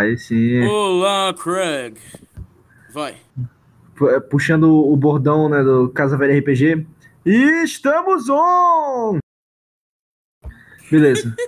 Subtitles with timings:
[0.00, 0.62] Aí sim.
[0.66, 1.98] Olá, Craig.
[2.90, 3.18] Vai.
[3.94, 6.86] Pu- Puxando o bordão né, do Casa Velha RPG.
[7.26, 9.18] E estamos on!
[10.90, 11.36] Beleza.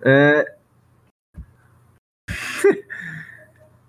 [0.00, 0.54] É...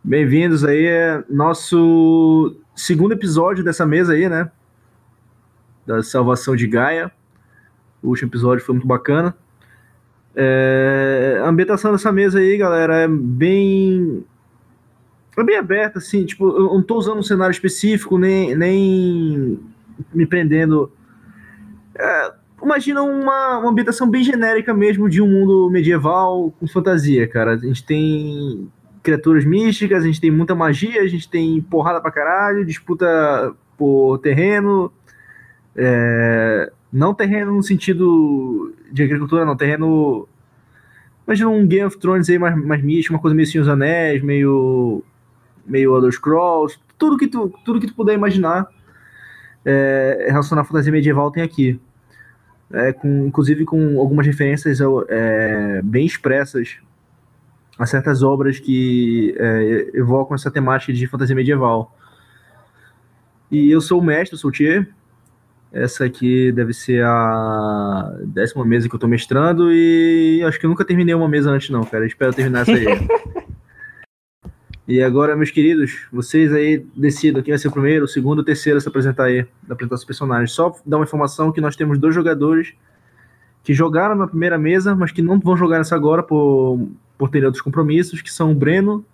[0.04, 4.52] Bem-vindos aí, é nosso segundo episódio dessa mesa aí, né?
[5.86, 7.12] Da salvação de Gaia.
[8.02, 9.38] O último episódio foi muito bacana.
[10.36, 14.24] É, A ambientação dessa mesa aí, galera, é bem.
[15.38, 19.60] É bem aberta, assim, tipo, eu não tô usando um cenário específico, nem, nem
[20.14, 20.92] me prendendo.
[21.98, 27.54] É, imagina uma, uma ambientação bem genérica mesmo de um mundo medieval com fantasia, cara.
[27.54, 28.70] A gente tem
[29.02, 34.18] criaturas místicas, a gente tem muita magia, a gente tem porrada pra caralho, disputa por
[34.20, 34.92] terreno.
[35.76, 40.28] é, não terreno no sentido de agricultura, não, terreno.
[41.26, 44.22] Imagina um Game of Thrones aí mais, mais místico, uma coisa meio Senhor dos Anéis,
[44.24, 45.04] meio.
[45.66, 48.68] meio Elder Scrolls, tudo que tu, tudo que tu puder imaginar
[49.66, 51.80] é, relacionado à fantasia medieval tem aqui.
[52.72, 56.78] É, com, inclusive com algumas referências é, bem expressas
[57.80, 61.96] a certas obras que é, evocam essa temática de fantasia medieval.
[63.50, 64.88] E eu sou o mestre, sou o Thier.
[65.72, 70.70] Essa aqui deve ser a décima mesa que eu tô mestrando e acho que eu
[70.70, 72.04] nunca terminei uma mesa antes não, cara.
[72.04, 72.86] Eu espero terminar essa aí.
[74.88, 78.44] e agora, meus queridos, vocês aí decidam quem vai ser o primeiro, o segundo, o
[78.44, 80.52] terceiro a se apresentar aí, da apresentação dos personagens.
[80.52, 82.74] Só dar uma informação que nós temos dois jogadores
[83.64, 87.46] que jogaram na primeira mesa, mas que não vão jogar nessa agora por, por terem
[87.46, 89.06] outros compromissos, que são o Breno,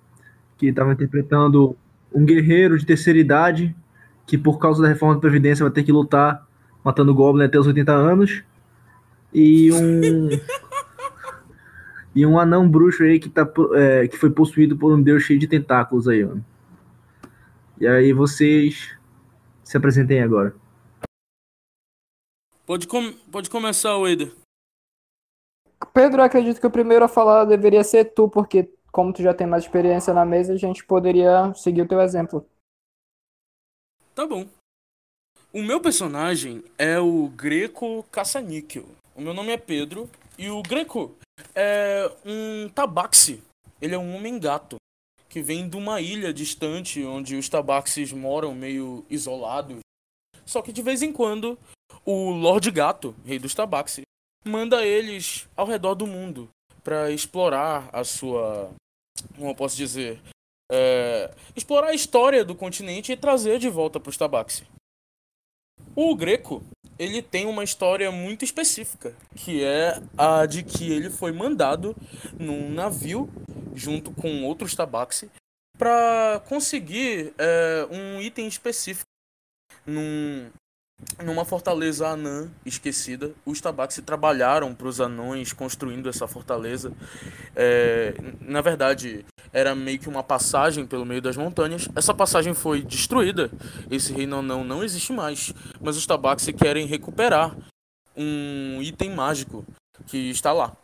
[0.58, 1.76] que estava interpretando
[2.14, 3.76] um guerreiro de terceira idade,
[4.26, 6.45] que por causa da reforma da Previdência vai ter que lutar
[6.86, 8.44] matando Goblin até os 80 anos.
[9.34, 10.30] E um.
[12.14, 15.40] e um anão bruxo aí que, tá, é, que foi possuído por um deus cheio
[15.40, 16.46] de tentáculos aí, mano.
[17.82, 18.96] E aí vocês
[19.64, 20.56] se apresentem agora.
[22.66, 23.12] Pode, com...
[23.32, 24.32] Pode começar, Wader.
[25.94, 29.34] Pedro, eu acredito que o primeiro a falar deveria ser tu, porque como tu já
[29.34, 32.48] tem mais experiência na mesa, a gente poderia seguir o teu exemplo.
[34.14, 34.48] Tá bom.
[35.56, 38.84] O meu personagem é o Greco Caça-Níquel.
[39.16, 40.10] O meu nome é Pedro.
[40.38, 41.16] E o Greco
[41.56, 43.42] é um tabaxi.
[43.82, 44.76] Ele é um homem-gato.
[45.30, 49.80] Que vem de uma ilha distante onde os tabaxis moram meio isolados.
[50.46, 51.58] Só que de vez em quando,
[52.04, 54.04] o Lorde Gato, rei dos tabaxis,
[54.44, 56.50] manda eles ao redor do mundo
[56.84, 58.72] para explorar a sua.
[59.38, 60.20] Como eu posso dizer?
[60.70, 64.66] É, explorar a história do continente e trazer de volta para os tabaxi.
[65.96, 66.62] O Greco,
[67.00, 71.96] ele tem uma história muito específica, que é a de que ele foi mandado
[72.38, 73.30] num navio
[73.74, 75.30] junto com outros tabaxi
[75.78, 79.06] para conseguir é, um item específico
[79.86, 80.50] num,
[81.24, 83.34] numa fortaleza anã esquecida.
[83.46, 86.92] Os tabaxi trabalharam para os anões construindo essa fortaleza.
[87.56, 91.88] É, na verdade, era meio que uma passagem pelo meio das montanhas.
[91.96, 93.50] Essa passagem foi destruída.
[93.90, 95.54] Esse reino anão não existe mais.
[95.82, 97.56] Mas os tabaxi querem recuperar
[98.16, 99.66] um item mágico
[100.08, 100.76] que está lá.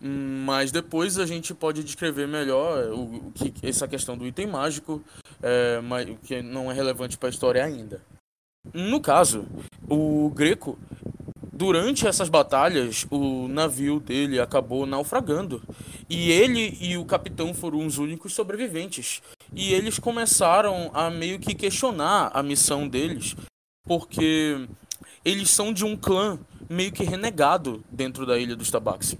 [0.00, 5.02] Mas depois a gente pode descrever melhor o, o que essa questão do item mágico,
[5.42, 8.00] é, mas, que não é relevante para a história ainda.
[8.72, 9.46] No caso,
[9.88, 10.78] o Greco,
[11.52, 15.62] durante essas batalhas, o navio dele acabou naufragando.
[16.08, 19.22] E ele e o capitão foram os únicos sobreviventes.
[19.54, 23.34] E eles começaram a meio que questionar a missão deles,
[23.84, 24.66] porque
[25.24, 29.18] eles são de um clã meio que renegado dentro da Ilha dos Tabaxi.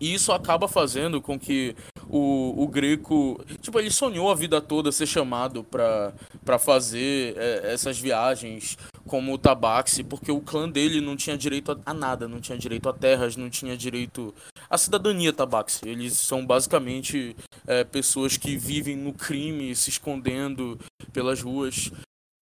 [0.00, 1.76] E isso acaba fazendo com que
[2.10, 3.40] o, o Greco.
[3.60, 8.76] Tipo, ele sonhou a vida toda ser chamado pra fazer é, essas viagens
[9.06, 12.58] como o Tabaxi, porque o clã dele não tinha direito a, a, nada, não tinha
[12.58, 14.34] direito a terras, não tinha direito
[14.68, 15.88] à cidadania Tabaxi.
[15.88, 17.36] Eles são basicamente
[17.66, 20.78] é, pessoas que vivem no crime, se escondendo
[21.12, 21.90] pelas ruas.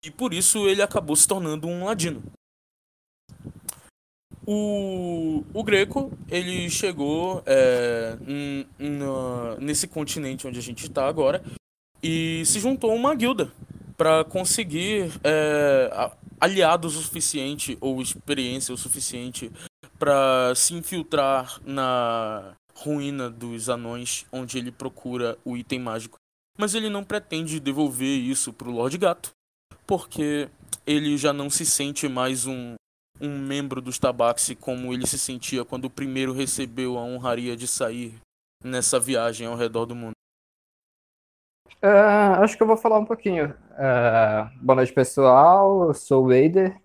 [0.04, 2.22] E por isso ele acabou se tornando um ladino.
[4.48, 11.44] O, o Greco, ele chegou é, n- na- nesse continente onde a gente está agora
[12.04, 13.52] e se juntou a uma guilda
[13.98, 19.52] para conseguir é, aliados o suficiente ou experiência o suficiente
[19.98, 26.18] para se infiltrar na ruína dos anões onde ele procura o item mágico.
[26.58, 29.32] Mas ele não pretende devolver isso pro Lorde Gato,
[29.88, 30.50] porque
[30.86, 32.76] ele já não se sente mais um
[33.20, 37.68] um membro dos Tabaxi como ele se sentia quando o primeiro recebeu a honraria de
[37.68, 38.14] sair
[38.64, 40.14] nessa viagem ao redor do mundo?
[41.82, 41.90] É,
[42.44, 43.56] acho que eu vou falar um pouquinho.
[43.78, 45.88] É, boa noite, pessoal.
[45.88, 46.80] Eu sou o Wader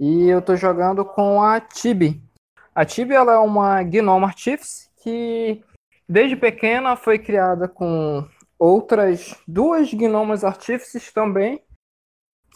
[0.00, 2.22] e eu tô jogando com a Tibi.
[2.74, 5.62] A Tibi ela é uma Gnome Artifice que
[6.08, 8.26] desde pequena foi criada com
[8.58, 11.62] outras duas Gnomas Artifices também,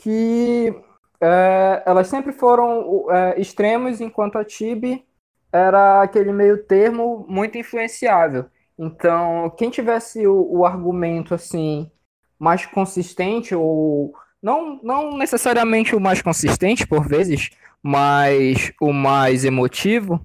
[0.03, 0.75] que
[1.23, 5.05] é, elas sempre foram é, extremos, enquanto a Tibi
[5.53, 8.47] era aquele meio termo muito influenciável.
[8.79, 11.91] Então, quem tivesse o, o argumento assim
[12.39, 20.21] mais consistente ou não, não necessariamente o mais consistente por vezes, mas o mais emotivo,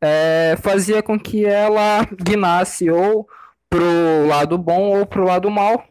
[0.00, 3.26] é, fazia com que ela guinasse ou
[3.68, 5.84] pro lado bom ou pro lado mal.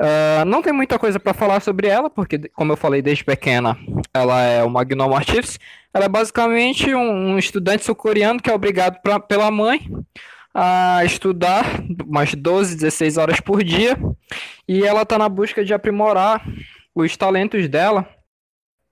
[0.00, 3.78] Uh, não tem muita coisa para falar sobre ela, porque, como eu falei desde pequena,
[4.12, 5.58] ela é uma Gnome Artifice.
[5.92, 9.90] Ela é basicamente um, um estudante sul-coreano que é obrigado pra, pela mãe
[10.52, 11.64] a estudar
[12.06, 13.96] umas 12, 16 horas por dia.
[14.68, 16.44] E ela está na busca de aprimorar
[16.94, 18.08] os talentos dela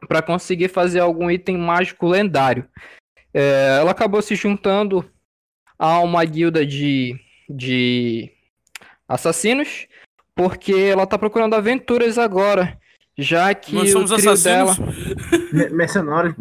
[0.06, 2.69] para conseguir fazer algum item mágico lendário.
[3.33, 5.05] É, ela acabou se juntando
[5.79, 7.19] a uma guilda de,
[7.49, 8.31] de
[9.09, 9.87] assassinos,
[10.35, 12.79] porque ela está procurando aventuras agora,
[13.17, 14.77] já que Nós somos o trio assassinos?
[14.79, 15.71] dela...
[15.71, 16.35] Mercenários.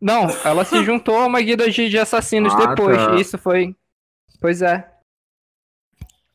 [0.00, 2.96] Não, ela se juntou a uma guilda de, de assassinos Ah, depois.
[2.96, 3.14] tá.
[3.16, 3.74] Isso foi.
[4.40, 4.88] Pois é.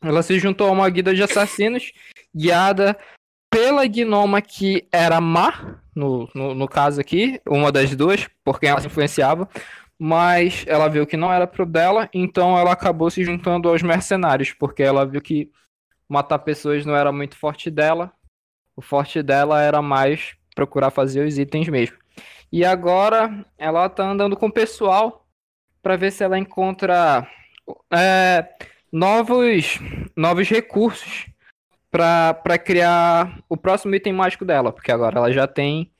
[0.01, 1.91] Ela se juntou a uma guilda de assassinos,
[2.35, 2.97] guiada
[3.51, 8.69] pela gnoma que era má, no, no, no caso aqui, uma das duas, por quem
[8.69, 9.47] ela se influenciava,
[9.99, 14.53] mas ela viu que não era pro dela, então ela acabou se juntando aos mercenários,
[14.53, 15.51] porque ela viu que
[16.11, 18.11] matar pessoas não era muito forte dela,
[18.75, 21.97] o forte dela era mais procurar fazer os itens mesmo.
[22.51, 25.25] E agora ela tá andando com o pessoal
[25.81, 27.25] para ver se ela encontra
[27.89, 28.45] é,
[28.91, 29.79] novos,
[30.13, 31.27] novos recursos
[31.89, 35.93] para criar o próximo item mágico dela, porque agora ela já tem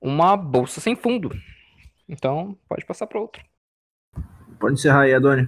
[0.00, 1.30] uma bolsa sem fundo.
[2.08, 3.44] Então, pode passar para outro.
[4.58, 5.46] Pode encerrar aí, Adoni.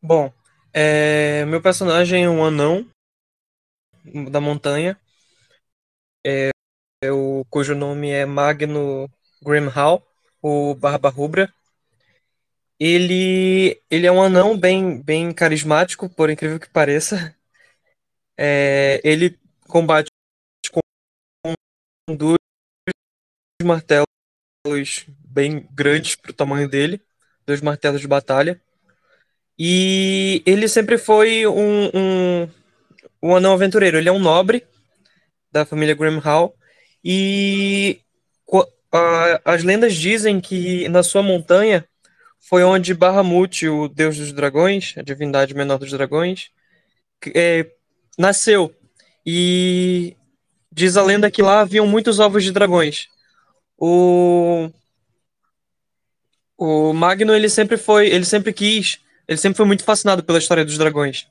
[0.00, 0.32] Bom,
[0.78, 2.86] é, meu personagem é um anão
[4.30, 5.00] da montanha,
[6.22, 6.50] é,
[7.02, 9.08] é o, cujo nome é Magno
[9.42, 10.06] Grimhall,
[10.42, 11.50] o Barba Rubra.
[12.78, 17.34] Ele, ele é um anão bem, bem carismático, por incrível que pareça.
[18.38, 20.08] É, ele combate
[20.70, 21.54] com
[22.14, 22.36] dois
[23.64, 27.00] martelos bem grandes para o tamanho dele,
[27.46, 28.60] dois martelos de batalha.
[29.58, 32.48] E ele sempre foi um, um,
[33.22, 33.98] um anão aventureiro.
[33.98, 34.64] Ele é um nobre
[35.52, 36.54] da família Grimhall.
[37.04, 38.00] E
[38.44, 41.86] co- a- as lendas dizem que na sua montanha
[42.40, 46.50] foi onde Bahamut, o deus dos dragões, a divindade menor dos dragões,
[47.34, 47.66] é,
[48.18, 48.74] nasceu.
[49.24, 50.16] E
[50.72, 53.08] diz a lenda que lá haviam muitos ovos de dragões.
[53.78, 54.70] O,
[56.56, 60.64] o Magno, ele sempre foi, ele sempre quis, ele sempre foi muito fascinado pela história
[60.64, 61.26] dos dragões.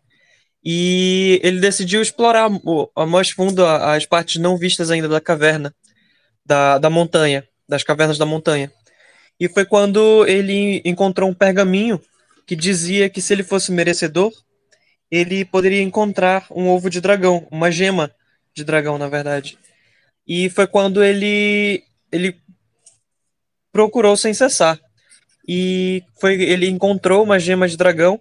[0.63, 2.49] E ele decidiu explorar
[2.95, 5.73] a mais fundo as partes não vistas ainda da caverna,
[6.43, 8.71] da, da montanha, das cavernas da montanha.
[9.39, 12.01] E foi quando ele encontrou um pergaminho
[12.47, 14.31] que dizia que se ele fosse merecedor,
[15.11, 18.11] ele poderia encontrar um ovo de dragão, uma gema
[18.55, 19.57] de dragão, na verdade.
[20.27, 22.39] E foi quando ele ele
[23.71, 24.79] procurou sem cessar.
[25.47, 28.19] E foi ele encontrou uma gema de dragão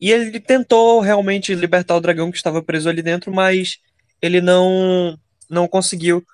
[0.00, 3.78] e ele tentou realmente libertar o dragão que estava preso ali dentro, mas
[4.22, 5.18] ele não
[5.48, 6.24] não conseguiu.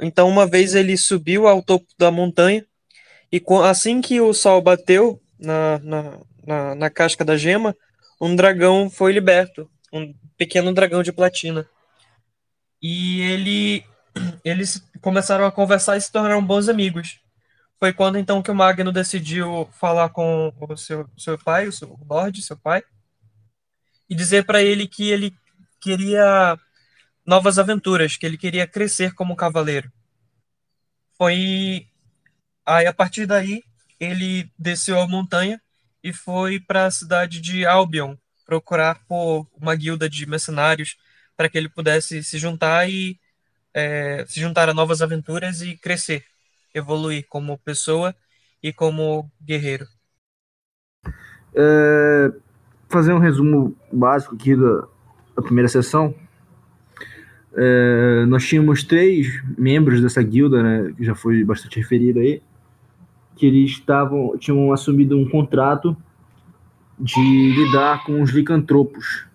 [0.00, 2.64] Então uma vez ele subiu ao topo da montanha
[3.32, 7.74] e assim que o sol bateu na, na, na, na casca da gema,
[8.20, 11.66] um dragão foi liberto, um pequeno dragão de platina.
[12.82, 13.84] E ele
[14.44, 17.21] eles começaram a conversar e se tornaram bons amigos.
[17.82, 21.98] Foi quando então que o Magno decidiu falar com o seu, seu pai, o seu
[22.08, 22.80] Lorde, seu pai,
[24.08, 25.34] e dizer para ele que ele
[25.80, 26.56] queria
[27.26, 29.90] novas aventuras, que ele queria crescer como cavaleiro.
[31.18, 31.88] Foi
[32.64, 33.64] aí a partir daí
[33.98, 35.60] ele desceu a montanha
[36.04, 38.14] e foi para a cidade de Albion
[38.46, 40.96] procurar por uma guilda de mercenários
[41.36, 43.18] para que ele pudesse se juntar e
[43.74, 46.24] é, se juntar a novas aventuras e crescer,
[46.74, 48.14] evoluir como pessoa
[48.62, 49.86] e como guerreiro.
[51.54, 52.32] É,
[52.88, 54.86] fazer um resumo básico aqui da,
[55.36, 56.14] da primeira sessão.
[57.54, 62.42] É, nós tínhamos três membros dessa guilda, né, que já foi bastante referido aí,
[63.36, 65.96] que eles estavam, tinham assumido um contrato
[66.98, 69.26] de lidar com os licantropos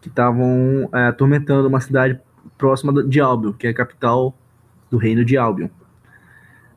[0.00, 2.18] que estavam é, atormentando uma cidade
[2.56, 4.34] próxima de Albion, que é a capital
[4.90, 5.68] do reino de Albion.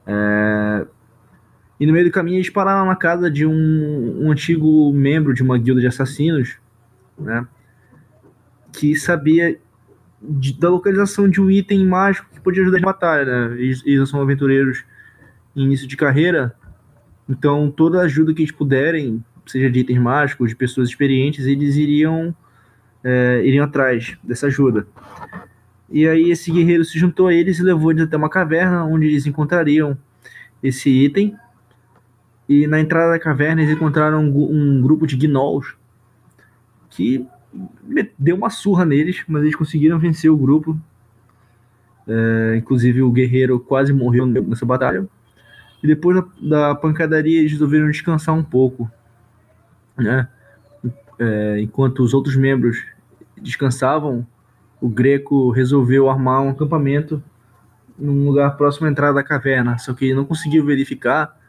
[0.05, 0.85] É,
[1.79, 5.43] e no meio do caminho eles pararam na casa de um, um antigo membro de
[5.43, 6.57] uma guilda de assassinos,
[7.17, 7.47] né?
[8.71, 9.59] Que sabia
[10.21, 13.61] de, da localização de um item mágico que podia ajudar na batalha, né?
[13.61, 14.83] Eles, eles são aventureiros
[15.55, 16.55] em início de carreira,
[17.27, 22.35] então toda ajuda que eles puderem, seja de itens mágicos, de pessoas experientes, eles iriam
[23.03, 24.87] é, iriam atrás dessa ajuda.
[25.93, 29.05] E aí esse guerreiro se juntou a eles e levou eles até uma caverna onde
[29.05, 29.95] eles encontrariam
[30.63, 31.37] esse item.
[32.49, 35.75] E na entrada da caverna eles encontraram um, um grupo de gnolls
[36.89, 37.23] que
[38.17, 40.75] deu uma surra neles, mas eles conseguiram vencer o grupo.
[42.07, 45.07] É, inclusive o guerreiro quase morreu nessa batalha.
[45.83, 48.89] E depois da, da pancadaria eles resolveram descansar um pouco,
[49.95, 50.27] né?
[51.19, 52.83] É, enquanto os outros membros
[53.39, 54.25] descansavam,
[54.83, 57.23] o Greco resolveu armar um acampamento
[57.97, 61.39] num lugar próximo à entrada da caverna, só que ele não conseguiu verificar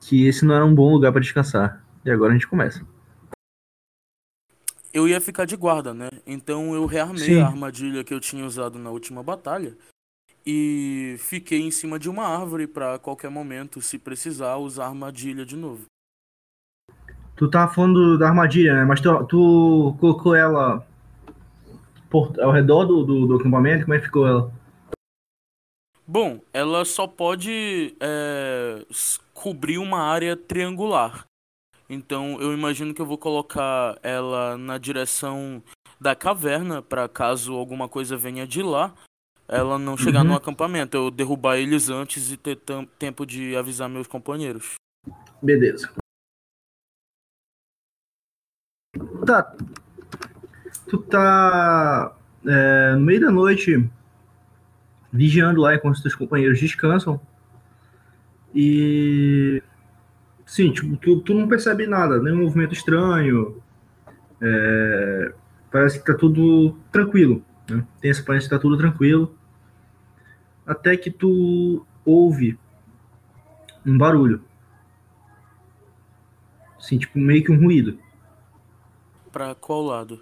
[0.00, 1.84] que esse não era um bom lugar para descansar.
[2.04, 2.86] E agora a gente começa.
[4.92, 6.08] Eu ia ficar de guarda, né?
[6.24, 7.40] Então eu rearmei Sim.
[7.40, 9.76] a armadilha que eu tinha usado na última batalha
[10.46, 15.44] e fiquei em cima de uma árvore para qualquer momento, se precisar, usar a armadilha
[15.44, 15.86] de novo.
[17.34, 18.84] Tu tava falando da armadilha, né?
[18.84, 20.86] Mas tu, tu colocou ela
[22.14, 23.86] por, ao redor do, do, do, acampamento?
[23.86, 24.52] Como é que ficou ela?
[26.06, 28.86] Bom, ela só pode é,
[29.32, 31.26] cobrir uma área triangular.
[31.90, 35.60] Então eu imagino que eu vou colocar ela na direção
[36.00, 38.94] da caverna, para caso alguma coisa venha de lá,
[39.48, 40.28] ela não chegar uhum.
[40.28, 40.96] no acampamento.
[40.96, 42.60] Eu derrubar eles antes e ter
[42.96, 44.74] tempo de avisar meus companheiros.
[45.42, 45.92] Beleza.
[49.26, 49.56] Tá.
[50.88, 52.14] Tu tá
[52.46, 53.90] é, no meio da noite
[55.12, 57.20] vigiando lá enquanto os teus companheiros descansam.
[58.54, 59.62] E.
[60.44, 63.62] Sim, tipo, tu, tu não percebe nada, nenhum movimento estranho.
[64.40, 65.32] É,
[65.70, 67.42] parece que tá tudo tranquilo.
[67.70, 67.86] Né?
[68.00, 69.34] Tem essa aparência que tá tudo tranquilo.
[70.66, 72.58] Até que tu ouve
[73.86, 74.42] um barulho.
[76.78, 77.98] Assim, tipo, meio que um ruído.
[79.32, 80.20] Pra qual lado?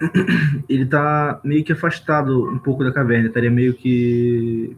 [0.68, 4.76] Ele tá meio que afastado um pouco da caverna, estaria meio que.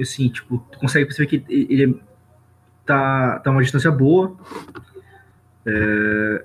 [0.00, 2.00] assim, tipo, tu consegue perceber que ele
[2.84, 4.36] tá, tá uma distância boa.
[5.64, 6.44] É,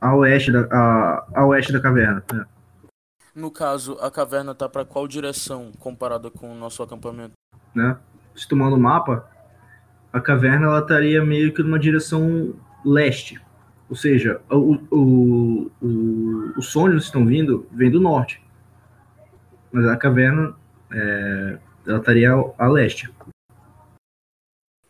[0.00, 2.24] a oeste da, a, a oeste da caverna.
[2.32, 2.44] Né?
[3.34, 7.32] No caso, a caverna tá para qual direção comparada com o nosso acampamento?
[7.74, 7.96] Né?
[8.34, 9.28] Se tomando o mapa,
[10.12, 12.54] a caverna ela estaria meio que numa direção
[12.84, 13.40] leste.
[13.88, 18.42] Ou seja, o, o, o, os sonhos estão vindo, vem do norte.
[19.70, 20.56] Mas a caverna
[20.90, 23.12] é, ela estaria a leste.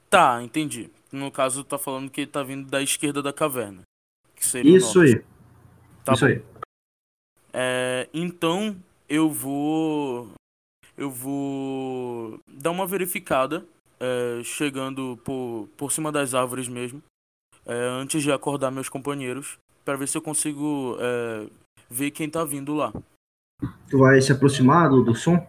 [0.09, 0.91] Tá, entendi.
[1.13, 3.83] No caso, tá falando que ele tá vindo da esquerda da caverna.
[4.41, 4.57] Isso
[5.01, 5.23] aí.
[6.05, 6.33] Tá Isso bom.
[6.33, 6.43] aí.
[7.53, 8.77] É, então
[9.09, 10.31] eu vou.
[10.97, 13.67] Eu vou dar uma verificada,
[14.01, 17.03] é, chegando por, por cima das árvores mesmo
[17.67, 21.47] é, antes de acordar meus companheiros, para ver se eu consigo é,
[21.91, 22.93] ver quem tá vindo lá.
[23.91, 25.45] Tu vai se aproximar do, do som?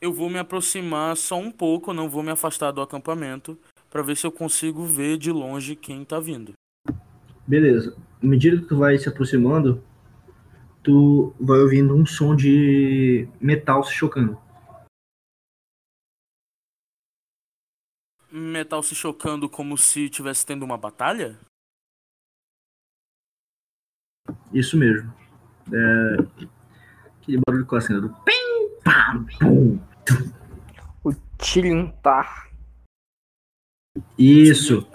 [0.00, 3.58] Eu vou me aproximar só um pouco, não vou me afastar do acampamento,
[3.90, 6.52] para ver se eu consigo ver de longe quem tá vindo.
[7.46, 7.96] Beleza.
[8.22, 9.82] À medida que tu vai se aproximando,
[10.82, 14.38] tu vai ouvindo um som de metal se chocando.
[18.40, 21.38] Metal se chocando como se estivesse tendo uma batalha?
[24.52, 25.12] Isso mesmo.
[25.72, 26.46] É...
[27.20, 29.80] Aquele barulho clássico do pim, pam, pum.
[31.04, 32.50] O tilintar.
[34.18, 34.86] Isso.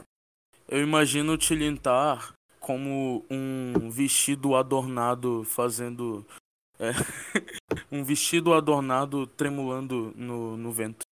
[0.67, 6.25] Eu imagino o tilintar como um vestido adornado fazendo.
[6.77, 6.91] É,
[7.91, 11.08] um vestido adornado tremulando no, no vento.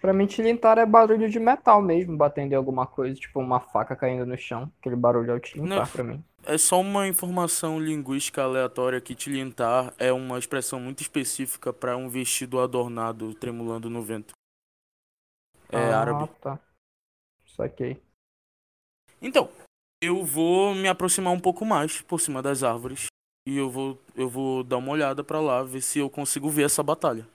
[0.00, 3.94] Pra mim, tilintar é barulho de metal mesmo, batendo em alguma coisa, tipo uma faca
[3.94, 4.72] caindo no chão.
[4.80, 6.24] Aquele barulho é o tilintar Não, pra mim.
[6.42, 12.08] É só uma informação linguística aleatória que tilintar é uma expressão muito específica para um
[12.08, 14.32] vestido adornado tremulando no vento.
[15.68, 16.30] É ah, árabe.
[16.40, 16.58] tá.
[17.54, 18.00] Saquei.
[19.20, 19.50] Então,
[20.02, 23.08] eu vou me aproximar um pouco mais por cima das árvores
[23.46, 26.64] e eu vou eu vou dar uma olhada para lá ver se eu consigo ver
[26.64, 27.28] essa batalha.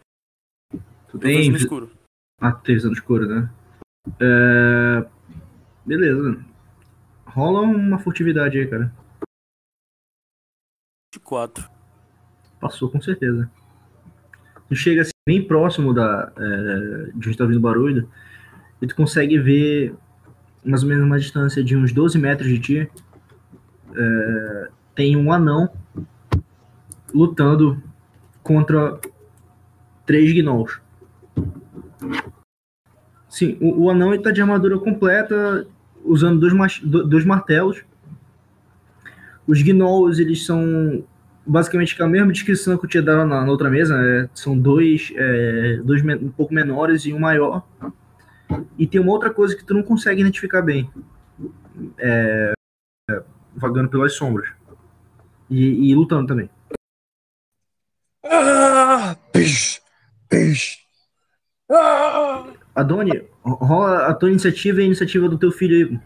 [1.09, 1.91] Tu tem, no escuro
[2.39, 3.49] Ah, teve visão escura, né?
[4.19, 5.05] É...
[5.85, 6.43] Beleza.
[7.25, 8.93] Rola uma furtividade aí, cara.
[11.13, 11.69] 24.
[12.59, 13.49] Passou com certeza.
[14.67, 18.09] Tu chega assim, bem próximo da, é, de onde tá vindo o barulho
[18.81, 19.95] e tu consegue ver
[20.63, 22.91] mais ou menos uma distância de uns 12 metros de ti.
[23.95, 25.69] É, tem um anão
[27.13, 27.81] lutando
[28.41, 28.99] contra
[30.05, 30.81] três gnolls.
[33.29, 35.67] Sim, o, o anão está de armadura completa,
[36.03, 37.83] usando dois, dois martelos.
[39.47, 41.03] Os gnolls, eles são
[41.45, 43.97] basicamente a mesma descrição que eu tinha dado na, na outra mesa.
[43.97, 44.29] né?
[44.33, 47.63] São dois, é, dois um pouco menores e um maior.
[48.77, 50.89] E tem uma outra coisa que tu não consegue identificar bem.
[51.97, 52.53] É,
[53.09, 53.23] é,
[53.55, 54.49] vagando pelas sombras.
[55.49, 56.49] E, e lutando também.
[58.23, 59.15] Ah!
[59.31, 59.81] Pish!
[61.75, 62.53] Ah!
[62.73, 65.99] Adoni, rola a tua iniciativa e a iniciativa do teu filho aí.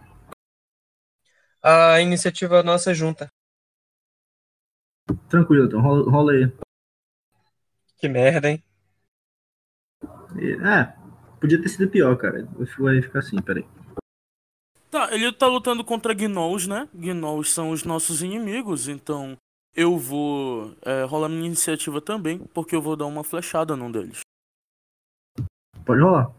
[1.61, 3.31] A iniciativa nossa junta.
[5.27, 5.81] Tranquilo, então.
[5.81, 6.51] Rola, rola aí.
[7.97, 8.63] Que merda, hein?
[10.63, 10.93] É,
[11.39, 12.47] podia ter sido pior, cara.
[12.77, 13.67] Vai ficar assim, peraí.
[14.89, 16.87] Tá, ele tá lutando contra gnolls, né?
[16.93, 19.37] Gnolls são os nossos inimigos, então
[19.75, 24.21] eu vou é, rolar minha iniciativa também, porque eu vou dar uma flechada num deles.
[25.89, 26.31] Pode rolar.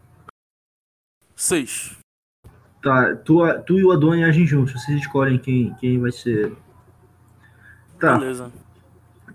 [1.35, 1.97] 6.
[2.81, 4.71] Tá, tu, tu e o Adoni agem juntos.
[4.71, 6.55] Vocês escolhem quem, quem vai ser.
[7.99, 8.49] Tá, Beleza.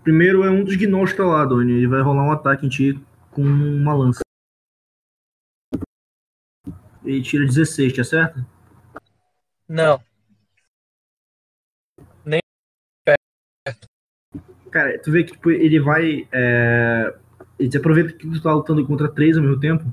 [0.02, 1.70] primeiro é um dos gnolls que tá lá, Adoni.
[1.70, 2.98] Ele vai rolar um ataque em ti
[3.30, 4.20] com uma lança.
[7.04, 8.42] Ele tira 16, te acerta?
[9.68, 10.02] Não.
[14.70, 16.26] Cara, tu vê que tipo, ele vai.
[16.32, 17.14] É...
[17.58, 19.84] Ele aproveita que tu tá lutando contra três ao mesmo tempo.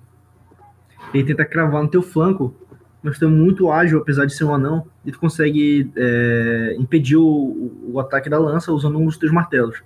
[1.13, 2.56] Ele tenta cravar no teu flanco,
[3.04, 7.17] mas tu é muito ágil, apesar de ser um anão, e tu consegue é, impedir
[7.17, 9.84] o, o ataque da lança usando um dos teus martelos.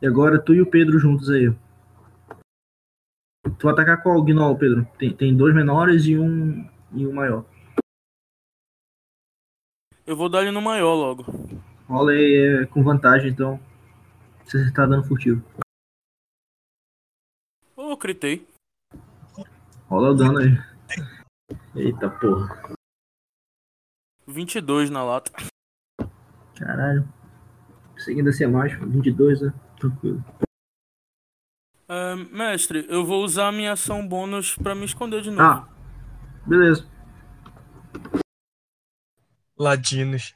[0.00, 1.52] E agora tu e o Pedro juntos aí.
[3.58, 4.86] Tu vai atacar qual gnoll, Pedro?
[4.98, 7.44] Tem, tem dois menores e um, e um maior.
[10.06, 11.24] Eu vou dar ele no maior logo.
[11.88, 13.58] Rola aí é, com vantagem, então.
[14.44, 15.42] Se você tá dando furtivo.
[17.74, 18.46] Ô, eu critei.
[19.88, 20.58] Rola o dano aí.
[21.76, 22.74] Eita porra.
[24.26, 25.30] 22 na lata.
[26.58, 27.08] Caralho.
[27.94, 29.54] Pensei que ainda ser mais, 22, né?
[29.78, 30.24] Tranquilo.
[31.88, 35.42] É, mestre, eu vou usar a minha ação bônus pra me esconder de novo.
[35.42, 35.68] Ah,
[36.44, 36.84] beleza.
[39.56, 40.34] Ladinos.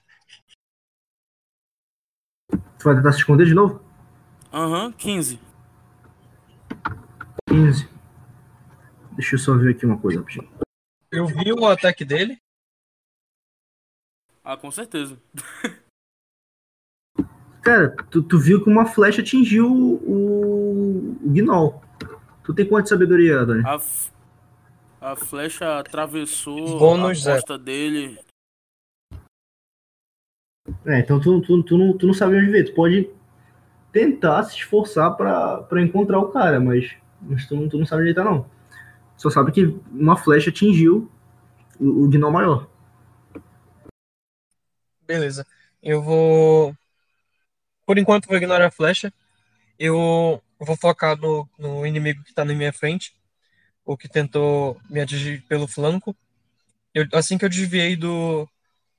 [2.49, 3.83] Tu vai tentar se esconder de novo?
[4.53, 5.41] Aham, 15.
[7.49, 7.90] 15.
[9.21, 10.49] Deixa eu só ver aqui uma coisa, rapidinho.
[11.13, 12.39] Eu vi o ataque dele.
[14.43, 15.21] Ah, com certeza.
[17.63, 21.83] Cara, tu, tu viu que uma flecha atingiu o, o Gnoll.
[22.43, 23.63] Tu tem quanto de sabedoria, Dani?
[23.67, 24.11] A, f-
[25.03, 28.19] a flecha atravessou Bônus a costa dele.
[30.87, 32.65] É, então tu, tu, tu, não, tu não sabe onde ver.
[32.65, 33.11] Tu pode
[33.93, 38.01] tentar se esforçar pra, pra encontrar o cara, mas, mas tu, não- tu não sabe
[38.01, 38.49] onde ele tá, não.
[39.21, 41.13] Só sabe que uma flecha atingiu
[41.79, 42.67] o, o maior.
[45.03, 45.47] Beleza.
[45.83, 46.75] Eu vou.
[47.85, 49.13] Por enquanto, vou ignorar a flecha.
[49.79, 53.15] Eu vou focar no, no inimigo que tá na minha frente.
[53.85, 56.17] O que tentou me atingir pelo flanco.
[56.95, 58.49] Eu- assim que eu desviei do,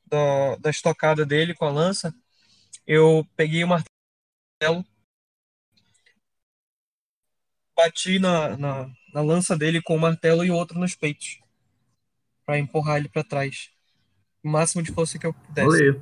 [0.06, 2.14] da, da estocada dele com a lança,
[2.86, 4.86] eu peguei o martelo,
[7.76, 11.39] bati na, na, na lança dele com o martelo e o outro nos peitos.
[12.45, 13.69] Pra empurrar ele pra trás.
[14.43, 15.84] O máximo de força que eu pudesse.
[15.84, 16.02] Aí.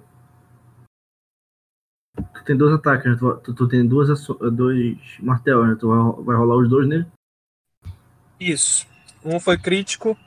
[2.33, 3.17] Tu tem dois ataques, né?
[3.17, 4.09] Tu, tu, tu tem duas,
[4.53, 5.75] dois martelos, né?
[5.79, 7.05] Tu vai, vai rolar os dois nele?
[8.39, 8.87] Isso.
[9.23, 10.17] Um foi crítico,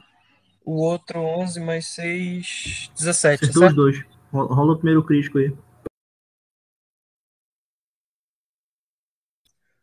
[0.64, 3.74] o outro 11 mais 6, 17, Acertou os certo?
[3.74, 4.04] dois.
[4.30, 5.54] Rola o primeiro crítico aí.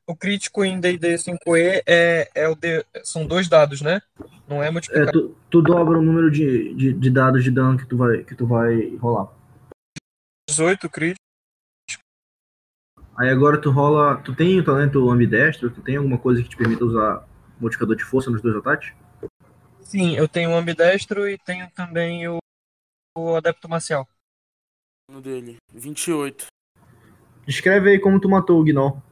[0.10, 4.02] O crítico em D&D 5e é, é o D, são dois dados, né?
[4.48, 5.12] Não é É, multiplicado.
[5.12, 8.34] tu, tu dobra o número de, de, de dados de dano que tu vai, que
[8.34, 9.32] tu vai rolar.
[10.50, 11.20] 18 crítico.
[13.16, 14.18] Aí agora tu rola.
[14.24, 15.70] Tu tem o talento ambidestro?
[15.70, 17.28] Tu tem alguma coisa que te permita usar
[17.60, 18.92] modificador de força nos dois ataques?
[19.84, 22.40] Sim, eu tenho o ambidestro e tenho também o,
[23.16, 24.08] o adepto marcial.
[25.08, 25.58] No dele.
[25.72, 26.48] 28.
[27.46, 29.08] Descreve aí como tu matou o Gnoll.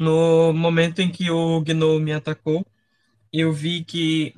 [0.00, 2.66] No momento em que o Gnou me atacou,
[3.32, 4.34] eu vi que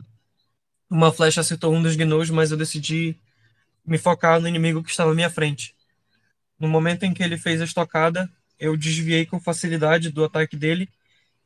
[0.90, 3.16] uma flecha acertou um dos gnous, mas eu decidi
[3.86, 5.74] me focar no inimigo que estava à minha frente.
[6.58, 10.88] No momento em que ele fez a estocada, eu desviei com facilidade do ataque dele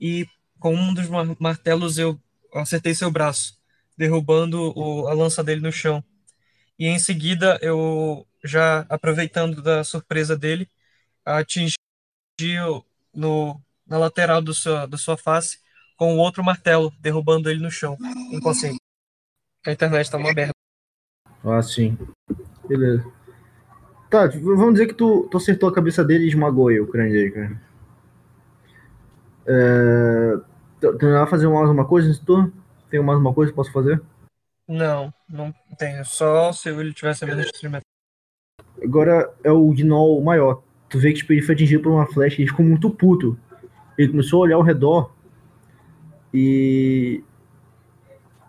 [0.01, 0.29] e
[0.61, 1.07] com um dos
[1.41, 2.21] martelos eu
[2.55, 3.59] acertei seu braço,
[3.99, 6.05] derrubando o, a lança dele no chão.
[6.79, 10.69] E em seguida eu, já aproveitando da surpresa dele,
[11.25, 11.77] atingi
[13.15, 15.59] no, na lateral do sua, da sua face
[15.97, 17.97] com o outro martelo, derrubando ele no chão,
[18.31, 18.79] inconsciente.
[19.67, 20.53] A internet tá uma merda.
[21.45, 21.97] Ah, sim.
[22.69, 23.05] Beleza.
[24.11, 27.13] Tá, vamos dizer que tu, tu acertou a cabeça dele e esmagou aí o crânio
[27.13, 27.63] dele, cara.
[29.47, 30.37] É...
[30.81, 32.53] Tu vai fazer mais uma coisa nesse turno?
[32.91, 34.01] Tem mais uma coisa que posso fazer?
[34.69, 36.05] Não, não tenho.
[36.05, 37.85] Só se ele tivesse a menos destruimento.
[38.83, 40.63] Agora é o Gnoll maior.
[40.89, 43.39] Tu vê que tipo, ele foi atingido por uma flecha e ficou muito puto.
[43.99, 45.13] Ele começou a olhar ao redor
[46.33, 47.23] e.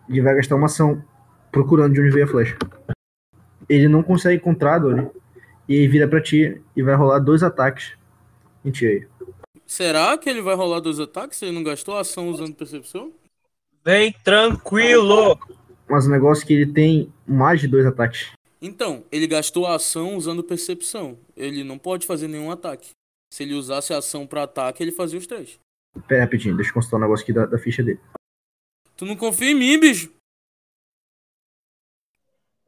[0.10, 1.04] Ele vai gastar uma ação
[1.52, 2.58] procurando de onde veio a flecha.
[3.68, 5.10] Ele não consegue encontrar, Doni.
[5.68, 7.98] E ele vira pra ti e vai rolar dois ataques
[8.64, 9.08] em ti aí.
[9.66, 13.12] Será que ele vai rolar dois ataques se ele não gastou a ação usando percepção?
[13.84, 15.38] Vem tranquilo!
[15.90, 18.32] Mas o negócio é que ele tem mais de dois ataques.
[18.62, 21.18] Então, ele gastou a ação usando percepção.
[21.36, 22.90] Ele não pode fazer nenhum ataque.
[23.32, 25.60] Se ele usasse a ação para ataque, ele fazia os três.
[26.08, 28.00] Pera rapidinho, deixa eu consultar um negócio aqui da, da ficha dele.
[28.96, 30.12] Tu não confia em mim, bicho?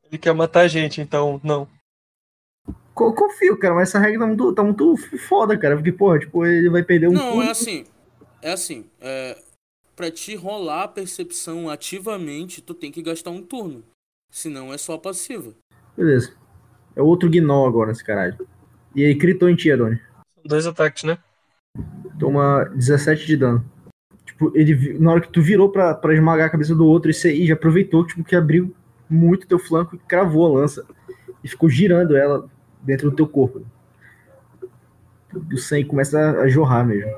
[0.06, 1.68] Ele quer matar a gente, então não.
[2.94, 5.76] Confio, cara, mas essa regra tá muito, tá muito foda, cara.
[5.76, 7.14] Porque, porra, tipo, ele vai perder um.
[7.14, 7.86] Não, é assim.
[8.42, 8.90] É assim.
[9.00, 9.42] É,
[9.96, 13.84] pra te rolar a percepção ativamente, tu tem que gastar um turno.
[14.30, 15.54] Senão é só passiva.
[15.96, 16.34] Beleza.
[16.96, 18.48] É outro Gnoll agora nesse caralho.
[18.96, 20.02] E aí, critou em ti, Adoni.
[20.46, 21.18] Dois ataques, né?
[22.20, 23.66] Toma 17 de dano.
[24.26, 27.28] Tipo, ele, na hora que tu virou pra, pra esmagar a cabeça do outro, esse
[27.28, 28.74] aí já aproveitou tipo, que abriu
[29.10, 30.86] muito teu flanco e cravou a lança.
[31.44, 32.50] E ficou girando ela
[32.82, 33.66] dentro do teu corpo.
[35.52, 37.14] O sangue começa a jorrar mesmo.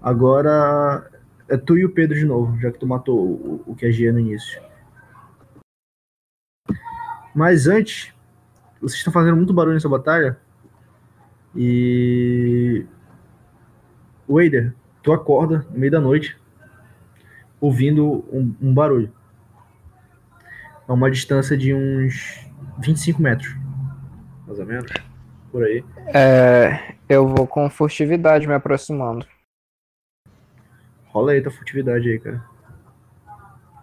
[0.00, 1.08] Agora
[1.48, 4.12] é tu e o Pedro de novo, já que tu matou o, o que é
[4.12, 4.62] no início.
[7.34, 8.12] Mas antes,
[8.80, 10.38] vocês estão fazendo muito barulho nessa batalha.
[11.54, 12.84] E.
[14.28, 16.38] Wader, tu acorda no meio da noite
[17.60, 19.12] ouvindo um, um barulho.
[20.88, 22.46] A uma distância de uns
[22.78, 23.54] 25 metros.
[24.46, 24.92] Mais ou menos.
[25.52, 25.84] Por aí.
[26.14, 29.26] É, eu vou com furtividade me aproximando.
[31.06, 32.44] Rola aí tua furtividade aí, cara.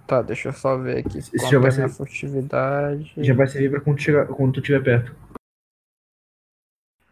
[0.08, 1.20] Tá, deixa eu só ver aqui.
[1.20, 3.12] Isso já vai é ser furtividade.
[3.18, 5.14] Já vai servir pra quando, chegar, quando tu estiver perto.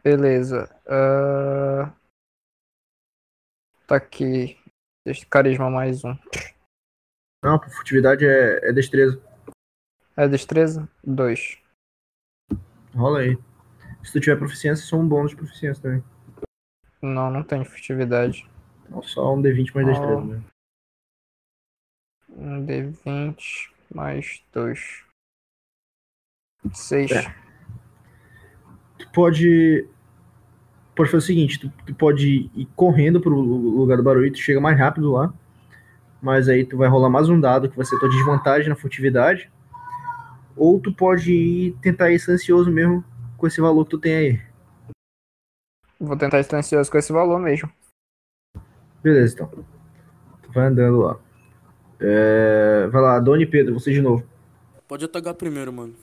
[0.05, 0.69] Beleza.
[0.85, 1.91] Uh...
[3.87, 4.55] Tá aqui.
[5.31, 6.15] Carisma mais um.
[7.43, 9.19] Não, furtividade é, é destreza.
[10.15, 10.87] É destreza?
[11.03, 11.57] Dois.
[12.93, 13.35] Rola aí.
[14.03, 16.03] Se tu tiver proficiência, são um bônus de proficiência também.
[17.01, 18.47] Não, não tem furtividade.
[18.87, 20.43] Não, só um D20 mais destreza, né?
[22.29, 25.03] Um D20 mais dois.
[26.75, 27.09] Seis.
[27.11, 27.23] É.
[28.99, 29.94] Tu pode.
[30.95, 34.61] Pode fazer o seguinte: tu, tu pode ir correndo pro lugar do barulho, tu chega
[34.61, 35.33] mais rápido lá.
[36.21, 39.51] Mas aí tu vai rolar mais um dado que vai ser tua desvantagem na furtividade.
[40.55, 43.03] Ou tu pode ir tentar ir silencioso mesmo
[43.37, 44.41] com esse valor que tu tem aí.
[45.99, 47.69] Vou tentar ir silencioso com esse valor mesmo.
[49.03, 49.51] Beleza, então.
[50.41, 51.19] Tu vai andando lá.
[51.99, 52.87] É...
[52.91, 54.23] Vai lá, Doni Pedro, você de novo.
[54.87, 55.93] Pode atacar primeiro, mano.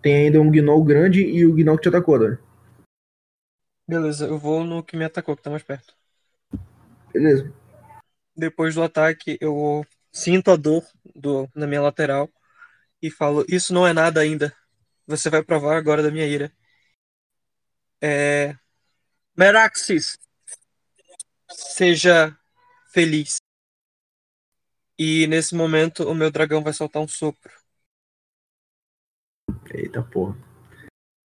[0.00, 2.38] Tem ainda um Gnoll grande e o Gnoll que te atacou, Doni.
[3.86, 5.94] Beleza, eu vou no que me atacou, que tá mais perto.
[7.12, 7.52] Beleza.
[8.34, 12.30] Depois do ataque, eu sinto a dor do, na minha lateral
[13.00, 14.54] e falo: Isso não é nada ainda.
[15.06, 16.52] Você vai provar agora da minha ira.
[18.00, 18.56] É.
[19.36, 20.18] Meraxis,
[21.50, 22.36] seja
[22.92, 23.36] feliz.
[24.98, 27.52] E nesse momento, o meu dragão vai soltar um sopro.
[29.74, 30.36] Eita porra.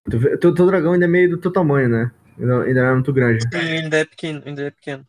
[0.10, 2.12] Teu, teu, teu dragão ainda é meio do teu tamanho, né?
[2.40, 3.44] Ainda, ainda não é muito grande.
[3.44, 5.06] Sim, ainda é pequeno, ainda é pequeno.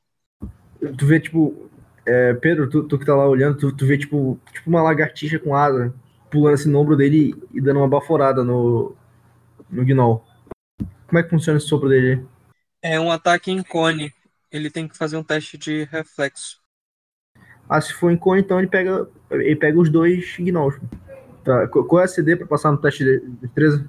[0.96, 1.70] Tu vê, tipo,
[2.06, 5.38] é, Pedro, tu, tu, que tá lá olhando, tu, tu vê, tipo, tipo uma lagartixa
[5.38, 5.92] com asa
[6.30, 8.94] pulando assim no ombro dele e dando uma baforada no,
[9.70, 10.24] no Gnoll.
[11.06, 12.24] Como é que funciona esse sopro dele?
[12.82, 14.12] É um ataque em cone.
[14.50, 16.60] Ele tem que fazer um teste de reflexo.
[17.68, 20.80] Ah, se for em cone, então ele pega, ele pega os dois Gnolls.
[21.44, 21.66] Tá.
[21.68, 23.88] Qual é a CD pra passar no teste de destreza?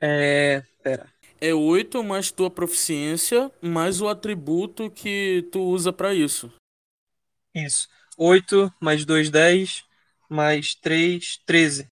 [0.00, 0.62] É.
[0.82, 1.11] Pera.
[1.42, 6.52] É 8 mais tua proficiência, mais o atributo que tu usa para isso.
[7.52, 7.88] Isso.
[8.16, 9.84] 8 mais 2, 10,
[10.28, 11.88] mais 3, 13.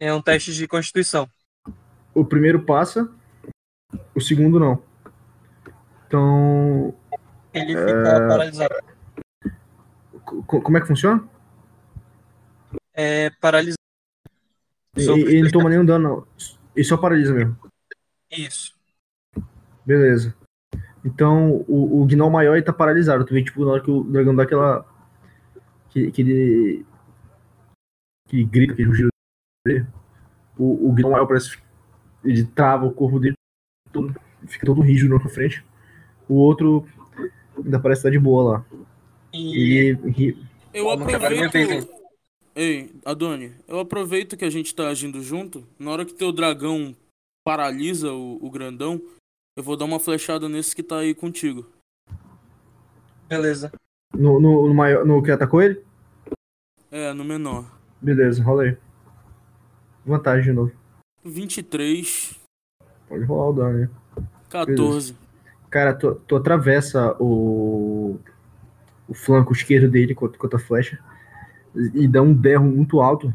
[0.00, 1.28] É um teste de constituição.
[2.14, 3.12] O primeiro passa,
[4.14, 4.82] o segundo não.
[6.06, 6.94] Então,
[7.52, 8.74] Ele fica paralisado.
[10.46, 11.28] co- como é que funciona?
[12.94, 13.76] É paralisado.
[14.96, 16.57] Ele não toma nenhum dano, não.
[16.78, 17.56] Ele só paralisa mesmo.
[18.30, 18.72] Isso.
[19.84, 20.32] Beleza.
[21.04, 23.24] Então, o, o Gnoll maior ele tá paralisado.
[23.24, 24.86] Tu vê, tipo, na hora que o dragão dá aquela.
[25.90, 26.86] Que, que ele.
[28.28, 29.08] Que grita, que rugido
[29.66, 29.88] dele.
[30.56, 31.58] O, o Gnoll maior parece.
[32.24, 33.34] Ele trava o corpo dele.
[33.90, 34.14] Todo,
[34.46, 35.66] fica todo rígido na frente.
[36.28, 36.86] O outro
[37.56, 38.64] ainda parece estar de boa lá.
[39.32, 40.48] E Ele.
[40.72, 41.97] Eu aproveito.
[42.60, 45.64] Ei, Adoni, eu aproveito que a gente tá agindo junto.
[45.78, 46.92] Na hora que teu dragão
[47.46, 49.00] paralisa o, o grandão,
[49.56, 51.64] eu vou dar uma flechada nesse que tá aí contigo.
[53.28, 53.70] beleza.
[54.12, 55.80] No, no, no, maior, no que atacou ele?
[56.90, 57.64] É, no menor.
[58.02, 58.76] Beleza, rola aí.
[60.04, 60.72] Vantagem de novo.
[61.24, 62.40] 23,
[63.08, 63.78] Pode rolar o dano
[64.16, 64.24] aí.
[64.50, 65.14] 14.
[65.70, 68.18] Cara, tu, tu atravessa o,
[69.06, 70.98] o flanco esquerdo dele com, a- com a tua flecha
[71.74, 73.32] e dá um berro muito alto,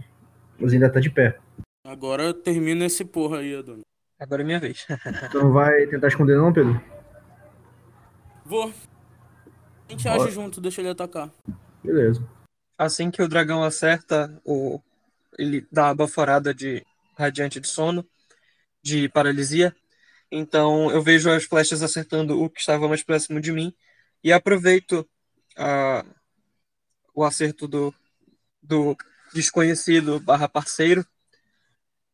[0.59, 1.39] mas ainda tá de pé.
[1.85, 3.83] Agora termina esse porra aí, Adoni.
[4.19, 4.85] Agora é minha vez.
[5.31, 6.81] Tu não vai tentar esconder não, Pedro?
[8.45, 8.71] Vou.
[9.87, 10.23] A gente Bora.
[10.23, 11.29] age junto, deixa ele atacar.
[11.83, 12.25] Beleza.
[12.77, 14.79] Assim que o dragão acerta, o...
[15.37, 16.85] ele dá a baforada de
[17.17, 18.05] radiante de sono,
[18.81, 19.75] de paralisia.
[20.31, 23.73] Então eu vejo as flechas acertando o que estava mais próximo de mim
[24.23, 25.07] e aproveito
[25.57, 26.05] a...
[27.13, 27.93] o acerto do,
[28.63, 28.95] do
[29.33, 31.05] desconhecido barra parceiro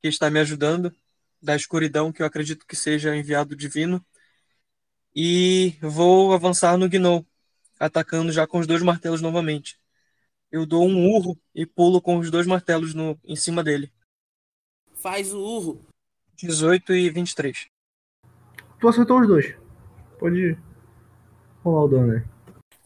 [0.01, 0.93] que está me ajudando,
[1.41, 4.03] da escuridão que eu acredito que seja enviado divino.
[5.15, 7.25] E vou avançar no Gnou,
[7.79, 9.79] atacando já com os dois martelos novamente.
[10.51, 13.91] Eu dou um urro e pulo com os dois martelos no, em cima dele.
[14.93, 15.85] Faz o urro.
[16.35, 17.67] 18 e 23.
[18.79, 19.55] Tu acertou os dois.
[20.17, 20.57] Pode
[21.63, 22.23] rolar o dano aí.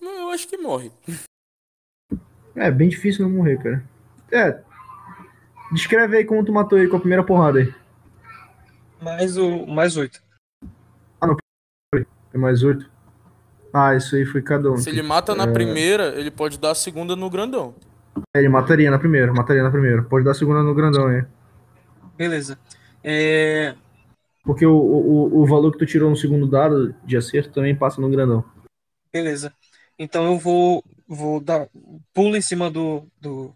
[0.01, 0.91] Não, eu acho que morre.
[2.55, 3.83] É, bem difícil não morrer, cara.
[4.31, 4.59] É.
[5.71, 7.73] Descreve aí como tu matou ele com a primeira porrada aí.
[9.01, 10.21] Mais o mais 8.
[12.33, 12.89] É mais oito.
[13.71, 14.77] Ah, isso aí foi cada um.
[14.77, 15.51] Se ele mata na É.
[15.51, 17.75] primeira, ele pode dar a segunda no grandão.
[18.35, 20.03] É, ele mataria na primeira, mataria na primeira.
[20.03, 21.23] Pode dar a segunda no grandão aí.
[22.17, 22.57] Beleza.
[23.03, 23.75] É,
[24.43, 28.01] Porque o, o, o valor que tu tirou no segundo dado de acerto também passa
[28.01, 28.43] no grandão.
[29.11, 29.53] beleza.
[29.97, 30.83] Então eu vou
[31.13, 31.69] vou dar
[32.13, 33.55] pulo em cima do do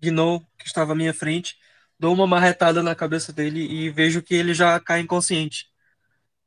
[0.00, 1.56] Gnou que estava à minha frente,
[1.98, 5.66] dou uma marretada na cabeça dele e vejo que ele já cai inconsciente.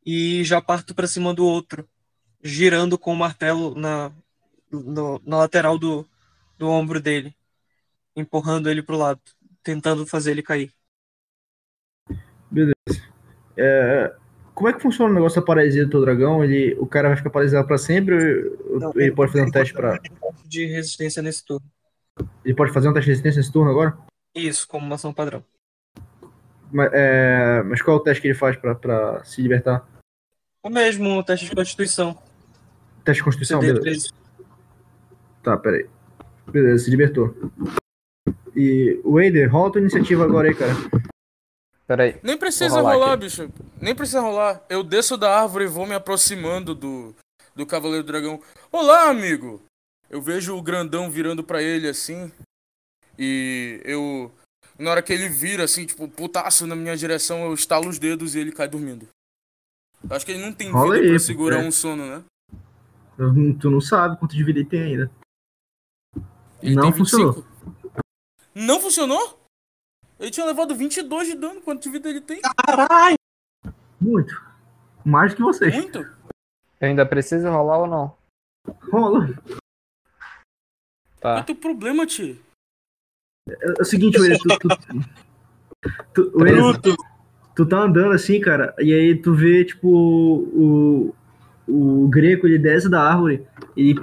[0.05, 1.87] E já parto para cima do outro,
[2.43, 4.11] girando com o martelo na
[4.71, 6.07] no- na lateral do
[6.57, 7.35] do ombro dele,
[8.15, 9.21] empurrando ele pro lado,
[9.63, 10.73] tentando fazer ele cair.
[13.57, 14.15] É,
[14.57, 16.43] como é que funciona o negócio da paralisia do teu dragão?
[16.43, 19.71] Ele, o cara vai ficar paralisado pra sempre ou Não, ele pode fazer um teste
[19.71, 19.99] para
[20.47, 21.63] de resistência nesse turno.
[22.43, 23.95] Ele pode fazer um teste de resistência nesse turno agora?
[24.33, 25.45] Isso, como uma ação padrão.
[26.71, 29.87] Mas, é, mas qual é o teste que ele faz pra, pra se libertar?
[30.63, 32.17] O mesmo teste de constituição.
[33.03, 33.61] Teste de constituição?
[33.61, 34.09] CD Beleza.
[34.09, 34.13] 13.
[35.43, 35.87] Tá, peraí.
[36.47, 37.35] Beleza, se libertou.
[38.55, 40.73] E o Wader, rola a tua iniciativa agora aí, cara.
[41.87, 42.19] Peraí.
[42.21, 43.49] Nem precisa rolar rolar, bicho.
[43.81, 44.61] Nem precisa rolar.
[44.69, 47.15] Eu desço da árvore e vou me aproximando do,
[47.55, 48.41] do Cavaleiro Dragão.
[48.71, 49.61] Olá, amigo!
[50.09, 52.29] Eu vejo o grandão virando pra ele assim.
[53.17, 54.31] E eu.
[54.77, 58.35] Na hora que ele vira, assim, tipo, putaço na minha direção, eu estalo os dedos
[58.35, 59.07] e ele cai dormindo.
[60.07, 61.67] Eu acho que ele não tem Rola vida aí, pra segurar é.
[61.67, 62.23] um sono, né?
[63.17, 65.11] Eu- Tu não sabe quanto de vida ele tem ainda.
[66.61, 67.33] Ele Não tem funcionou.
[67.33, 68.03] 25.
[68.53, 69.46] Não funcionou?
[70.19, 71.61] Ele tinha levado 22 de dano.
[71.61, 72.41] Quanto de vida ele tem?
[73.99, 74.41] Muito.
[75.05, 75.73] Mais que vocês.
[75.73, 75.99] Muito?
[75.99, 78.17] Eu ainda preciso rolar ou não?
[78.91, 79.27] Rola.
[81.19, 81.41] Qual é Tá.
[81.41, 82.37] o teu problema, tio?
[83.49, 86.95] É o seguinte, Wader, tu, tu, tu, Wader,
[87.55, 91.15] tu tá andando assim, cara, e aí tu vê, tipo, o,
[91.67, 93.95] o Greco, ele desce da árvore, ele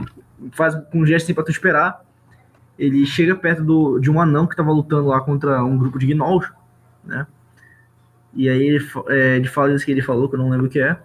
[0.52, 2.04] faz com um gesto assim pra tu esperar,
[2.78, 6.06] ele chega perto do, de um anão que tava lutando lá contra um grupo de
[6.06, 6.50] gnolls,
[7.04, 7.26] né?
[8.34, 10.70] E aí ele, é, ele fala isso que ele falou, que eu não lembro o
[10.70, 10.98] que é.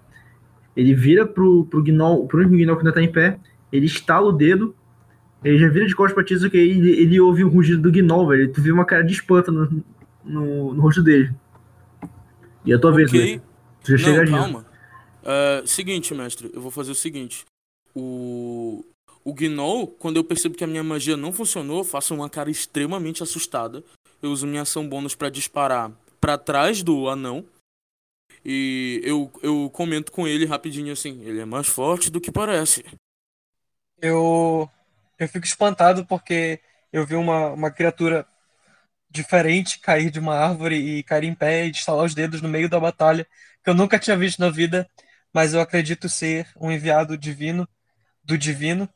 [0.75, 3.39] Ele vira pro, pro gnoll, pro único gnoll que ainda tá em pé,
[3.71, 4.75] ele estala o dedo,
[5.43, 7.91] ele já vira de costas pra ti, só que ele, ele ouve o rugido do
[7.91, 8.51] gnoll, velho.
[8.51, 9.84] Tu vê uma cara de espanto no,
[10.23, 11.32] no, no rosto dele.
[12.65, 13.19] E é a tua vez, Ok.
[13.19, 13.41] velho.
[13.84, 14.38] Tu já chega Não, agindo.
[14.38, 14.65] calma.
[15.23, 17.45] É, seguinte, mestre, eu vou fazer o seguinte.
[17.95, 18.84] O,
[19.23, 23.21] O Gnoll, quando eu percebo que a minha magia não funcionou, faço uma cara extremamente
[23.21, 23.84] assustada.
[24.21, 27.45] Eu uso minha ação bônus para disparar para trás do anão.
[28.43, 32.84] E eu, eu comento com ele rapidinho assim: ele é mais forte do que parece.
[34.01, 34.69] Eu,
[35.17, 38.25] eu fico espantado porque eu vi uma, uma criatura
[39.10, 42.69] diferente cair de uma árvore e cair em pé e estalar os dedos no meio
[42.69, 43.27] da batalha,
[43.63, 44.89] que eu nunca tinha visto na vida,
[45.34, 47.67] mas eu acredito ser um enviado divino
[48.23, 48.88] do divino,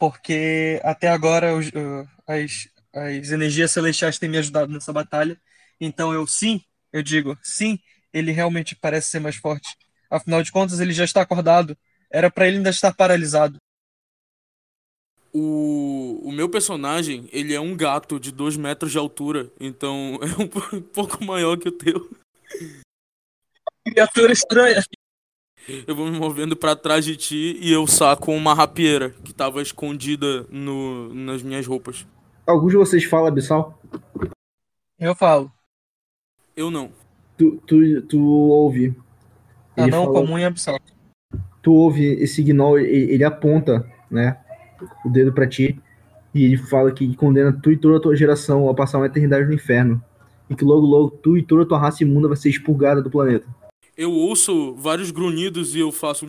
[0.00, 5.38] porque até agora os, uh, as, as energias celestiais têm me ajudado nessa batalha.
[5.78, 7.78] Então eu sim, eu digo, sim,
[8.10, 9.76] ele realmente parece ser mais forte.
[10.10, 11.76] Afinal de contas, ele já está acordado.
[12.10, 13.58] Era para ele ainda estar paralisado.
[15.34, 20.76] O, o meu personagem, ele é um gato de 2 metros de altura, então é
[20.76, 22.10] um pouco maior que o teu.
[23.86, 24.82] Criatura estranha.
[25.86, 29.62] Eu vou me movendo para trás de ti e eu saco uma rapieira que tava
[29.62, 32.06] escondida no, nas minhas roupas.
[32.46, 33.80] Alguns de vocês falam abissal?
[34.98, 35.50] Eu falo.
[36.56, 36.90] Eu não.
[37.36, 38.94] Tu, tu, tu ouve.
[39.76, 40.78] Ah, não, fala, comum e abissal.
[41.62, 44.38] Tu ouve esse gnoll, ele, ele aponta, né?
[45.04, 45.78] O dedo para ti.
[46.34, 49.46] E ele fala que condena tu e toda a tua geração a passar uma eternidade
[49.46, 50.02] no inferno.
[50.48, 53.10] E que logo, logo, tu e toda a tua raça imunda vai ser expurgada do
[53.10, 53.46] planeta
[54.00, 56.26] eu ouço vários grunhidos e eu faço.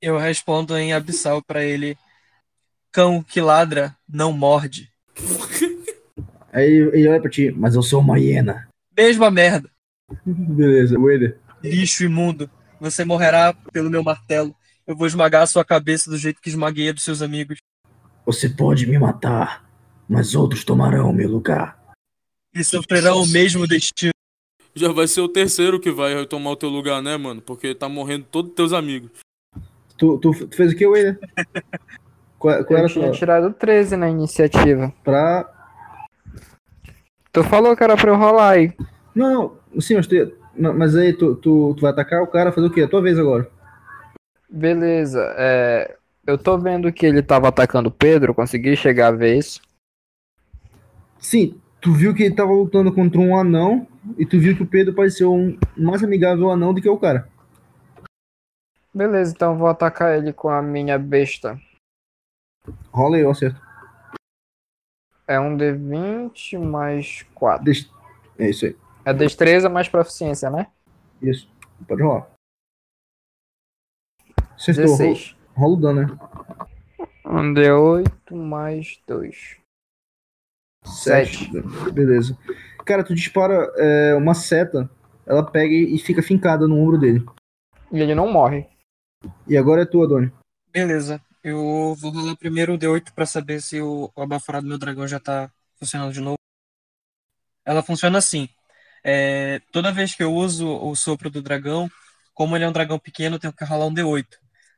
[0.00, 1.98] Eu respondo em abissal para ele:
[2.92, 4.92] Cão que ladra não morde.
[6.52, 8.68] Aí ele olha pra ti, mas eu sou uma hiena.
[8.96, 9.68] Mesma merda.
[10.24, 11.36] Beleza, Wader.
[11.64, 12.48] Lixo imundo.
[12.80, 14.54] Você morrerá pelo meu martelo.
[14.86, 17.58] Eu vou esmagar a sua cabeça do jeito que esmaguei a dos seus amigos.
[18.24, 19.68] Você pode me matar,
[20.08, 21.78] mas outros tomarão meu lugar.
[22.54, 24.12] E sofrerão o mesmo destino
[24.74, 27.40] já vai ser o terceiro que vai tomar o teu lugar, né, mano?
[27.40, 29.10] Porque tá morrendo todos teus amigos.
[29.96, 31.18] Tu, tu, tu fez o que, William?
[32.38, 33.12] qual, qual Eu tinha tua...
[33.12, 34.92] tirado 13 na iniciativa.
[35.04, 35.48] Pra.
[37.32, 38.72] Tu falou que era pra eu rolar aí.
[39.14, 40.14] Não, não, sim, mas, tu,
[40.56, 42.82] mas aí tu, tu, tu vai atacar o cara, fazer o quê?
[42.82, 43.48] A tua vez agora.
[44.48, 49.60] Beleza, é, eu tô vendo que ele tava atacando o Pedro, consegui chegar a vez.
[51.20, 53.86] Sim, tu viu que ele tava lutando contra um anão
[54.18, 57.28] e tu viu que o Pedro pareceu um mais amigável anão do que o cara.
[58.92, 61.60] Beleza, então vou atacar ele com a minha besta.
[62.92, 63.60] Rola aí, eu acerto.
[65.26, 67.64] É um D20 mais 4.
[67.64, 67.90] Dest...
[68.36, 68.76] É isso aí.
[69.04, 70.66] É destreza mais proficiência, né?
[71.22, 71.48] Isso.
[71.86, 72.28] Pode rolar.
[74.54, 74.84] Acertou.
[74.84, 75.36] 16.
[75.54, 76.18] Rola o dano, né?
[77.24, 79.59] Um D8 mais 2.
[80.84, 81.50] 7.
[81.92, 82.36] Beleza.
[82.84, 84.90] Cara, tu dispara é, uma seta,
[85.26, 87.24] ela pega e fica fincada no ombro dele.
[87.92, 88.66] E ele não morre.
[89.46, 90.32] E agora é tua, Doni.
[90.72, 91.20] Beleza.
[91.42, 95.06] Eu vou rolar primeiro o D8 pra saber se o, o abaforado do meu dragão
[95.06, 96.38] já tá funcionando de novo.
[97.64, 98.48] Ela funciona assim.
[99.02, 101.90] É, toda vez que eu uso o sopro do dragão,
[102.34, 104.26] como ele é um dragão pequeno, eu tenho que rolar um D8.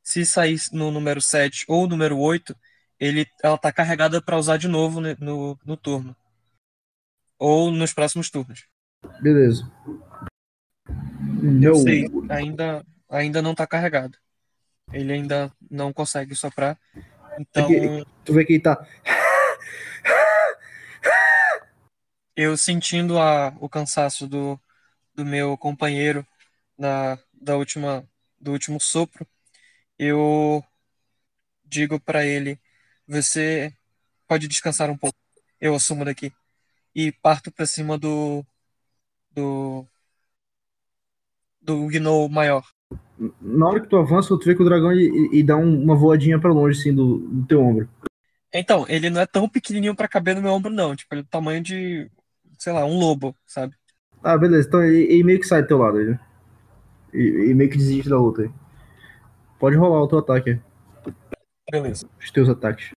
[0.02, 2.56] Se sair no número 7 ou número 8,
[2.98, 6.16] ele, ela tá carregada para usar de novo no, no, no turno.
[7.38, 8.66] Ou nos próximos turnos.
[9.20, 9.70] Beleza.
[11.60, 14.16] Eu sei, ainda, ainda não tá carregado.
[14.92, 16.78] Ele ainda não consegue soprar.
[17.38, 17.68] Então.
[17.72, 18.86] É tu vê que ele tá.
[22.36, 24.60] eu sentindo a, o cansaço do,
[25.14, 26.26] do meu companheiro
[26.78, 28.06] na, da última,
[28.40, 29.26] do último sopro,
[29.98, 30.64] eu
[31.64, 32.58] digo para ele
[33.12, 33.72] você
[34.26, 35.18] pode descansar um pouco.
[35.60, 36.32] Eu assumo daqui.
[36.94, 38.44] E parto para cima do.
[39.30, 39.86] do.
[41.60, 42.64] do Gnou maior.
[43.40, 45.94] Na hora que tu avança, tu vê que o dragão e, e dá um, uma
[45.94, 47.88] voadinha para longe, assim, do, do teu ombro.
[48.52, 50.94] Então, ele não é tão pequenininho para caber no meu ombro, não.
[50.94, 52.10] Tipo, ele é do tamanho de,
[52.58, 53.74] sei lá, um lobo, sabe?
[54.22, 54.68] Ah, beleza.
[54.68, 56.20] Então ele, ele meio que sai do teu lado né?
[57.12, 58.50] E, e meio que desiste da luta aí.
[59.58, 60.60] Pode rolar o teu ataque aí.
[61.70, 62.06] Beleza.
[62.20, 62.90] Os teus ataques.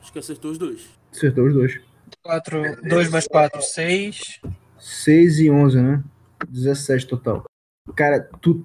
[0.00, 0.88] Acho que acertou os dois.
[1.12, 1.80] Acertou os dois.
[2.22, 4.40] 4, 2 mais 4, 6.
[4.78, 6.04] 6 e 11, né?
[6.48, 7.44] 17 total.
[7.94, 8.64] Cara, tu,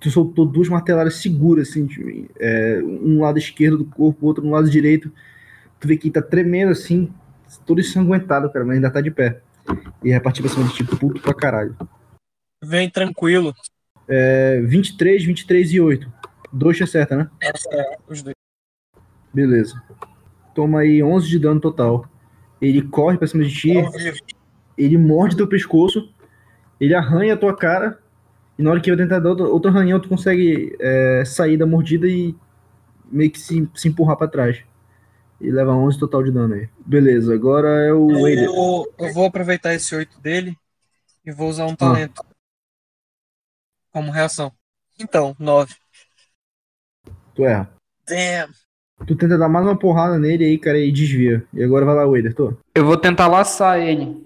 [0.00, 4.52] tu soltou duas marteladas seguras, assim, de, é, um lado esquerdo do corpo, outro no
[4.52, 5.12] lado direito.
[5.78, 7.12] Tu vê que tá tremendo, assim,
[7.66, 9.40] todo ensanguentado, cara, mas ainda tá de pé.
[10.02, 11.76] E vai partir pra cima de ti, puto pra caralho.
[12.64, 13.54] Vem tranquilo.
[14.08, 16.12] É, 23, 23 e 8.
[16.52, 17.30] Dois te acerta, né?
[17.42, 17.52] É,
[18.08, 18.36] os dois.
[19.36, 19.82] Beleza.
[20.54, 22.08] Toma aí 11 de dano total.
[22.58, 23.74] Ele corre pra cima de ti.
[24.78, 26.10] Ele morde teu pescoço.
[26.80, 27.98] Ele arranha a tua cara.
[28.58, 31.66] E na hora que eu tentar dar outro, outro arranhão, tu consegue é, sair da
[31.66, 32.34] mordida e
[33.12, 34.64] meio que se, se empurrar pra trás.
[35.38, 36.66] E leva 11 total de dano aí.
[36.78, 38.44] Beleza, agora é o Wader.
[38.44, 40.56] Eu, eu vou aproveitar esse 8 dele
[41.26, 42.24] e vou usar um talento
[43.92, 44.50] como reação.
[44.98, 45.74] Então, 9.
[47.34, 47.70] Tu erra.
[48.08, 48.65] Damn.
[49.04, 51.44] Tu tenta dar mais uma porrada nele aí, cara, e desvia.
[51.52, 52.54] E agora vai lá, Wader, tô.
[52.74, 54.24] Eu vou tentar laçar ele.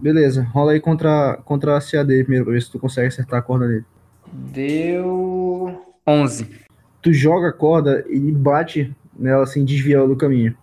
[0.00, 3.40] Beleza, rola aí contra, contra a CA dele primeiro, pra ver se tu consegue acertar
[3.40, 3.84] a corda dele.
[4.32, 6.66] Deu 11.
[7.02, 10.56] Tu joga a corda e bate nela assim, desvia ela do caminho.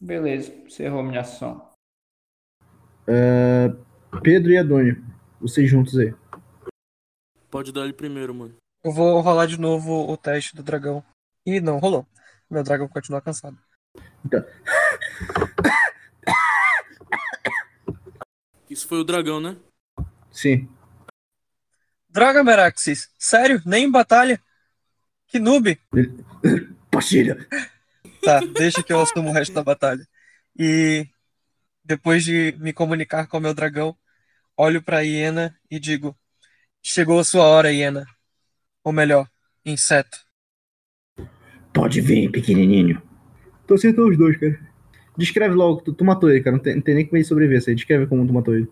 [0.00, 1.64] Beleza, encerrou minha ação.
[3.06, 3.72] É,
[4.22, 5.02] Pedro e Adônio,
[5.40, 6.12] vocês juntos aí.
[7.50, 8.54] Pode dar ele primeiro, mano.
[8.82, 11.02] Eu vou rolar de novo o teste do dragão.
[11.46, 12.06] Ih, não, rolou.
[12.50, 13.58] Meu dragão continua cansado.
[18.68, 19.56] Isso foi o dragão, né?
[20.30, 20.68] Sim.
[22.08, 23.10] Droga, Meraxis.
[23.18, 23.60] Sério?
[23.66, 24.40] Nem em batalha?
[25.26, 25.78] Que noob.
[26.90, 27.46] Pastilha!
[28.22, 30.06] Tá, deixa que eu assumo o resto da batalha.
[30.58, 31.08] E
[31.84, 33.96] depois de me comunicar com o meu dragão,
[34.56, 36.16] olho pra hiena e digo:
[36.82, 38.06] Chegou a sua hora, hiena.
[38.82, 39.28] Ou melhor,
[39.64, 40.18] inseto.
[41.74, 43.02] Pode vir, pequenininho.
[43.66, 44.58] Tu acertou os dois, cara.
[45.16, 46.56] Descreve logo, tu, tu matou ele, cara.
[46.56, 47.60] Não tem, não tem nem como ele sobreviver.
[47.60, 48.68] Você descreve como tu matou ele.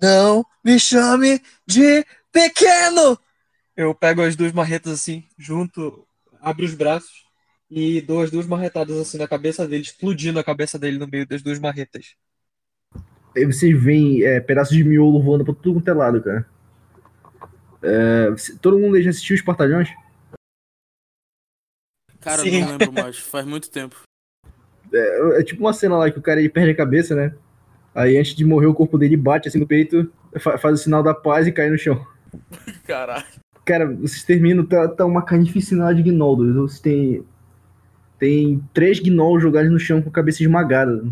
[0.00, 3.18] Não me chame de pequeno!
[3.76, 6.06] Eu pego as duas marretas assim, junto,
[6.40, 7.24] abro os braços
[7.70, 11.26] e dou as duas marretadas assim na cabeça dele, explodindo a cabeça dele no meio
[11.26, 12.14] das duas marretas.
[13.34, 16.46] Aí vocês veem é, pedaços de miolo voando pra tudo quanto é lado, cara.
[17.82, 18.26] É,
[18.60, 19.88] todo mundo aí já assistiu os Portalhões?
[22.22, 22.60] Cara, Sim.
[22.62, 23.18] não lembro mais.
[23.18, 24.00] Faz muito tempo.
[24.92, 27.34] É, é tipo uma cena lá que o cara ele perde a cabeça, né?
[27.94, 31.02] Aí antes de morrer o corpo dele bate assim no peito, fa- faz o sinal
[31.02, 32.06] da paz e cai no chão.
[32.86, 33.24] Caralho.
[33.64, 36.54] Cara, vocês terminam, tá, tá uma carnificina de gnoldos.
[36.54, 37.24] Vocês têm.
[38.18, 41.02] Tem três gnolls jogados no chão com a cabeça esmagada.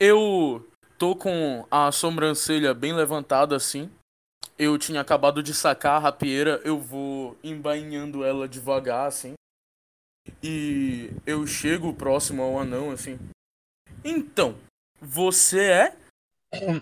[0.00, 0.66] Eu
[0.98, 3.90] tô com a sobrancelha bem levantada assim.
[4.58, 9.34] Eu tinha acabado de sacar a rapieira, eu vou embainhando ela devagar assim.
[10.42, 13.18] E eu chego próximo ao anão assim.
[14.04, 14.58] Então,
[15.00, 15.96] você é?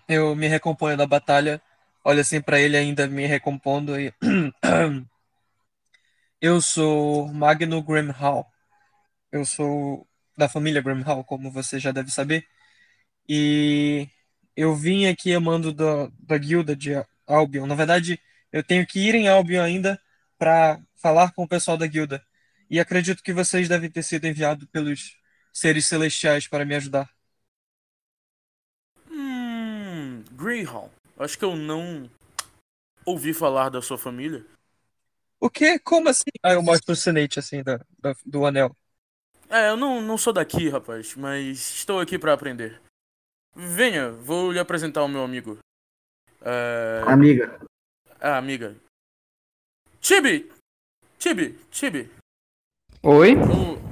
[0.09, 1.63] Eu me recomponho da batalha,
[2.05, 4.13] olho assim pra ele ainda me recompondo e.
[6.41, 8.45] Eu sou Magno Grimhall.
[9.31, 10.05] Eu sou
[10.37, 12.45] da família Grimhall, como você já deve saber.
[13.29, 14.09] E
[14.57, 16.93] eu vim aqui a mando da, da guilda de
[17.27, 17.67] Albion.
[17.67, 18.21] Na verdade,
[18.53, 20.01] eu tenho que ir em Albion ainda
[20.39, 22.25] para falar com o pessoal da guilda.
[22.73, 25.19] E acredito que vocês devem ter sido enviados pelos
[25.53, 27.15] seres celestiais para me ajudar.
[29.11, 30.25] Hum.
[30.33, 30.91] Greyhound.
[31.19, 32.11] Acho que eu não
[33.05, 34.43] ouvi falar da sua família.
[35.39, 35.79] O quê?
[35.79, 36.31] Como assim?
[36.43, 38.75] Aí eu mostro o sinete assim da, da- do anel.
[39.51, 42.81] É, eu não, não sou daqui, rapaz, mas estou aqui pra aprender.
[43.55, 45.59] Venha, vou lhe apresentar o meu amigo.
[46.41, 47.03] É.
[47.07, 47.61] Amiga,
[48.19, 48.75] Ah, amiga.
[50.01, 50.51] Tibi!
[51.19, 52.22] Tibi, Tibi.
[53.05, 53.33] Oi?
[53.33, 53.83] Eu,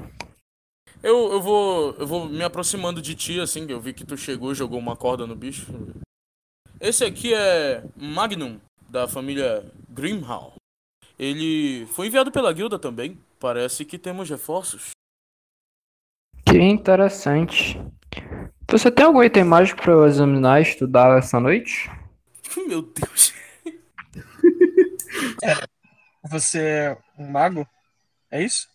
[1.03, 1.95] eu, eu vou.
[1.95, 4.79] Eu vou me aproximando de ti, assim, que eu vi que tu chegou e jogou
[4.79, 5.67] uma corda no bicho.
[6.81, 10.55] Esse aqui é Magnum, da família Grimhall.
[11.19, 13.19] Ele foi enviado pela guilda também.
[13.41, 14.91] Parece que temos reforços.
[16.47, 17.81] Que interessante.
[18.71, 21.91] Você tem algum item mágico pra eu examinar e estudar essa noite?
[22.69, 23.35] Meu Deus.
[26.31, 27.67] Você é um mago?
[28.31, 28.70] É isso?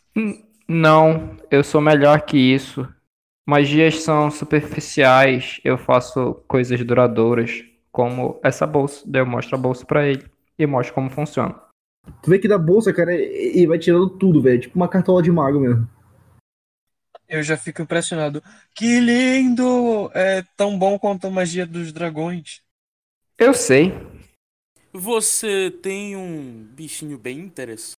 [0.68, 2.88] Não, eu sou melhor que isso.
[3.45, 9.03] Magias são superficiais, eu faço coisas duradouras, como essa bolsa.
[9.05, 10.26] Daí eu mostro a bolsa pra ele
[10.57, 11.53] e mostro como funciona.
[12.22, 14.61] tu vê que da bolsa, cara, e e vai tirando tudo, velho.
[14.61, 15.88] Tipo uma cartola de mago mesmo.
[17.28, 18.41] Eu já fico impressionado.
[18.74, 20.11] Que lindo!
[20.13, 22.61] É tão bom quanto a magia dos dragões.
[23.38, 23.93] Eu sei.
[24.93, 27.95] Você tem um bichinho bem interessante.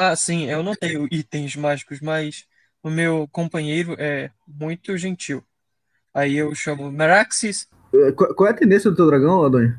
[0.00, 2.46] Ah, sim, eu não tenho itens mágicos, mas
[2.84, 5.42] o meu companheiro é muito gentil.
[6.14, 7.68] Aí eu chamo Meraxis.
[7.92, 9.76] É, Qual, qual é a tendência do teu dragão, Adônio?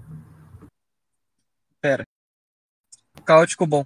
[3.26, 3.86] Caótico bom.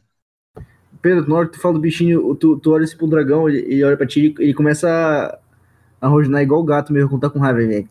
[1.04, 3.60] Pedro, na hora que tu fala do bichinho, tu, tu olha assim pro dragão, ele,
[3.60, 7.22] ele olha pra ti ele, ele começa a, a rosnar igual o gato mesmo, quando
[7.22, 7.88] tá com raiva, velho.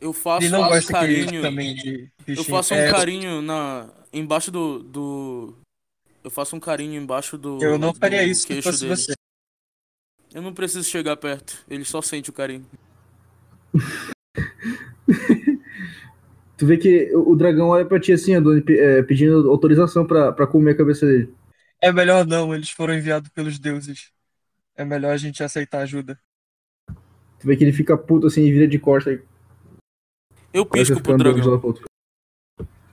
[0.00, 1.42] Eu faço Ele não um gosta que carinho.
[1.42, 3.88] também de Eu faço um É, carinho na.
[4.12, 4.78] embaixo do.
[4.82, 5.59] do...
[6.22, 7.62] Eu faço um carinho embaixo do.
[7.62, 8.96] Eu não faria isso se queixo fosse dele.
[8.96, 9.14] você.
[10.34, 11.64] Eu não preciso chegar perto.
[11.68, 12.66] Ele só sente o carinho.
[16.56, 20.72] Tu vê que o, dragão olha pra ti assim, é, pedindo autorização pra, pra comer
[20.72, 21.32] a cabeça dele.
[21.80, 24.12] É melhor não, eles foram enviados pelos deuses.
[24.76, 26.20] É melhor a gente aceitar ajuda.
[26.86, 29.08] Tu vê que ele fica puto assim e vira de costa.
[29.08, 29.22] aí
[30.52, 31.62] Eu pisco pro dragão.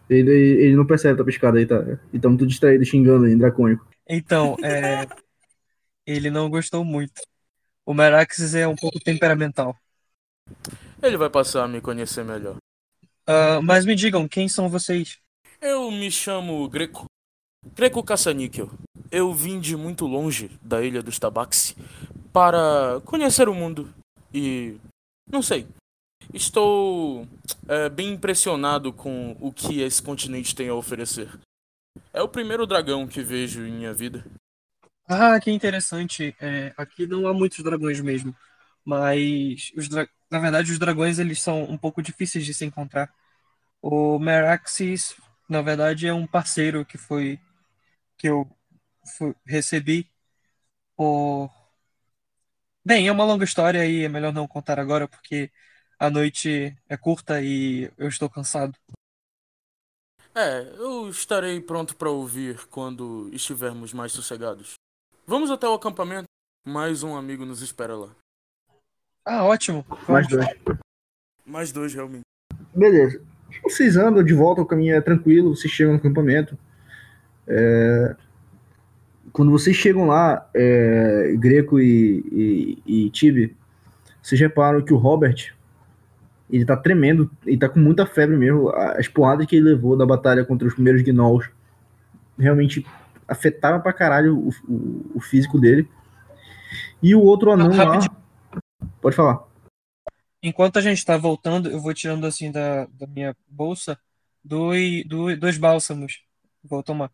[0.09, 1.83] Ele, ele não percebe a piscada aí, tá?
[2.13, 3.85] E tá muito distraído, xingando aí, dracônico.
[4.07, 5.05] Então, é,
[6.05, 7.21] ele não gostou muito.
[7.85, 9.75] O Meraxes é um pouco temperamental.
[11.01, 12.57] Ele vai passar a me conhecer melhor.
[13.25, 15.19] Ah, mas me digam, quem são vocês?
[15.61, 17.05] Eu me chamo Greco.
[17.75, 18.69] Greco Caça-Níquel.
[19.11, 21.75] Eu vim de muito longe da ilha dos Tabaxi
[22.31, 23.93] para conhecer o mundo.
[24.33, 24.77] E.
[25.29, 25.67] não sei.
[26.33, 27.27] Estou
[27.67, 31.29] é, bem impressionado com o que esse continente tem a oferecer.
[32.13, 34.25] É o primeiro dragão que vejo em minha vida.
[35.07, 36.35] Ah, que interessante.
[36.39, 38.35] É, aqui não há muitos dragões mesmo.
[38.85, 43.13] Mas, os dra- na verdade, os dragões eles são um pouco difíceis de se encontrar.
[43.81, 45.15] O Meraxes,
[45.49, 47.39] na verdade, é um parceiro que foi
[48.17, 48.49] que eu
[49.17, 50.09] fu- recebi
[50.97, 51.51] por.
[52.85, 55.51] Bem, é uma longa história e é melhor não contar agora porque
[55.99, 58.73] a noite é curta e eu estou cansado.
[60.35, 64.73] É, eu estarei pronto para ouvir quando estivermos mais sossegados.
[65.25, 66.25] Vamos até o acampamento.
[66.65, 68.09] Mais um amigo nos espera lá.
[69.25, 69.85] Ah, ótimo.
[70.07, 70.45] Mais Vamos.
[70.45, 70.77] dois.
[71.45, 72.21] Mais dois, realmente.
[72.75, 73.21] Beleza.
[73.63, 76.57] Vocês andam de volta, o caminho é tranquilo, vocês chegam no acampamento.
[77.47, 78.15] É,
[79.31, 83.55] Quando vocês chegam lá, é, Greco e, e, e Tibi,
[84.21, 85.55] vocês reparam que o Robert,
[86.49, 88.69] ele tá tremendo, ele tá com muita febre mesmo.
[88.69, 91.49] As porradas que ele levou da batalha contra os primeiros gnolls
[92.37, 92.85] realmente
[93.27, 95.89] afetaram pra caralho o, o, o físico dele.
[97.01, 97.99] E o outro anão lá...
[99.01, 99.43] Pode falar.
[100.41, 103.97] Enquanto a gente tá voltando, eu vou tirando assim da, da minha bolsa
[104.43, 106.23] dois, dois, dois bálsamos.
[106.63, 107.11] Vou tomar.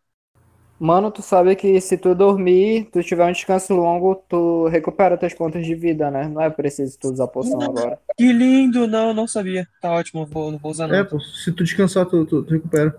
[0.84, 5.32] Mano, tu sabe que se tu dormir, tu tiver um descanso longo, tu recupera teus
[5.32, 6.28] pontos de vida, né?
[6.28, 7.98] Não é preciso tu usar poção agora.
[8.14, 8.86] Que lindo!
[8.86, 9.66] Não, não sabia.
[9.80, 11.06] Tá ótimo, vou, não vou usar É, não.
[11.06, 12.94] pô, se tu descansar, tu, tu, tu recupera.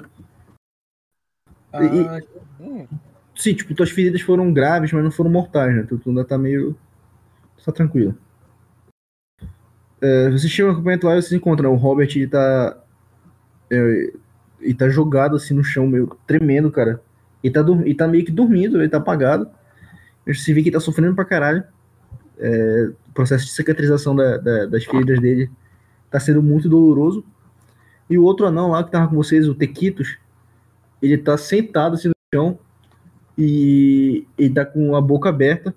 [1.71, 1.79] Ah,
[2.59, 2.87] hum.
[3.35, 5.85] Sim, tipo, tuas feridas foram graves, mas não foram mortais, né?
[5.87, 6.75] Tu, tu ainda tá meio.
[7.55, 8.17] Tu tá tranquilo.
[10.01, 12.83] É, você chega no acampamento lá e você encontra o Robert, ele tá.
[13.71, 14.11] É,
[14.59, 16.99] ele tá jogado assim no chão, meio tremendo, cara.
[17.43, 19.49] Ele tá, ele tá meio que dormindo, ele tá apagado.
[20.25, 21.63] Você vê que tá sofrendo pra caralho.
[22.37, 25.49] É, o processo de cicatrização da- da- das feridas dele
[26.09, 27.23] tá sendo muito doloroso.
[28.09, 30.17] E o outro anão lá que tava com vocês, o Tequitos,
[31.01, 32.59] ele tá sentado assim no chão
[33.37, 35.73] e ele tá com a boca aberta,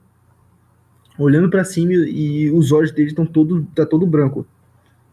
[1.19, 4.47] olhando pra cima e os olhos dele estão todo tá todo branco.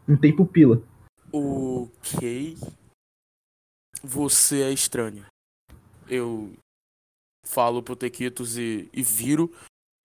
[0.07, 0.81] Não tem pupila.
[1.33, 2.55] Ok.
[4.03, 5.25] Você é estranho.
[6.07, 6.53] Eu
[7.45, 9.51] falo pro Tequitos e, e viro.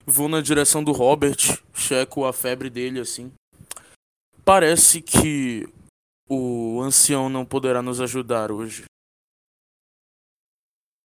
[0.06, 1.36] Vou na direção do Robert,
[1.74, 3.32] checo a febre dele assim.
[4.44, 5.68] Parece que
[6.28, 8.84] o ancião não poderá nos ajudar hoje.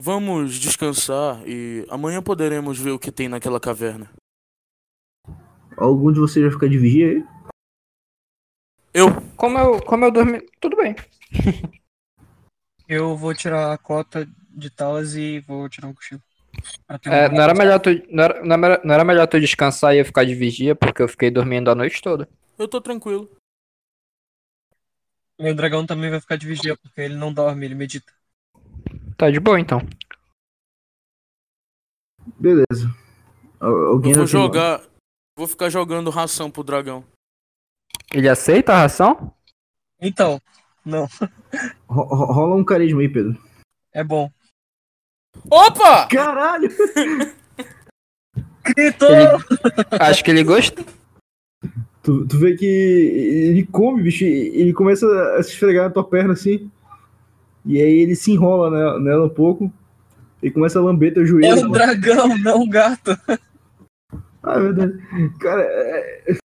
[0.02, 4.12] Vamos descansar e amanhã poderemos ver o que tem naquela caverna.
[5.78, 7.28] Algum de vocês vai ficar de vigia aí?
[8.94, 10.42] Eu, Como eu, como eu dormi.
[10.60, 10.96] Tudo bem.
[12.88, 16.22] Eu vou tirar a cota de talas e vou tirar um cochilo.
[17.06, 20.00] É, não era melhor tu, não era, não era- não era melhor tu descansar e
[20.00, 22.30] eu ficar de vigia, porque eu fiquei dormindo a noite toda.
[22.58, 23.30] eu tô tranquilo.
[25.38, 28.12] Meu dragão também vai ficar de vigia, porque ele não dorme, ele medita.
[29.18, 29.82] Tá de boa então.
[32.40, 32.94] Beleza.
[33.60, 34.82] Al- Alguém Eu vou tem- jogar.
[35.38, 37.04] Vou ficar jogando ração pro dragão.
[38.14, 39.34] Ele aceita a ração?
[40.00, 40.42] Então,
[40.86, 41.08] não,
[41.88, 43.38] Ro- ro- Rola um carisma aí, Pedro.
[43.94, 44.32] é bom.
[45.50, 46.08] Opa!
[46.08, 46.70] Caralho!
[48.64, 49.08] Gritou!
[50.00, 50.84] Acho que ele gosta.
[52.02, 55.06] Tu, tu vê que ele come, bicho, e ele começa
[55.38, 56.70] a se esfregar na tua perna assim.
[57.66, 59.72] E aí ele se enrola nela, nela um pouco.
[60.42, 61.68] E começa a lamber teu É joelho.
[61.68, 63.18] um dragão, não um gato.
[64.44, 65.00] Ah, é verdade.
[65.40, 66.38] Cara, é...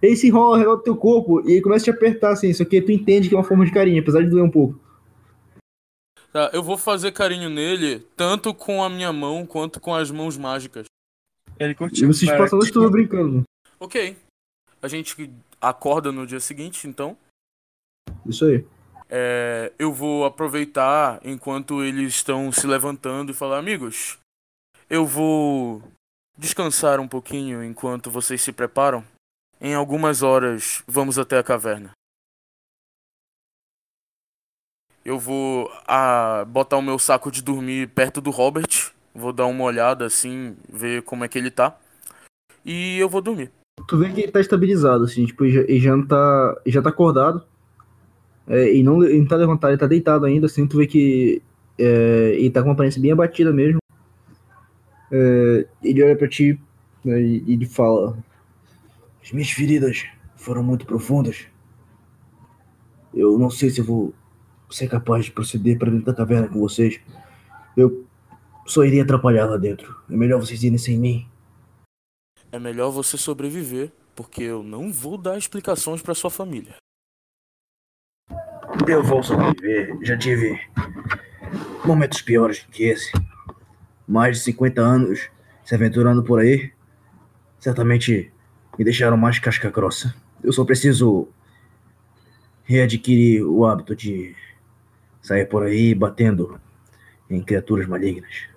[0.00, 2.52] ele se enrola ao redor do teu corpo e ele começa a te apertar assim.
[2.52, 4.78] Só que tu entende que é uma forma de carinho, apesar de doer um pouco.
[6.32, 10.36] Tá, eu vou fazer carinho nele, tanto com a minha mão quanto com as mãos
[10.36, 10.84] mágicas.
[11.58, 12.12] Ele E curtiu.
[12.12, 12.42] vocês cara.
[12.42, 13.42] passam a noite toda brincando.
[13.80, 14.16] Ok.
[14.82, 17.16] A gente acorda no dia seguinte, então.
[18.26, 18.64] Isso aí.
[19.10, 24.18] É, eu vou aproveitar enquanto eles estão se levantando e falar, amigos,
[24.88, 25.82] eu vou
[26.36, 29.02] descansar um pouquinho enquanto vocês se preparam.
[29.60, 31.90] Em algumas horas vamos até a caverna.
[35.08, 35.70] Eu vou
[36.48, 41.02] botar o meu saco de dormir perto do Robert Vou dar uma olhada assim, ver
[41.02, 41.78] como é que ele tá.
[42.62, 43.50] E eu vou dormir.
[43.88, 46.60] Tu vê que ele tá estabilizado, assim, tipo, ele já, não tá.
[46.66, 47.42] Já tá acordado.
[48.46, 51.42] É, e não, ele não tá levantado, ele tá deitado ainda, assim, tu vê que
[51.78, 53.80] é, ele tá com uma aparência bem abatida mesmo.
[55.10, 56.60] É, ele olha pra ti
[57.02, 58.14] né, e ele fala:
[59.24, 60.04] As minhas feridas
[60.36, 61.46] foram muito profundas.
[63.14, 64.14] Eu não sei se eu vou
[64.70, 67.00] ser capaz de proceder para dentro da caverna com vocês.
[67.76, 68.06] Eu
[68.66, 69.96] só iria atrapalhar lá dentro.
[70.10, 71.26] É melhor vocês irem sem mim.
[72.50, 76.74] É melhor você sobreviver, porque eu não vou dar explicações para sua família.
[78.86, 79.98] Eu vou sobreviver.
[80.02, 80.58] Já tive
[81.84, 83.10] momentos piores que esse.
[84.06, 85.28] Mais de 50 anos
[85.64, 86.72] se aventurando por aí.
[87.58, 88.32] Certamente
[88.78, 90.14] me deixaram mais casca grossa.
[90.42, 91.28] Eu só preciso
[92.64, 94.34] readquirir o hábito de
[95.28, 96.58] sair por aí batendo
[97.28, 98.48] em criaturas malignas.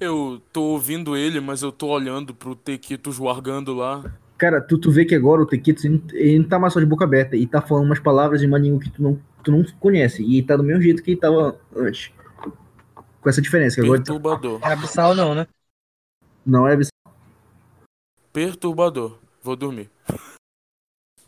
[0.00, 4.02] Eu tô ouvindo ele, mas eu tô olhando pro Tequitos largando lá.
[4.36, 7.04] Cara, tu, tu vê que agora o Tequitos ele, não tá mais só de boca
[7.04, 10.24] aberta, e tá falando umas palavras em uma língua que tu não, tu não conhece.
[10.24, 12.10] E tá do mesmo jeito que ele tava antes.
[13.20, 14.58] Com essa diferença, agora tá- Perturbador.
[14.64, 15.46] É abissal não, né?
[16.44, 16.88] não é abs-
[18.32, 19.16] Perturbador.
[19.40, 19.88] Vou dormir.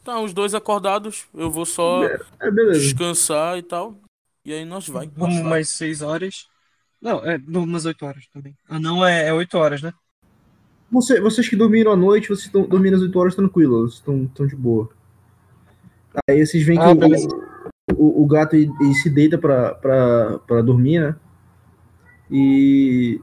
[0.05, 2.81] Tá, os dois acordados, eu vou só É, beleza.
[2.81, 3.99] descansar e tal.
[4.45, 5.11] E aí nós vai.
[5.17, 6.47] Vamos mais seis horas.
[7.01, 8.55] Não, é umas oito horas também.
[8.69, 9.93] Ah, não, é, é oito horas, né?
[10.93, 14.47] Você, vocês que dormiram à noite, vocês estão dormindo às 8 horas tranquilos, estão tão
[14.47, 14.89] de boa.
[16.29, 17.27] Aí vocês veem que Ah, beleza.
[17.97, 21.17] o, o gato ele, ele se deita pra, pra, pra dormir, né?
[22.31, 23.21] E,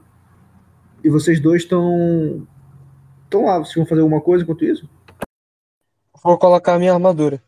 [1.02, 2.46] e vocês dois estão.
[3.24, 4.88] Estão lá, vocês vão fazer alguma coisa enquanto isso?
[6.22, 7.42] Vou colocar a minha armadura.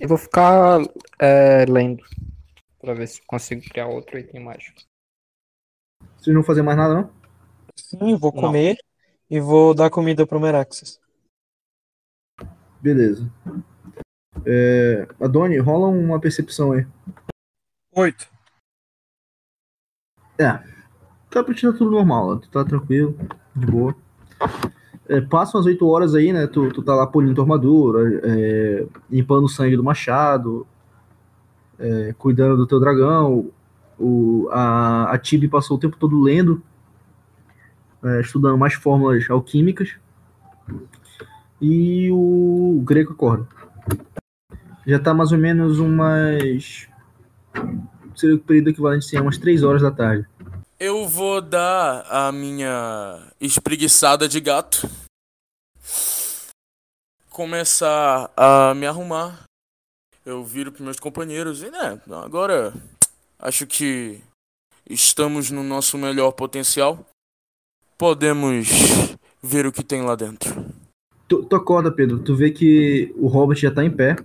[0.00, 0.80] Eu vou ficar
[1.18, 2.02] é, lendo.
[2.80, 4.80] Pra ver se consigo criar outro item mágico.
[6.16, 7.12] Vocês não vão fazer mais nada, não?
[7.76, 8.42] Sim, vou Não.
[8.42, 8.76] comer
[9.28, 10.98] e vou dar comida pro Meraxas.
[12.80, 13.30] Beleza.
[14.46, 16.86] É, Adoni, rola uma percepção aí.
[17.92, 18.30] Oito.
[21.30, 22.40] Tá pra ti tá tudo normal, né?
[22.42, 23.16] tu tá tranquilo,
[23.54, 23.94] de boa.
[25.10, 26.46] É, passam as 8 horas aí, né?
[26.46, 30.64] Tu, tu tá lá polindo tua armadura, é, limpando o sangue do machado,
[31.80, 33.50] é, cuidando do teu dragão.
[33.98, 36.62] O, a, a Tibi passou o tempo todo lendo,
[38.04, 39.96] é, estudando mais fórmulas alquímicas.
[41.60, 43.48] E o Greco acorda.
[44.86, 46.88] Já tá mais ou menos umas.
[48.14, 50.24] Seria o período equivalente a umas 3 horas da tarde.
[50.82, 54.88] Eu vou dar a minha espreguiçada de gato.
[57.28, 59.44] Começar a me arrumar.
[60.24, 62.72] Eu viro pros meus companheiros e, né, agora
[63.38, 64.22] acho que
[64.88, 67.04] estamos no nosso melhor potencial.
[67.98, 68.66] Podemos
[69.42, 70.64] ver o que tem lá dentro.
[71.28, 74.16] Tu, tu acorda, Pedro, tu vê que o Robert já tá em pé.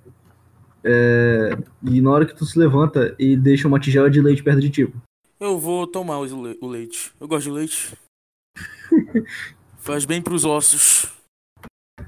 [0.86, 1.50] é,
[1.84, 4.70] e na hora que tu se levanta, ele deixa uma tigela de leite perto de
[4.70, 4.94] ti.
[5.40, 7.12] Eu vou tomar o le- o leite.
[7.20, 7.98] Eu gosto de leite.
[9.78, 11.12] Faz bem pros ossos.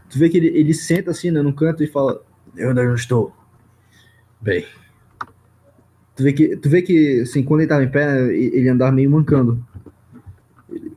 [0.09, 2.23] Tu vê que ele, ele senta assim, né, no canto e fala:
[2.55, 3.33] Eu ainda não estou.
[4.39, 4.65] Bem.
[6.15, 9.09] Tu vê que, tu vê que assim, quando ele tava em pé, ele andava meio
[9.11, 9.63] mancando.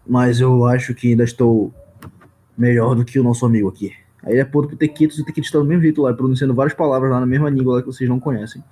[0.07, 1.72] Mas eu acho que ainda estou
[2.57, 3.93] melhor do que o nosso amigo aqui.
[4.22, 6.74] Aí ele aponta pro Tequitos e o Tequitos tá do mesmo jeito lá, pronunciando várias
[6.74, 8.62] palavras lá na mesma língua lá que vocês não conhecem.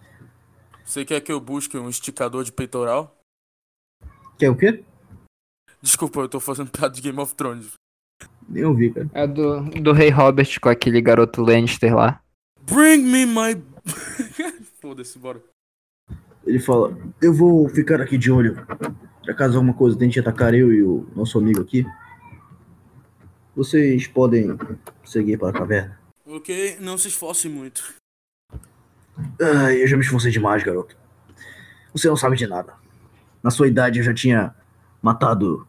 [0.85, 3.18] Você quer que eu busque um esticador de peitoral?
[4.39, 4.85] Quer o quê?
[5.83, 7.73] Desculpa, eu tô fazendo piada de Game of Thrones.
[8.49, 9.11] Nem ouvi, cara.
[9.13, 12.23] É do, do Rei Robert com aquele garoto Lannister lá.
[12.63, 13.63] Bring me my.
[14.81, 15.43] Foda-se, bora.
[16.47, 18.55] Ele fala: Eu vou ficar aqui de olho.
[19.23, 21.85] Pra caso alguma coisa tente atacar eu e o nosso amigo aqui.
[23.55, 24.57] Vocês podem
[25.05, 25.99] seguir para a caverna.
[26.25, 27.95] Ok, não se esforce muito.
[29.41, 30.97] Ai, eu já me esforcei demais, garoto.
[31.93, 32.75] Você não sabe de nada.
[33.43, 34.55] Na sua idade eu já tinha
[35.03, 35.67] matado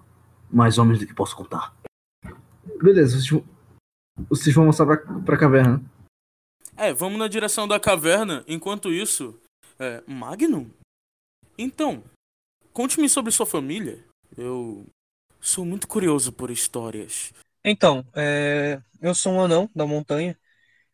[0.52, 1.76] mais homens do que posso contar.
[2.82, 3.46] Beleza, vocês, vão-
[4.30, 5.82] vocês vão mostrar pra, pra caverna.
[6.76, 8.44] É, vamos na direção da caverna.
[8.48, 9.40] Enquanto isso.
[9.78, 10.02] É.
[10.08, 10.70] Magnum?
[11.58, 12.04] Então,
[12.74, 14.04] conte-me sobre sua família.
[14.38, 14.86] Eu.
[15.42, 17.34] Sou muito curioso por histórias.
[17.64, 20.38] Então, é, eu sou um anão da montanha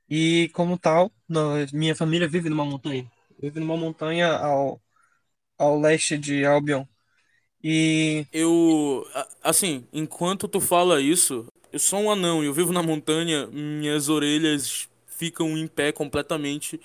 [0.08, 3.12] e, como tal, na- minha família vive numa montanha.
[3.40, 4.80] Vive numa montanha ao,
[5.58, 6.86] ao leste de Albion.
[7.64, 9.06] E Eu.
[9.42, 14.08] Assim, enquanto tu fala isso, eu sou um anão e eu vivo na montanha, minhas
[14.10, 16.80] orelhas ficam em pé completamente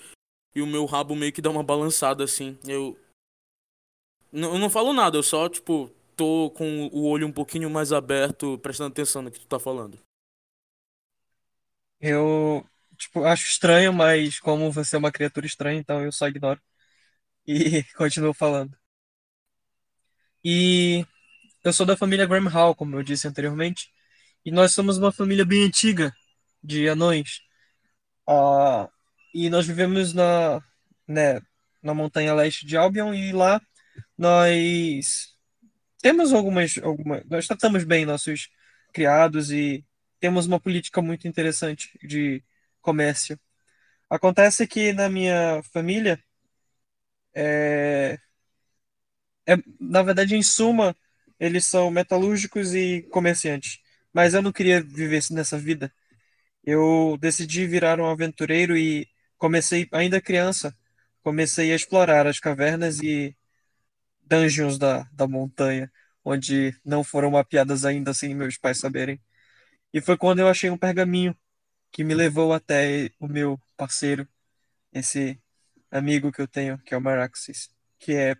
[0.55, 2.59] e o meu rabo meio que dá uma balançada assim.
[2.67, 2.99] Eu.
[4.33, 8.59] Eu não falo nada, eu só, tipo, tô com o olho um pouquinho mais aberto,
[8.59, 9.99] prestando atenção no que tu tá falando.
[12.01, 12.65] Eu,
[12.97, 16.61] tipo, acho estranho, mas como você é uma criatura estranha, então eu só ignoro
[17.47, 18.77] e continuo falando.
[20.45, 21.05] E
[21.65, 23.91] eu sou da família Graham Hall, como eu disse anteriormente,
[24.45, 26.15] e nós somos uma família bem antiga
[26.63, 27.43] de anões.
[28.29, 28.89] Ah,
[29.35, 30.63] e nós vivemos na,
[31.07, 31.41] né,
[31.83, 33.61] na montanha leste de Albion e lá
[34.17, 35.35] nós
[36.03, 38.49] temos algumas, alguma, nós tratamos bem nossos
[38.93, 39.85] criados e
[40.21, 42.43] temos uma política muito interessante de
[42.81, 43.39] comércio.
[44.09, 46.23] Acontece que na minha família,
[47.35, 48.19] é,
[49.47, 50.95] é, na verdade, em suma,
[51.39, 53.79] eles são metalúrgicos e comerciantes.
[54.13, 55.93] Mas eu não queria viver nessa vida.
[56.65, 59.09] Eu decidi virar um aventureiro e
[59.39, 60.77] comecei, ainda criança,
[61.23, 63.37] comecei a explorar as cavernas e
[64.23, 65.91] dungeons da, da montanha,
[66.25, 69.21] onde não foram mapeadas ainda sem meus pais saberem.
[69.93, 71.37] E foi quando eu achei um pergaminho
[71.93, 74.29] que me levou até o meu parceiro,
[74.93, 75.41] esse
[75.91, 78.37] amigo que eu tenho, que é o Maraxis, que é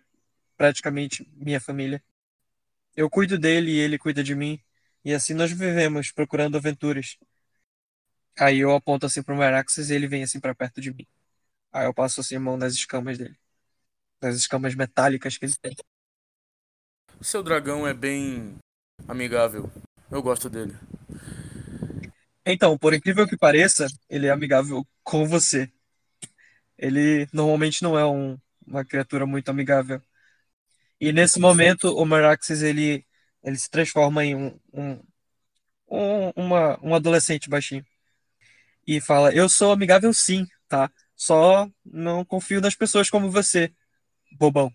[0.57, 2.03] praticamente minha família.
[2.95, 4.61] Eu cuido dele e ele cuida de mim,
[5.03, 7.17] e assim nós vivemos procurando aventuras.
[8.39, 11.07] Aí eu aponto assim pro Maraxis e ele vem assim para perto de mim.
[11.71, 13.37] Aí eu passo assim a mão nas escamas dele.
[14.21, 15.75] Nas escamas metálicas que ele tem.
[17.21, 18.57] Seu dragão é bem
[19.07, 19.71] amigável.
[20.09, 20.75] Eu gosto dele.
[22.45, 25.71] Então, por incrível que pareça, ele é amigável com você.
[26.81, 30.01] Ele normalmente não é um- uma criatura muito amigável.
[30.99, 33.05] E nesse momento, o Maraxis ele,
[33.43, 35.03] ele se transforma em um, um,
[35.87, 37.85] um, uma, um adolescente baixinho.
[38.85, 40.91] E fala: Eu sou amigável sim, tá?
[41.15, 43.71] Só não confio nas pessoas como você,
[44.31, 44.73] bobão.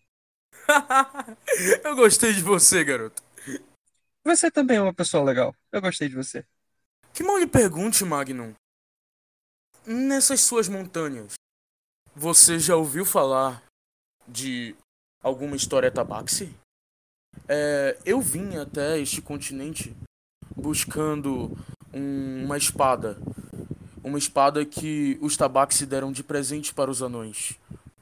[1.83, 3.21] Eu gostei de você, garoto.
[4.25, 5.55] Você também é uma pessoa legal.
[5.73, 6.45] Eu gostei de você.
[7.13, 8.55] Que mal lhe pergunte, Magnum.
[9.87, 11.35] Nessas suas montanhas,
[12.17, 13.63] você já ouviu falar
[14.27, 14.75] de
[15.23, 16.51] alguma história tabaxi?
[17.47, 19.95] É, eu vim até este continente
[20.57, 21.57] buscando
[21.93, 23.19] um- uma espada.
[24.03, 27.59] Uma espada que os tabaxi deram de presente para os anões.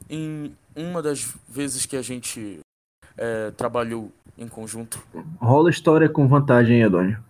[0.08, 2.60] Em uma das vezes que a gente
[3.16, 5.02] é, trabalhou em conjunto.
[5.40, 7.24] Rola história com vantagem, hein, Adônio.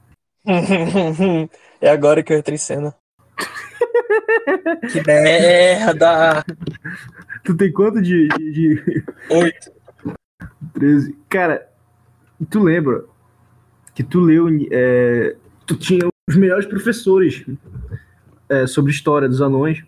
[1.80, 2.95] é agora que eu entrei em cena.
[4.90, 6.44] que merda!
[7.44, 9.72] Tu tem quanto de, de, Oito.
[10.74, 11.16] 13?
[11.28, 11.66] Cara,
[12.50, 13.05] tu lembra
[13.94, 14.46] que tu leu.
[14.70, 15.36] é,
[15.66, 17.44] tu tinha os melhores professores
[18.48, 19.84] é, sobre história dos anões.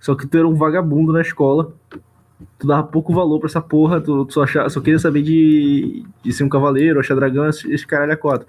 [0.00, 1.72] Só que tu era um vagabundo na escola.
[2.58, 4.00] Tu dava pouco valor pra essa porra.
[4.00, 7.70] Tu, tu só, achava, só queria saber de, de ser um cavaleiro, achar dragão, esse,
[7.72, 8.46] esse caralho a quatro.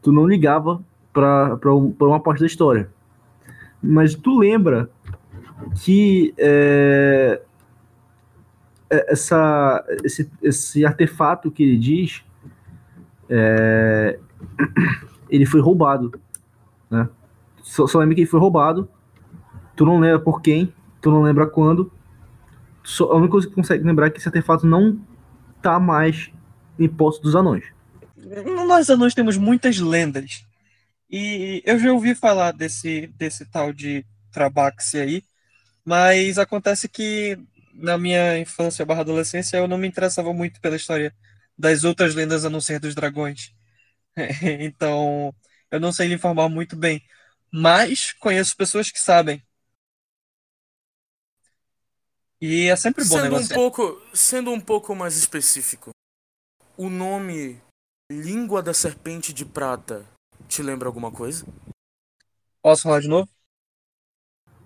[0.00, 0.80] Tu não ligava
[1.12, 2.88] pra, pra, um- pra uma parte da história.
[3.82, 4.90] Mas tu lembra
[5.82, 7.40] que é,
[8.90, 12.24] é- essa, esse, esse artefato que ele diz,
[13.28, 14.18] é,
[15.28, 16.12] ele foi roubado,
[16.90, 17.08] né?
[17.62, 18.88] Só, só lembra que ele foi roubado.
[19.74, 21.90] Tu não lembra por quem, tu não lembra quando.
[22.82, 24.98] Só, a única coisa que consegue lembrar é que esse artefato não
[25.60, 26.30] tá mais
[26.78, 27.64] em posse dos anões.
[28.66, 30.45] Nós anões temos muitas lendas.
[31.08, 35.24] E eu já ouvi falar desse, desse tal de Trabaxi aí,
[35.84, 37.38] mas acontece que
[37.72, 41.14] na minha infância barra adolescência eu não me interessava muito pela história
[41.56, 43.54] das outras lendas a não ser dos dragões.
[44.42, 45.34] Então,
[45.70, 47.02] eu não sei lhe informar muito bem.
[47.52, 49.42] Mas conheço pessoas que sabem.
[52.40, 55.90] E é sempre bom Sendo um pouco, sendo um pouco mais específico,
[56.76, 57.60] o nome
[58.10, 60.06] Língua da Serpente de Prata
[60.48, 61.44] te lembra alguma coisa?
[62.62, 63.28] Posso falar de novo?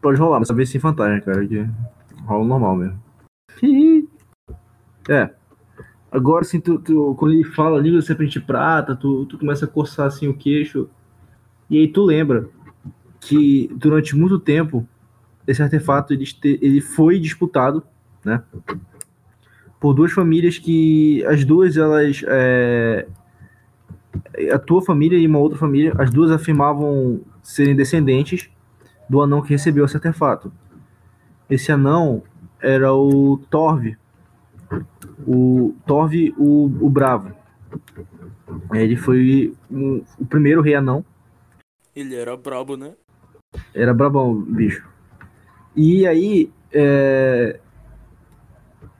[0.00, 1.46] Pode rolar, mas talvez sem vantagem, cara.
[1.46, 1.66] Que
[2.24, 3.02] rola normal mesmo.
[5.08, 5.30] é.
[6.10, 9.68] Agora, assim, tu, tu- quando ele fala língua de serpente prata, tu, tu começa a
[9.68, 10.88] coçar assim o queixo.
[11.68, 12.48] E aí tu lembra
[13.20, 14.86] que durante muito tempo
[15.46, 17.82] esse artefato ele, este- ele foi disputado,
[18.24, 18.42] né?
[19.78, 23.06] Por duas famílias que as duas elas é,
[24.52, 28.50] a tua família e uma outra família, as duas afirmavam serem descendentes
[29.08, 30.52] do anão que recebeu esse artefato.
[31.48, 32.22] Esse anão
[32.60, 33.96] era o Torv.
[35.26, 37.32] O Torv, o, o Bravo.
[38.72, 41.04] Ele foi um- o primeiro rei anão.
[41.94, 42.92] Ele era brabo, né?
[43.74, 44.88] Era brabão, bicho.
[45.74, 47.58] E aí, é,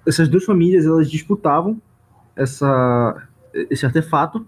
[0.07, 1.81] essas duas famílias, elas disputavam
[2.35, 3.29] essa,
[3.71, 4.47] esse artefato.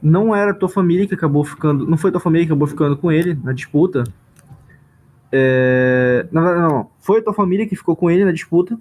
[0.00, 1.86] Não era tua família que acabou ficando.
[1.86, 4.04] Não foi tua família que acabou ficando com ele na disputa.
[5.30, 6.90] É, na verdade, não.
[7.00, 8.78] Foi tua família que ficou com ele na disputa.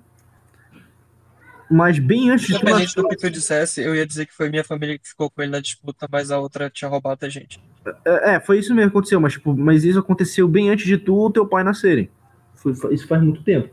[1.69, 4.49] Mas bem antes de tu nascer- do que tu dissesse, eu ia dizer que foi
[4.49, 7.59] minha família que ficou com ele na disputa, mas a outra tinha roubado a gente.
[8.05, 10.97] É, é, foi isso mesmo que aconteceu, mas, tipo, mas isso aconteceu bem antes de
[10.97, 12.09] tu e teu pai nascerem.
[12.55, 13.69] Foi- isso faz muito tempo.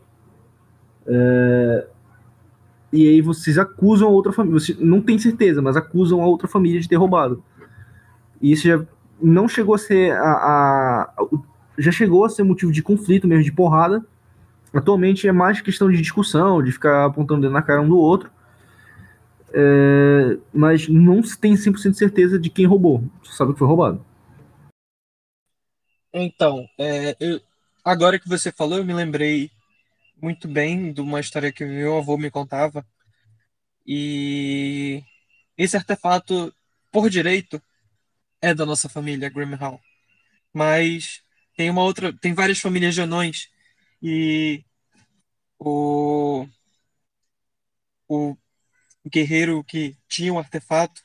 [1.06, 1.86] É,
[2.94, 4.60] e aí vocês acusam a outra família.
[4.60, 7.42] Você não tem certeza, mas acusam a outra família de ter roubado.
[8.40, 8.84] E isso já
[9.20, 11.14] não chegou a ser a, a-
[11.76, 14.06] já chegou a ser motivo de conflito mesmo, de porrada.
[14.72, 18.30] Atualmente é mais questão de discussão, de ficar apontando dedo na cara um do outro.
[19.52, 23.02] É, mas não se tem 100% de certeza de quem roubou.
[23.22, 24.04] Só sabe que foi roubado.
[26.12, 27.40] Então, é, eu-
[27.84, 29.50] agora que você falou, eu me lembrei
[30.24, 32.86] muito bem de uma história que meu avô me contava.
[33.86, 35.02] E
[35.58, 36.54] esse artefato,
[36.92, 37.62] por direito,
[38.42, 39.80] é da nossa família, Grimhall.
[40.52, 41.22] Mas
[41.56, 43.50] tem uma outra, tem várias famílias de anões
[44.02, 44.64] e
[45.58, 46.46] o
[48.08, 48.36] o
[49.10, 51.02] guerreiro que tinha o artefato,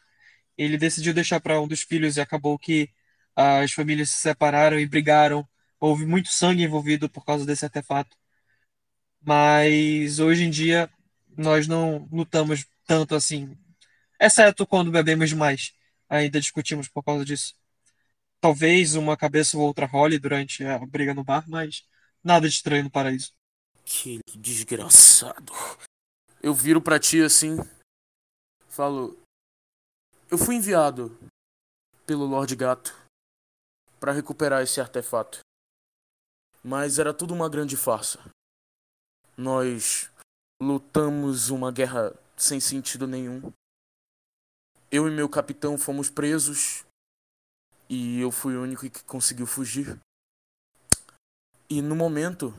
[0.58, 2.90] ele decidiu deixar para um dos filhos e acabou que
[3.36, 5.48] as famílias se separaram e brigaram.
[5.80, 8.18] Houve muito sangue envolvido por causa desse artefato.
[9.22, 10.90] Mas hoje em dia
[11.38, 13.58] nós não lutamos tanto assim,
[14.20, 15.74] exceto quando bebemos demais.
[16.10, 17.56] Ainda discutimos por causa disso.
[18.42, 21.88] Talvez uma cabeça ou outra role durante a briga no bar, mas
[22.24, 23.34] nada de estranho no paraíso.
[23.86, 25.54] Que desgraçado.
[26.42, 27.58] Eu viro pra ti assim.
[28.68, 29.18] Falo.
[30.32, 31.18] Eu fui enviado
[32.06, 32.96] pelo Lord Gato
[34.00, 35.40] pra recuperar esse artefato.
[36.64, 38.20] Mas era tudo uma grande farsa.
[39.40, 40.12] Nós
[40.62, 43.54] lutamos uma guerra sem sentido nenhum.
[44.92, 46.84] Eu e meu capitão fomos presos
[47.88, 49.98] e eu fui o único que conseguiu fugir.
[51.70, 52.54] E no momento,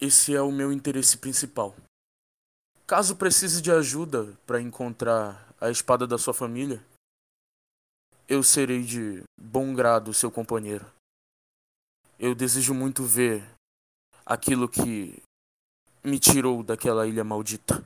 [0.00, 1.74] esse é o meu interesse principal.
[2.86, 6.80] Caso precise de ajuda para encontrar a espada da sua família,
[8.28, 10.86] eu serei de bom grado seu companheiro.
[12.20, 13.44] Eu desejo muito ver
[14.24, 15.20] aquilo que
[16.08, 17.84] me tirou daquela ilha maldita.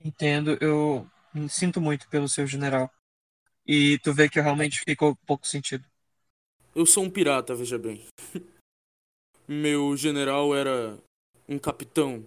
[0.00, 2.90] Entendo, eu me sinto muito pelo seu general.
[3.66, 5.86] E tu vê que realmente ficou pouco sentido.
[6.74, 8.04] Eu sou um pirata, veja bem.
[9.46, 10.98] Meu general era
[11.48, 12.26] um capitão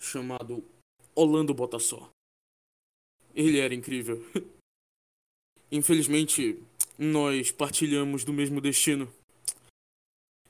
[0.00, 0.64] chamado
[1.14, 2.10] Orlando Botassó.
[3.34, 4.22] Ele era incrível.
[5.70, 6.62] Infelizmente,
[6.98, 9.12] nós partilhamos do mesmo destino.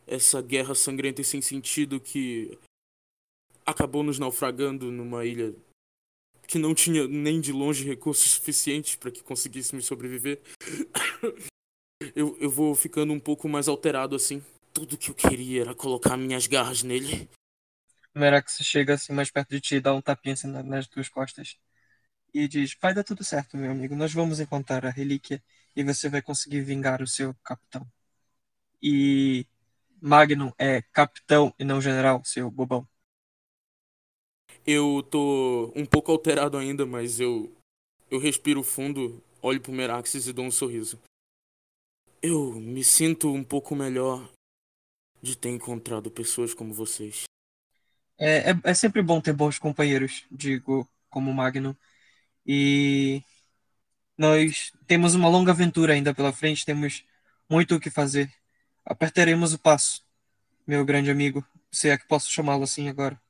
[0.06, 2.58] Essa guerra sangrenta e sem sentido que
[3.66, 5.54] acabou nos naufragando numa ilha
[6.46, 10.40] que não tinha nem de longe recursos suficientes para que conseguíssemos sobreviver.
[12.16, 14.44] Eu, eu vou ficando um pouco mais alterado assim.
[14.74, 17.30] Tudo que eu queria era colocar minhas garras nele.
[18.12, 21.56] Merax chega assim mais perto de ti, dá um tapinha assim na- nas tuas costas
[22.34, 23.94] e diz: Vai dar tudo certo, meu amigo.
[23.94, 25.42] Nós vamos encontrar a relíquia
[25.76, 27.86] e você vai conseguir vingar o seu capitão.
[28.82, 29.46] E
[30.00, 32.88] Magnum é capitão e não general, seu bobão.
[34.66, 37.52] Eu tô um pouco alterado ainda, mas eu
[38.10, 41.00] eu respiro fundo, olho pro Meraxes e dou um sorriso.
[42.20, 44.30] Eu me sinto um pouco melhor
[45.22, 47.24] de ter encontrado pessoas como vocês.
[48.18, 51.74] É, é, é sempre bom ter bons companheiros, digo, como Magnum.
[52.46, 53.22] E
[54.16, 57.04] nós temos uma longa aventura ainda pela frente, temos
[57.48, 58.32] muito o que fazer.
[58.84, 60.04] Apertaremos o passo,
[60.66, 63.20] meu grande amigo, se é que posso chamá-lo assim agora.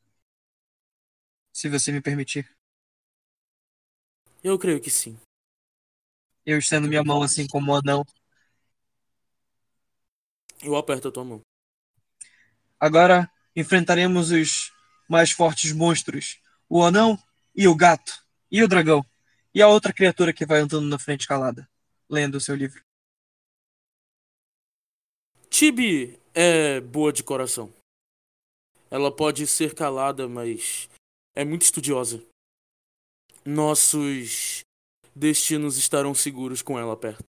[1.53, 2.49] Se você me permitir.
[4.43, 5.19] Eu creio que sim.
[6.45, 8.05] Eu estendo minha mão assim como um anão.
[10.63, 11.41] Eu aperto a tua mão.
[12.81, 14.73] Agora enfrentaremos os
[15.09, 17.19] mais fortes monstros: o anão
[17.55, 19.05] e o gato, e o dragão,
[19.55, 21.69] e a outra criatura que vai andando na frente calada,
[22.09, 22.83] lendo o seu livro.
[25.49, 27.73] Tibi é boa de coração.
[28.91, 30.89] Ela pode ser calada, mas
[31.35, 32.22] é muito estudiosa.
[33.47, 34.64] Nossos
[35.14, 37.24] destinos estarão seguros com ela perto.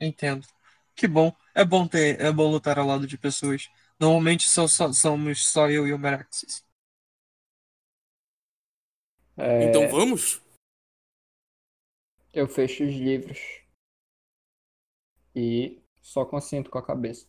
[0.00, 0.46] Entendo.
[0.94, 1.32] Que bom.
[1.54, 3.68] É bom ter, é bom lutar ao lado de pessoas.
[4.00, 6.64] Normalmente só, só- somos só eu e o Meraxes.
[9.36, 10.40] É, Então vamos?
[12.32, 13.40] Eu fecho os livros.
[15.36, 17.28] E só consinto com a cabeça.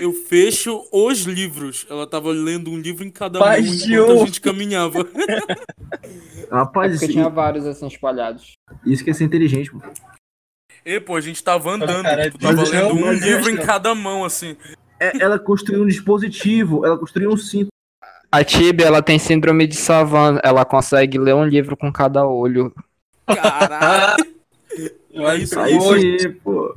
[0.00, 1.86] Eu fecho os livros.
[1.90, 4.98] Ela tava lendo um livro em cada Paz mão de enquanto a gente caminhava.
[6.50, 8.52] Rapaz, Porque tinha vários assim espalhados.
[8.86, 9.80] isso que é ser inteligente, pô.
[10.84, 12.02] E, pô, a gente tava andando.
[12.04, 14.56] Cara, tipo, tava mas lendo um livro em cada mão, assim.
[15.00, 17.68] É, ela construiu um dispositivo, ela construiu um cinto.
[18.30, 20.40] A Tibia, ela tem síndrome de Savant.
[20.42, 22.72] Ela consegue ler um livro com cada olho.
[23.26, 24.34] Caralho.
[25.16, 26.18] É isso Aí aí.
[26.18, 26.74] sim, pô.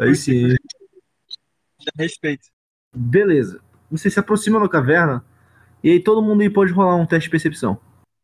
[0.00, 0.56] Aí sim.
[1.96, 2.48] Respeito.
[2.94, 3.60] Beleza.
[3.90, 5.24] Você se aproxima da caverna
[5.82, 7.80] e aí todo mundo aí pode rolar um teste de percepção.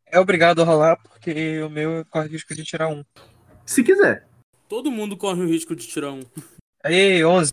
[0.06, 3.04] É obrigado a rolar, porque o meu corre risco de tirar um.
[3.66, 4.26] Se quiser.
[4.68, 6.22] Todo mundo corre o risco de tirar um.
[6.82, 7.52] Aí, 11.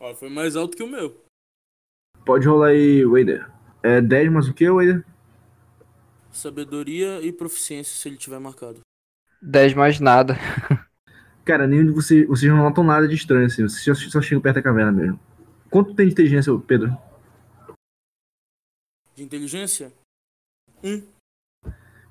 [0.00, 1.24] Ó, foi mais alto que o meu.
[2.24, 3.48] Pode rolar aí, Wader.
[3.82, 5.04] É 10 mais o que, Wader?
[6.32, 8.80] Sabedoria e proficiência se ele tiver marcado.
[9.40, 10.36] 10 mais nada.
[11.46, 13.62] Cara, nenhum de vocês, vocês não notam nada de estranho assim.
[13.62, 15.18] Vocês só, só chegam perto da caverna mesmo.
[15.70, 16.96] Quanto tem de inteligência, Pedro?
[19.14, 19.92] De inteligência?
[20.82, 21.02] Um.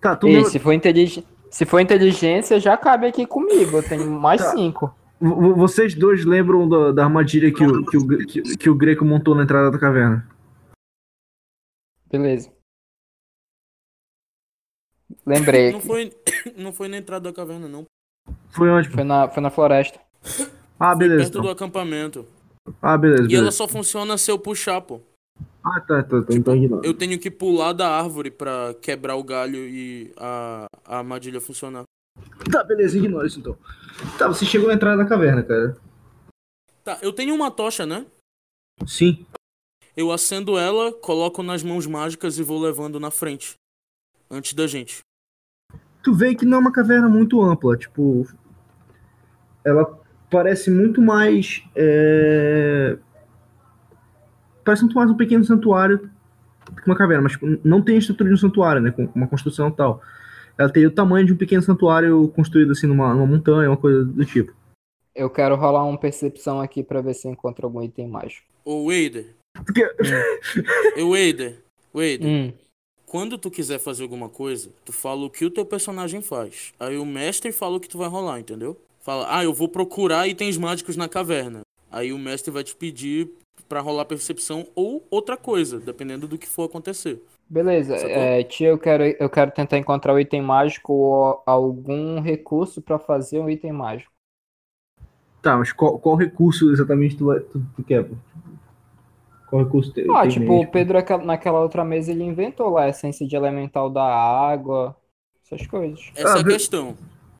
[0.02, 1.26] Tá, tu E lembra- se for, intelig...
[1.52, 3.78] se for inteligência, já cabe aqui comigo.
[3.78, 4.52] Eu tenho mais Tá.
[4.52, 4.88] 5.
[5.22, 9.04] v- vocês dois lembram da, da armadilha que o, que, o, que, que o Greco
[9.04, 10.28] montou na entrada da caverna?
[12.10, 12.52] Beleza.
[15.26, 15.74] Lembrei.
[15.74, 16.14] Não foi,
[16.58, 17.86] não foi na entrada da caverna, não.
[18.56, 18.90] Foi onde?
[18.90, 20.00] Foi na, foi na floresta.
[20.80, 21.24] Ah, beleza.
[21.24, 21.52] Perto do Então.
[21.52, 22.26] acampamento.
[22.82, 23.24] Ah, beleza.
[23.24, 23.44] E beleza.
[23.44, 25.02] ela só funciona se eu puxar, pô.
[25.64, 26.34] Ah, tá, tá, tá.
[26.34, 26.86] Então ignora.
[26.86, 31.84] Eu tenho que pular da árvore pra quebrar o galho e a, a armadilha funcionar.
[32.52, 33.58] Tá, beleza, ignora isso então.
[34.18, 35.78] Tá, você chegou na entrada da caverna, cara.
[36.84, 38.06] Tá, eu tenho uma tocha, né?
[38.86, 39.26] Sim.
[39.98, 43.56] Eu acendo ela, coloco nas mãos mágicas e vou levando na frente.
[44.30, 45.00] Antes da gente.
[46.04, 48.28] Tu vê que não é uma caverna muito ampla, tipo.
[49.66, 50.00] Ela
[50.30, 51.64] parece muito mais.
[51.76, 52.98] é,
[54.64, 56.10] Parece muito mais um pequeno santuário
[56.72, 58.92] do que uma caverna, mas tipo, não tem a estrutura de um santuário, né?
[58.92, 60.02] Com uma construção e tal.
[60.58, 64.04] Ela tem o tamanho de um pequeno santuário construído assim numa, numa montanha, uma coisa
[64.06, 64.54] do tipo.
[65.14, 68.48] Eu quero rolar uma percepção aqui pra ver se eu encontro algum item mágico.
[68.64, 69.36] Ô, Wader.
[69.64, 69.84] Porque.
[70.98, 71.60] Eu, Wader.
[71.94, 72.28] Wader.
[72.28, 72.54] Hum.
[73.06, 76.74] Quando tu quiser fazer alguma coisa, tu fala o que o teu personagem faz.
[76.80, 78.78] Aí o mestre fala o que tu vai rolar, entendeu?
[79.06, 81.62] Fala, ah, eu vou procurar itens mágicos na caverna.
[81.92, 83.30] Aí o mestre vai te pedir
[83.70, 87.22] pra rolar percepção ou outra coisa, dependendo do que for acontecer.
[87.48, 92.82] Beleza, é, tia, eu quero, eu quero tentar encontrar o item mágico ou algum recurso
[92.82, 94.12] pra fazer um item mágico.
[95.40, 98.04] Tá, mas qual, qual recurso exatamente tu, vai- tu, tu quer?
[98.04, 98.16] pô?
[99.48, 100.68] Qual recurso te, Ah, tipo, mente?
[100.68, 104.98] o Pedro aquela- naquela outra mesa ele inventou lá a essência de elemental da água,
[105.46, 106.12] essas coisas.
[106.16, 106.98] Essa Ah, é a be- questão.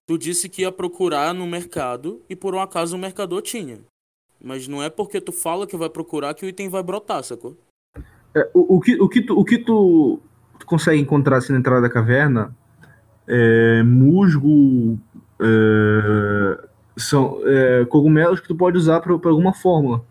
[0.08, 3.80] Tu disse que ia procurar no mercado e por um acaso o mercador tinha.
[4.42, 7.58] Mas não é porque tu fala que vai procurar que o item vai brotar, sacou?
[8.36, 10.20] É, o, o que, o que, tu, o que tu,
[10.60, 12.56] tu consegue encontrar assim, na entrada da caverna
[13.28, 15.00] é musgo,
[15.42, 20.04] é, são é, cogumelos que tu pode usar para alguma fórmula.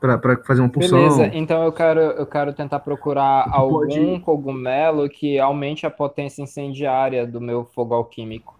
[0.00, 0.98] Pra, pra fazer uma poção.
[0.98, 6.42] Beleza, então eu quero, eu quero tentar procurar algum pode- cogumelo que aumente a potência
[6.42, 8.58] incendiária do meu fogo alquímico.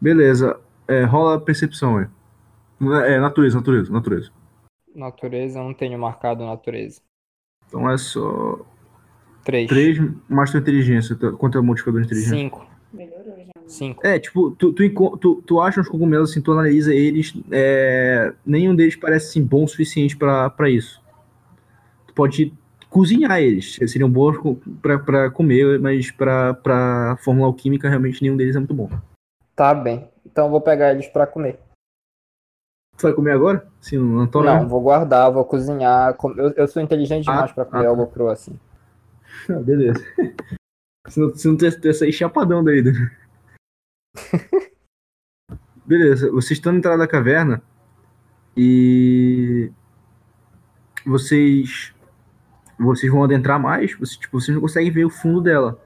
[0.00, 0.58] Beleza.
[0.88, 2.06] É, rola a percepção aí.
[3.06, 4.30] É, natureza, natureza, natureza.
[4.94, 7.00] Natureza, eu não tenho marcado natureza.
[7.68, 8.58] Então é só
[9.44, 9.68] 3.
[9.68, 9.98] 3
[10.28, 11.14] mais tua inteligência.
[11.14, 12.36] tua- Quanto é o modificador de inteligência?
[12.38, 12.66] 5.
[12.92, 13.62] Melhorou já.
[13.68, 14.04] 5.
[14.04, 18.74] É, tipo, tu, tu, tu, tu acha uns cogumelos, assim, tu analisa eles, é, nenhum
[18.74, 21.00] deles parece assim, bom o suficiente pra pra isso.
[22.08, 22.52] Tu pode
[22.88, 24.36] cozinhar eles, eles seriam bons
[24.82, 28.90] pra, pra comer, mas pra, pra fórmula alquímica realmente nenhum deles é muito bom.
[29.60, 30.08] Tá bem.
[30.24, 31.60] Então eu vou pegar eles pra comer.
[32.96, 33.70] Tu vai comer agora?
[33.78, 36.16] Sim, não tô Não, vou guardar, vou cozinhar.
[36.34, 38.58] Eu, eu sou inteligente Ah, demais pra comer ah, algo cru assim.
[39.50, 40.02] Ah, beleza.
[41.08, 42.82] Senão, senão tu ia- tu ia sair chapadão daí.
[42.82, 42.92] né?
[45.84, 47.62] Beleza, vocês estão na entrada da caverna
[48.56, 49.70] e
[51.04, 51.92] vocês
[52.78, 55.78] vocês vão adentrar mais, vocês, tipo, vocês não conseguem ver o fundo dela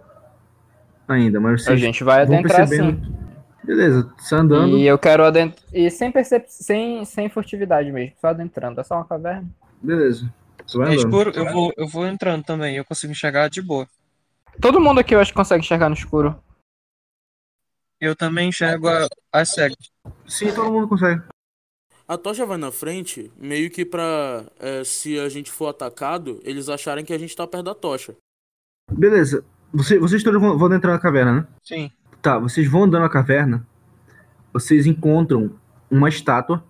[1.08, 3.23] ainda, mas A vocês gente vai adentrar sim.
[3.64, 4.76] Beleza, você andando.
[4.78, 5.64] E eu quero adentrar.
[5.72, 6.46] E sem percep...
[6.48, 8.80] sem, sem furtividade mesmo, só adentrando.
[8.80, 9.48] É só uma caverna.
[9.82, 10.32] Beleza.
[10.66, 11.06] Você vai É andando.
[11.06, 13.88] escuro, eu vou, eu vou entrando também, eu consigo enxergar de boa.
[14.60, 16.38] Todo mundo aqui eu acho que consegue enxergar no escuro.
[18.00, 19.76] Eu também enxergo a, as cegas.
[20.26, 21.22] Sim, todo mundo consegue.
[22.06, 24.44] A tocha vai na frente, meio que pra.
[24.58, 28.14] é, se a gente for atacado, eles acharem que a gente tá perto da tocha.
[28.92, 29.42] Beleza.
[29.72, 31.46] Você, vocês todos vão, vão entrar na caverna, né?
[31.62, 31.90] Sim.
[32.24, 33.66] Tá, vocês vão andando na caverna,
[34.50, 35.50] vocês encontram
[35.90, 36.64] uma estátua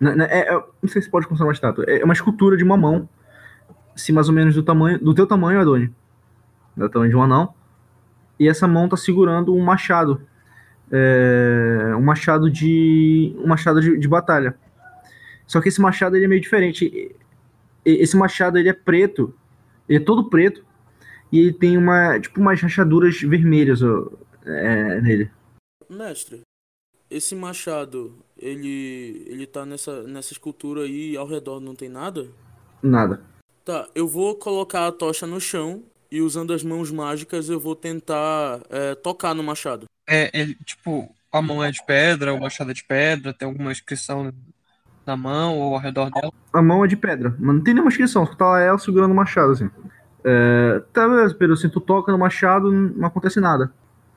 [0.00, 1.84] Né, né, é- é- não sei se pode considerar uma estátua.
[1.86, 3.08] É uma escultura de uma mão,
[3.94, 5.94] assim, mais ou menos do tamanho, do teu tamanho, Adoni.
[6.76, 7.54] Do tamanho de um anão.
[8.38, 10.22] E essa mão tá segurando um machado.
[10.90, 13.36] É, um machado de.
[13.38, 14.56] um machado de, de batalha.
[15.46, 17.14] Só que esse machado ele é meio diferente.
[17.84, 19.34] Esse machado ele é preto.
[19.88, 20.64] Ele é todo preto.
[21.32, 22.18] E ele tem uma.
[22.18, 24.10] tipo umas rachaduras vermelhas ó,
[24.44, 25.30] é, nele.
[25.88, 26.42] Mestre,
[27.10, 32.28] esse machado, ele ele tá nessa nessa escultura aí e ao redor não tem nada?
[32.82, 33.22] Nada.
[33.64, 37.76] Tá, eu vou colocar a tocha no chão e usando as mãos mágicas eu vou
[37.76, 39.84] tentar é, tocar no machado.
[40.08, 43.70] É, ele, tipo, a mão é de pedra, o machado é de pedra, tem alguma
[43.70, 44.32] inscrição
[45.06, 46.32] na mão ou ao redor dela.
[46.52, 49.12] A mão é de pedra, mas não tem nenhuma inscrição, só tá lá ela segurando
[49.12, 49.70] o machado, assim.
[50.24, 53.72] É, tá, beleza, Pedro, assim, tu toca no machado, não acontece nada.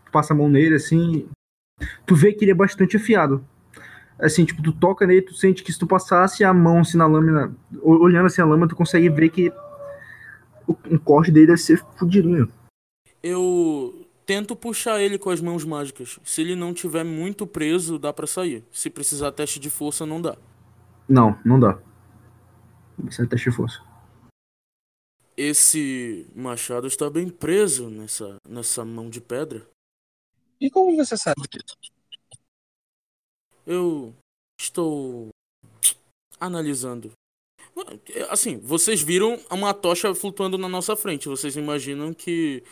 [0.05, 1.27] Tu passa a mão nele, assim,
[2.05, 3.43] tu vê que ele é bastante afiado.
[4.19, 7.07] Assim, tipo, tu toca nele, tu sente que se tu passasse a mão, assim, na
[7.07, 9.51] lâmina, olhando assim a lâmina, tu consegue ver que
[10.67, 12.49] o, um corte dele deve ser fudidinho.
[13.21, 16.19] Eu tento puxar ele com as mãos mágicas.
[16.23, 18.63] Se ele não tiver muito preso, dá pra sair.
[18.71, 20.35] Se precisar teste de força, não dá.
[21.07, 21.77] Não, não dá.
[23.19, 23.81] É teste de força.
[25.35, 29.65] Esse machado está bem preso nessa nessa mão de pedra.
[30.61, 31.75] E como você sabe disso?
[33.65, 34.13] Eu
[34.59, 35.29] estou
[36.39, 37.11] analisando.
[38.29, 41.27] Assim, vocês viram uma tocha flutuando na nossa frente.
[41.27, 42.63] Vocês imaginam que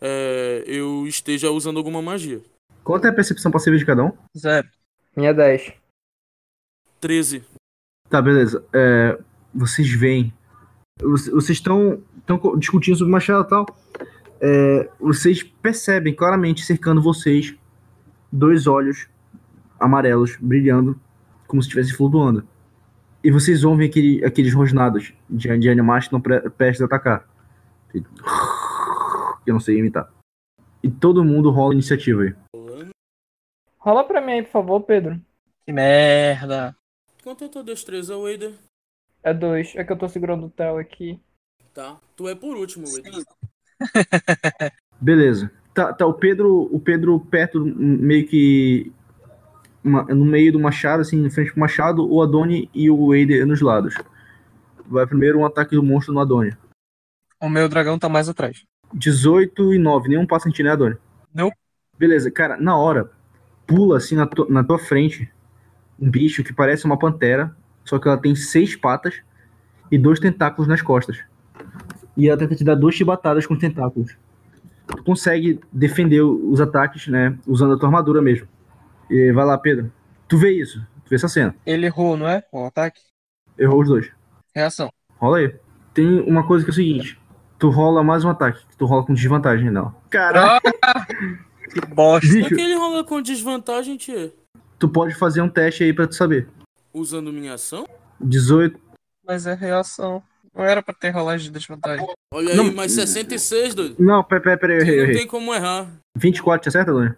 [0.00, 2.42] é, eu esteja usando alguma magia.
[2.84, 4.12] Quanto é a percepção passiva de cada um?
[4.36, 4.68] Zero.
[5.16, 5.72] Minha 10.
[7.00, 7.44] 13.
[8.08, 8.64] Tá, beleza.
[8.72, 9.18] É,
[9.54, 10.32] vocês veem.
[11.02, 12.02] Vocês estão
[12.58, 13.66] discutindo sobre o machado e tal.
[14.40, 17.54] É, vocês percebem claramente cercando vocês
[18.32, 19.08] dois olhos
[19.78, 20.98] amarelos brilhando
[21.46, 22.46] como se estivessem flutuando.
[23.22, 27.28] E vocês ouvem aquele, aqueles rosnados de, de animais que estão pre- prestes a atacar.
[29.46, 30.08] Eu não sei imitar.
[30.82, 32.34] E todo mundo rola iniciativa aí.
[33.78, 35.20] Rola pra mim aí, por favor, Pedro.
[35.66, 36.74] Que merda.
[37.22, 38.54] Quanto é tua destreza, Wader?
[39.22, 39.74] É dois.
[39.76, 41.20] É que eu tô segurando o Theo aqui.
[41.74, 41.98] Tá.
[42.16, 42.84] Tu é por último.
[45.00, 45.50] Beleza.
[45.72, 48.92] Tá, tá o Pedro, o Pedro perto, meio que
[49.82, 53.46] uma- no meio do machado, assim, em frente pro machado, o Adoni e o Wader
[53.46, 53.94] nos lados.
[54.86, 56.52] Vai primeiro um ataque do monstro no Adoni.
[57.40, 58.64] O meu dragão tá mais atrás.
[58.92, 60.96] 18 e 9, nenhum passa em ti, né, Adoni?
[61.32, 61.50] Não.
[61.96, 63.10] Beleza, cara, na hora,
[63.66, 65.30] pula assim na, tu- na tua frente
[65.98, 67.54] um bicho que parece uma pantera,
[67.90, 69.20] só que ela tem seis patas
[69.90, 71.18] e dois tentáculos nas costas.
[72.16, 74.16] E ela tenta te dar duas chibatadas com os tentáculos.
[74.86, 78.46] Tu consegue defender os ataques, né, usando a tua armadura mesmo.
[79.10, 79.92] E vai lá, Pedro.
[80.28, 81.52] Tu vê isso, tu vê essa cena.
[81.66, 82.44] Ele errou, não é?
[82.52, 83.00] O ataque.
[83.58, 84.08] Errou os dois.
[84.54, 84.92] Reação.
[85.16, 85.52] Rola aí.
[85.92, 87.20] Tem uma coisa que é o seguinte.
[87.58, 88.62] Tu rola mais um ataque.
[88.78, 89.92] Tu rola com desvantagem nela.
[90.08, 90.60] Caralho.
[91.72, 92.28] Que bosta.
[92.28, 94.32] Por que ele rola com desvantagem, tia?
[94.80, 96.48] tu pode fazer um teste aí pra tu saber.
[96.92, 97.86] Usando minha ação?
[98.20, 98.80] 18.
[99.24, 100.22] Mas é reação.
[100.54, 102.04] Não era pra ter rolagem de desvantagem.
[102.34, 102.64] Olha Não.
[102.64, 103.96] aí, mais 66, doido.
[104.02, 105.16] Não, peraí, peraí, peraí, eu errei, eu Não errei.
[105.18, 105.88] tem como errar.
[106.16, 107.16] 24, te acerta, Dona?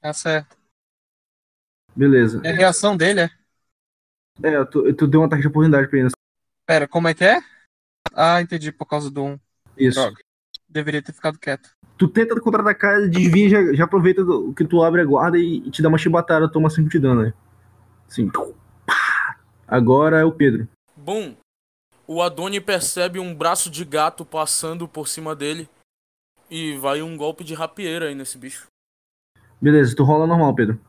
[0.00, 0.56] Tá certo.
[1.94, 2.40] Beleza.
[2.44, 3.30] É reação dele, é?
[4.42, 6.08] É, tu, tu deu um ataque de oportunidade pra ele.
[6.66, 7.40] Pera, como é que é?
[8.14, 9.38] Ah, entendi, por causa do 1.
[9.78, 10.00] Isso.
[10.00, 10.16] Droga.
[10.68, 11.70] Deveria ter ficado quieto.
[11.96, 15.58] Tu tenta contra-atacar, ele desvia, já, já aproveita do, que tu abre a guarda e,
[15.58, 17.34] e te dá uma chibatada, toma 5 de dano, né?
[18.06, 18.30] Assim.
[19.66, 20.68] Agora é o Pedro.
[20.96, 21.34] Bom,
[22.06, 25.68] o Adoni percebe um braço de gato passando por cima dele.
[26.48, 28.68] E vai um golpe de rapieira aí nesse bicho.
[29.60, 30.80] Beleza, tu rola normal, Pedro.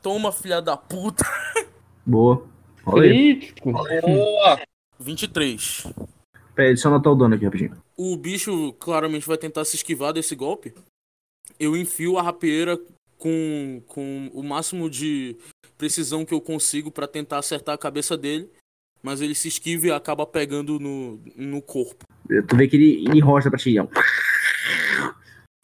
[0.00, 1.24] Toma, filha da puta.
[2.06, 2.46] Boa.
[2.84, 3.52] Rola aí.
[3.62, 4.60] Boa!
[5.00, 5.86] 23.
[6.54, 7.76] Peraí, deixa eu anotar o dano aqui rapidinho.
[7.96, 10.72] O bicho claramente vai tentar se esquivar desse golpe.
[11.58, 12.78] Eu enfio a rapieira
[13.18, 15.36] com, com o máximo de
[15.84, 18.48] precisão que eu consigo pra tentar acertar a cabeça dele.
[19.02, 22.06] Mas ele se esquiva e acaba pegando no, no corpo.
[22.26, 23.74] Tu vê que ele, ele rocha pra ti.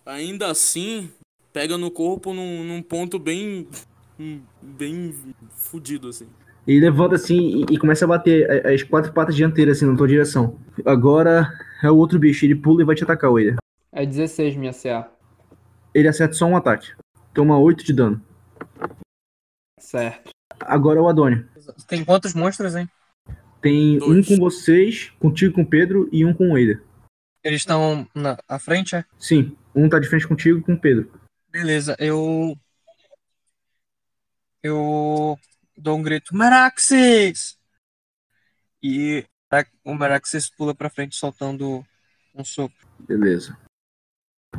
[0.04, 1.10] Ainda assim,
[1.50, 3.66] pega no corpo num, num ponto bem.
[4.60, 5.14] bem
[5.56, 6.26] fudido, assim.
[6.66, 10.06] Ele levanta assim e, e começa a bater as quatro patas dianteiras assim na tua
[10.06, 10.58] direção.
[10.84, 11.50] Agora
[11.82, 13.56] é o outro bicho, ele pula e vai te atacar, Wader.
[13.90, 15.10] É 16 minha CA.
[15.94, 16.92] Ele acerta só um ataque.
[17.32, 18.22] Toma 8 de dano.
[19.80, 20.30] Certo.
[20.60, 21.48] Agora é o Adônio.
[21.88, 22.88] Tem quantos monstros, hein?
[23.60, 24.30] Tem Dois.
[24.30, 26.82] um com vocês, contigo com o Pedro e um com o Wader.
[27.42, 29.04] Eles estão na à frente, é?
[29.18, 31.10] Sim, um tá de frente contigo e com o Pedro.
[31.48, 32.56] Beleza, eu.
[34.62, 35.38] Eu
[35.76, 37.58] dou um grito, Meraxis!
[38.82, 39.24] E
[39.82, 41.84] o Meraxis pula pra frente soltando
[42.34, 42.86] um sopro.
[42.98, 43.58] Beleza.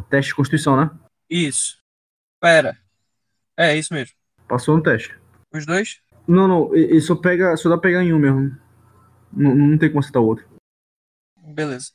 [0.09, 0.89] Teste de constituição, né?
[1.29, 1.79] Isso.
[2.39, 2.77] Pera.
[3.55, 4.15] É, isso mesmo.
[4.51, 5.17] Passou no teste.
[5.53, 6.01] Os dois?
[6.27, 7.55] Não, não, ele só pega.
[7.55, 8.53] Só dá pra pegar em um mesmo.
[9.31, 10.45] Não, não tem como acertar o outro.
[11.37, 11.91] Beleza.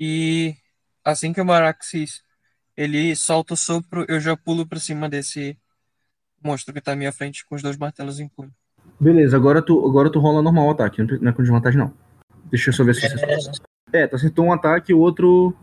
[0.00, 0.54] E
[1.04, 2.22] assim que o Maraxis
[2.74, 5.58] ele solta o sopro, eu já pulo pra cima desse
[6.42, 8.50] monstro que tá à minha frente com os dois martelos em punho.
[8.98, 11.92] Beleza, agora tu, agora tu rola normal o ataque, não é com desvantagem não.
[12.44, 13.66] Deixa eu só ver se você acertou.
[13.92, 15.54] É, tu acertou um ataque e o outro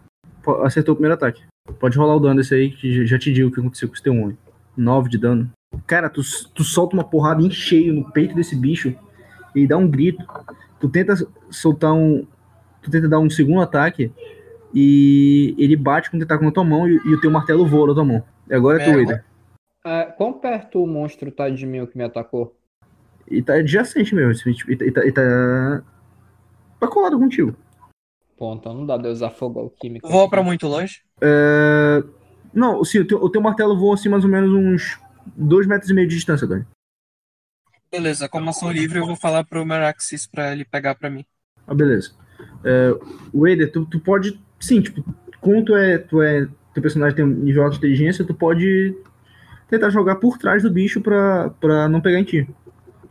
[0.64, 1.44] acertou o primeiro ataque.
[1.80, 4.03] Pode rolar o dano desse aí, que já te digo o que aconteceu com esse
[4.03, 4.38] teu homem.
[4.77, 5.52] 9 de dano.
[5.85, 6.22] Cara, tu,
[6.53, 8.95] tu solta uma porrada em cheio no peito desse bicho
[9.56, 10.26] e dá um grito.
[10.80, 11.15] Tu tenta
[11.49, 12.26] soltar um.
[12.81, 14.11] Tu tenta dar um segundo ataque
[14.73, 17.88] e ele bate com o tentáculo na tua mão e, e o teu martelo voa
[17.88, 18.23] na tua mão.
[18.49, 19.26] E agora é, tu, Wader.
[19.85, 22.56] É, quão perto o monstro tá de mim, o que me atacou?
[23.30, 24.52] E tá adjacente mesmo.
[24.68, 25.84] E tá, e tá, e tá,
[26.80, 27.56] tá colado contigo.
[28.38, 30.07] Pô, então não dá de usar fogo alquímico.
[30.07, 31.02] Voa pra muito longe?
[31.22, 32.03] É...
[32.53, 34.99] Não, sim, o teu, o teu martelo voa assim mais ou menos uns
[35.35, 36.65] 2 metros e meio de distância, Dani.
[37.91, 41.26] Beleza, como ação livre eu vou falar pro Meraxis pra ele pegar pra mim.
[41.65, 42.11] Ah, beleza.
[42.64, 42.89] É,
[43.34, 44.39] Wader, tu, tu pode.
[44.60, 45.03] Sim, tipo,
[45.39, 46.47] como tu é, tu é.
[46.73, 48.93] Teu personagem tem um nível alto de inteligência, tu pode
[49.69, 52.49] tentar jogar por trás do bicho pra, pra não pegar em ti.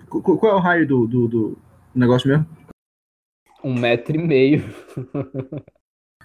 [0.09, 1.59] Qu qual é o raio do, do, do
[1.95, 2.47] negócio mesmo?
[3.62, 4.62] Um metro e meio.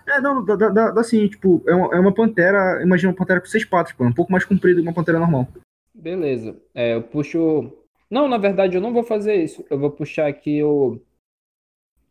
[0.06, 3.40] É, não, dá, dá, dá assim, tipo, é uma, é uma pantera, imagina uma pantera
[3.40, 5.48] com seis patas, pô, é um pouco mais comprido que uma pantera normal.
[5.94, 6.62] Beleza.
[6.74, 7.72] É, eu puxo.
[8.10, 9.66] Não, na verdade eu não vou fazer isso.
[9.70, 11.00] Eu vou puxar aqui o.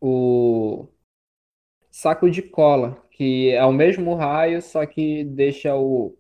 [0.01, 0.89] O.
[1.91, 6.17] Saco de cola, que é o mesmo raio, só que deixa o.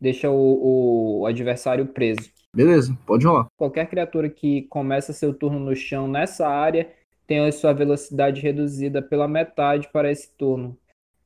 [0.00, 2.30] Deixa o, o adversário preso.
[2.54, 3.46] Beleza, pode rolar.
[3.56, 6.92] Qualquer criatura que começa seu turno no chão nessa área
[7.26, 10.78] tem a sua velocidade reduzida pela metade para esse turno.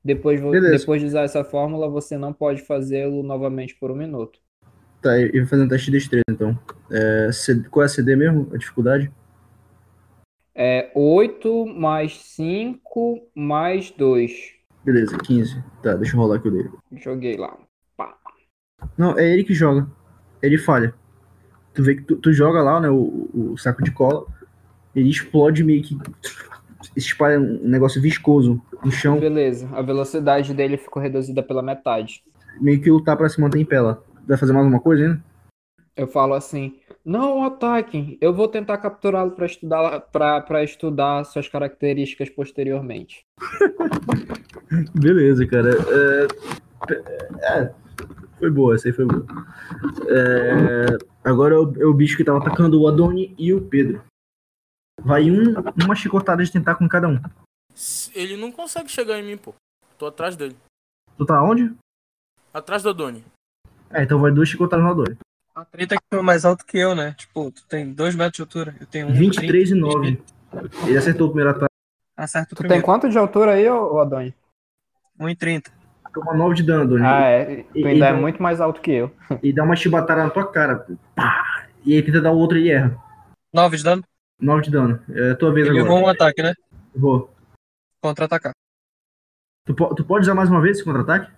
[0.02, 4.40] Depois, depois de usar essa fórmula, você não pode fazê-lo novamente por um minuto.
[5.00, 6.58] Tá, e vou fazer um teste de destreza então.
[6.90, 7.30] É,
[7.70, 8.48] qual é a CD mesmo?
[8.52, 9.10] A dificuldade?
[10.54, 14.32] É 8 mais 5 mais 2.
[14.84, 15.62] Beleza, 15.
[15.82, 16.70] Tá, deixa eu rolar aqui o dele.
[16.96, 17.56] Joguei lá.
[17.96, 18.16] Pá.
[18.96, 19.88] Não, é ele que joga.
[20.42, 20.92] Ele falha.
[21.74, 24.26] Tu vê que tu, tu joga lá, né, o, o saco de cola.
[24.96, 25.96] Ele explode meio que
[26.96, 29.20] espalha um negócio viscoso no chão.
[29.20, 32.24] Beleza, a velocidade dele ficou reduzida pela metade.
[32.60, 33.98] Meio que lutar para se manter em pé lá.
[34.28, 35.24] Vai fazer mais alguma coisa ainda?
[35.96, 42.28] Eu falo assim: não ataquem, eu vou tentar capturá-lo para estudar, pra, estudar suas características
[42.28, 43.24] posteriormente.
[44.94, 45.70] Beleza, cara.
[45.70, 46.26] É...
[47.42, 47.74] é...
[48.38, 49.24] foi boa, essa aí foi boa.
[50.08, 50.98] É...
[51.24, 54.04] Agora é o, é o bicho que tava atacando o Adoni e o Pedro.
[55.02, 57.18] Vai um, uma chicotada de tentar com cada um.
[58.14, 59.54] Ele não consegue chegar em mim, pô.
[59.96, 60.56] Tô atrás dele.
[61.16, 61.74] Tu tá onde?
[62.52, 63.24] Atrás do Doni.
[63.90, 65.16] É, então vai chicotadas no Adoni.
[65.54, 67.14] A treta é que foi mais alto que eu, né?
[67.18, 68.76] Tipo, tu tem dois metros de altura.
[68.80, 70.22] Eu tenho um 23 30, e 9.
[70.86, 71.74] Ele acertou o primeiro ataque.
[72.16, 72.80] Acerta o tu primeiro.
[72.80, 74.34] tem quanto de altura aí, ô Adoni?
[75.18, 75.70] 1,30.
[76.14, 77.04] Toma 9 de dano, Adoni.
[77.04, 77.64] Ah, é.
[77.72, 79.12] Tu ainda é muito mais alto que eu.
[79.42, 80.86] E dá uma chibatada na tua cara.
[81.14, 81.66] Pá!
[81.84, 82.96] E aí tenta dar o outro e erra.
[83.52, 84.04] 9 de dano?
[84.40, 85.02] 9 de dano.
[85.10, 85.94] É a tua vez Ele agora.
[85.94, 86.54] Ele um ataque, né?
[86.94, 87.34] Vou.
[88.00, 88.52] Contra-atacar.
[89.64, 91.30] Tu, tu pode usar mais uma vez esse contra-ataque?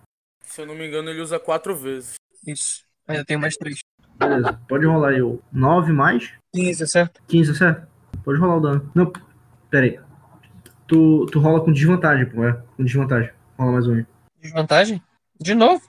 [0.43, 2.19] Se eu não me engano, ele usa 4 vezes.
[2.47, 2.85] Isso.
[3.07, 3.81] Ainda tem mais 3.
[4.19, 4.61] Beleza.
[4.69, 6.33] Pode rolar aí o 9 mais?
[6.55, 7.23] 15, certo?
[7.27, 7.87] 15, certo?
[8.25, 8.91] Pode rolar o dano.
[8.95, 9.12] Não,
[9.71, 10.01] pera aí.
[10.87, 12.53] Tu, tu rola com desvantagem, pô, é?
[12.77, 13.31] Com desvantagem.
[13.59, 14.05] Rola mais um.
[14.41, 15.03] Desvantagem?
[15.41, 15.83] De novo?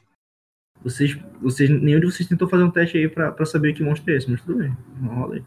[0.84, 4.12] Vocês, vocês, nenhum de vocês tentou fazer um teste aí pra, pra saber que monstro
[4.12, 4.76] é esse, mas tudo bem.
[5.04, 5.44] Rola aí.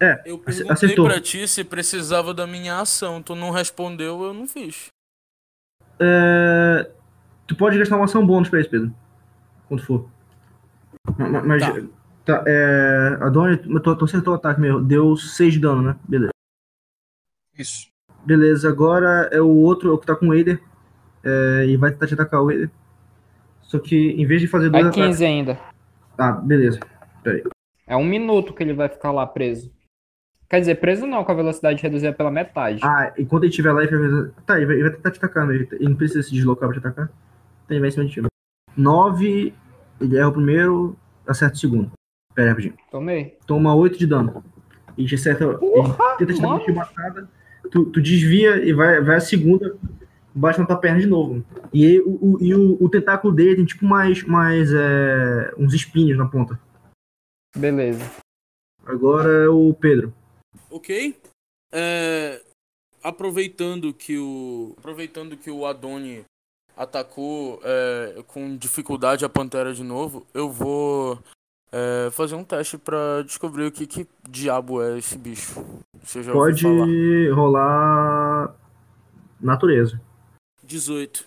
[0.00, 1.06] É, eu perguntei acertou.
[1.06, 3.22] pra ti se precisava da minha ação.
[3.22, 4.86] Tu não respondeu, eu não fiz.
[6.00, 6.90] É...
[7.46, 8.94] Tu pode gastar uma ação bônus pra isso, Pedro.
[9.66, 10.08] Quando for.
[11.44, 11.62] Mas.
[11.62, 11.74] tá.
[12.24, 13.18] tá é...
[13.20, 14.80] A Doni, tu, tu acertou o ataque meu.
[14.80, 15.96] Deu 6 de dano, né?
[16.08, 16.32] Beleza.
[17.56, 17.88] Isso.
[18.24, 20.60] Beleza, agora é o outro, o que tá com o Eider.
[21.24, 21.66] É...
[21.66, 22.70] E vai tentar te atacar o Eider.
[23.62, 24.86] Só que em vez de fazer dois.
[24.86, 25.22] É 15 ataques...
[25.22, 25.58] ainda.
[26.16, 26.80] Ah, beleza.
[27.22, 27.44] Pera aí.
[27.86, 29.70] É um minuto que ele vai ficar lá preso.
[30.48, 32.80] Quer dizer, preso não, com a velocidade reduzida pela metade.
[32.82, 34.30] Ah, enquanto ele estiver lá, ele vai.
[34.46, 35.54] Tá, ele vai, ele vai tentar te atacar, né?
[35.54, 37.04] Ele não precisa se deslocar pra te atacar.
[37.64, 38.22] Então ele vai em cima de ti.
[38.74, 39.54] 9,
[40.00, 40.96] ele erra o primeiro,
[41.26, 41.92] acerta o segundo.
[42.34, 42.74] Pera aí, rapidinho.
[42.90, 43.36] Tomei.
[43.46, 44.44] Toma 8 de dano.
[44.96, 45.58] E te acerta.
[45.58, 47.28] Porra, ele tenta te dar uma chibatada.
[47.70, 49.76] Tu, tu desvia e vai, vai a segunda,
[50.34, 51.44] bate na tua perna de novo.
[51.72, 55.74] E, aí, o, o, e o, o tentáculo dele tem tipo mais, mais é, uns
[55.74, 56.58] espinhos na ponta.
[57.56, 58.04] Beleza.
[58.86, 60.14] Agora é o Pedro.
[60.70, 61.14] Ok?
[61.72, 62.40] É,
[63.02, 66.24] aproveitando que o aproveitando que o Adoni
[66.78, 71.18] atacou é, com dificuldade a pantera de novo, eu vou
[71.72, 75.60] é, fazer um teste pra descobrir o que, que diabo é esse bicho.
[76.32, 78.54] Pode rolar
[79.40, 80.00] natureza.
[80.62, 81.24] 18.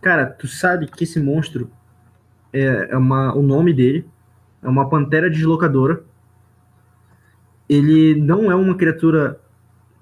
[0.00, 1.70] Cara, tu sabe que esse monstro
[2.50, 4.08] é, é uma, o nome dele
[4.62, 6.02] é uma pantera deslocadora.
[7.68, 9.38] Ele não é uma criatura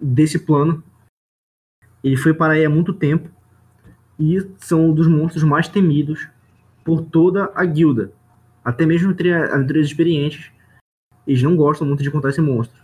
[0.00, 0.84] desse plano.
[2.02, 3.28] Ele foi para aí há muito tempo
[4.18, 6.28] e são um dos monstros mais temidos
[6.84, 8.12] por toda a guilda.
[8.64, 10.50] Até mesmo entre aventureiros experientes,
[11.26, 12.82] eles não gostam muito de contar esse monstro.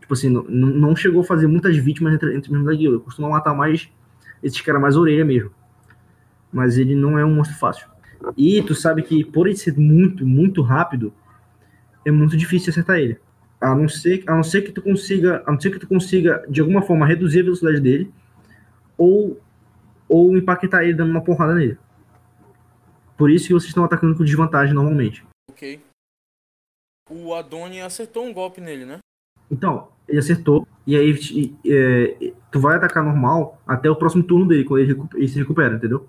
[0.00, 2.98] Tipo assim, não, não chegou a fazer muitas vítimas entre, entre os membros da guilda.
[3.00, 3.88] Costuma matar mais
[4.42, 5.50] esses caras mais orelha mesmo.
[6.52, 7.88] Mas ele não é um monstro fácil.
[8.36, 11.12] E tu sabe que por ele ser muito, muito rápido,
[12.04, 13.18] é muito difícil acertar ele.
[13.60, 16.44] A não ser, a não ser que tu consiga, a não ser que tu consiga
[16.48, 18.10] de alguma forma reduzir a velocidade dele
[18.96, 19.40] ou
[20.08, 21.78] ou empaquetar ele dando uma porrada nele.
[23.16, 25.26] Por isso que vocês estão atacando com desvantagem normalmente.
[25.50, 25.80] Ok.
[27.08, 28.98] O Adoni acertou um golpe nele, né?
[29.50, 34.46] Então, ele acertou e aí e, é, tu vai atacar normal até o próximo turno
[34.46, 36.08] dele, quando ele, ele se recupera, entendeu?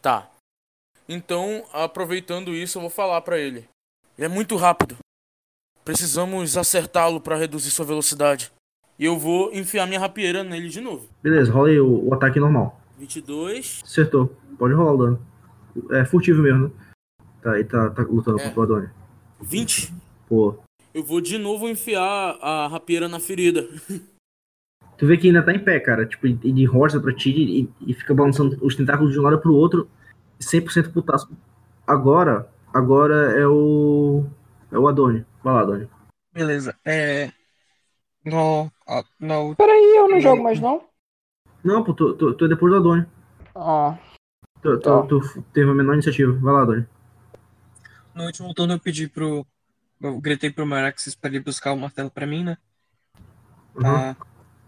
[0.00, 0.30] Tá.
[1.08, 3.68] Então, aproveitando isso, eu vou falar pra ele.
[4.16, 4.96] Ele é muito rápido.
[5.84, 8.52] Precisamos acertá-lo pra reduzir sua velocidade.
[8.98, 11.08] E eu vou enfiar minha rapieira nele de novo.
[11.22, 12.80] Beleza, rola aí o, o ataque normal.
[12.98, 13.82] 22.
[13.84, 14.34] Acertou.
[14.58, 15.26] Pode rolar o dano.
[15.92, 16.70] É furtivo mesmo, né?
[17.42, 18.44] Tá, ele tá, tá lutando É.
[18.44, 18.88] contra o Adoni.
[19.42, 19.92] 20.
[20.28, 20.56] Pô.
[20.94, 23.68] Eu vou de novo enfiar a rapieira na ferida.
[24.96, 26.06] Tu vê que ainda tá em pé, cara.
[26.06, 29.52] Tipo, ele roça pra ti e, e fica balançando os tentáculos de um lado pro
[29.54, 29.86] outro,
[30.40, 31.30] 100% putaço.
[31.86, 34.24] Agora, agora é o.
[34.72, 35.22] É o Adoni.
[35.44, 35.88] Vai lá, Adoni.
[36.32, 36.74] Beleza.
[36.82, 37.30] É.
[38.26, 40.82] No, a- no, Peraí, eu não jogo mais não?
[41.62, 43.06] Não, pô, tu, tu, tu é depois do Adoni.
[43.54, 43.96] Ah,
[44.62, 45.02] Tu, tu, Tá.
[45.06, 45.20] tu
[45.52, 46.32] teve a menor iniciativa.
[46.32, 46.86] Vai lá, Adoni.
[48.14, 49.46] no último turno eu pedi pro.
[50.00, 52.58] Eu gritei pro Meraxis pra ele buscar o martelo pra mim, né?
[53.76, 53.86] Uhum.
[53.86, 54.16] Ah,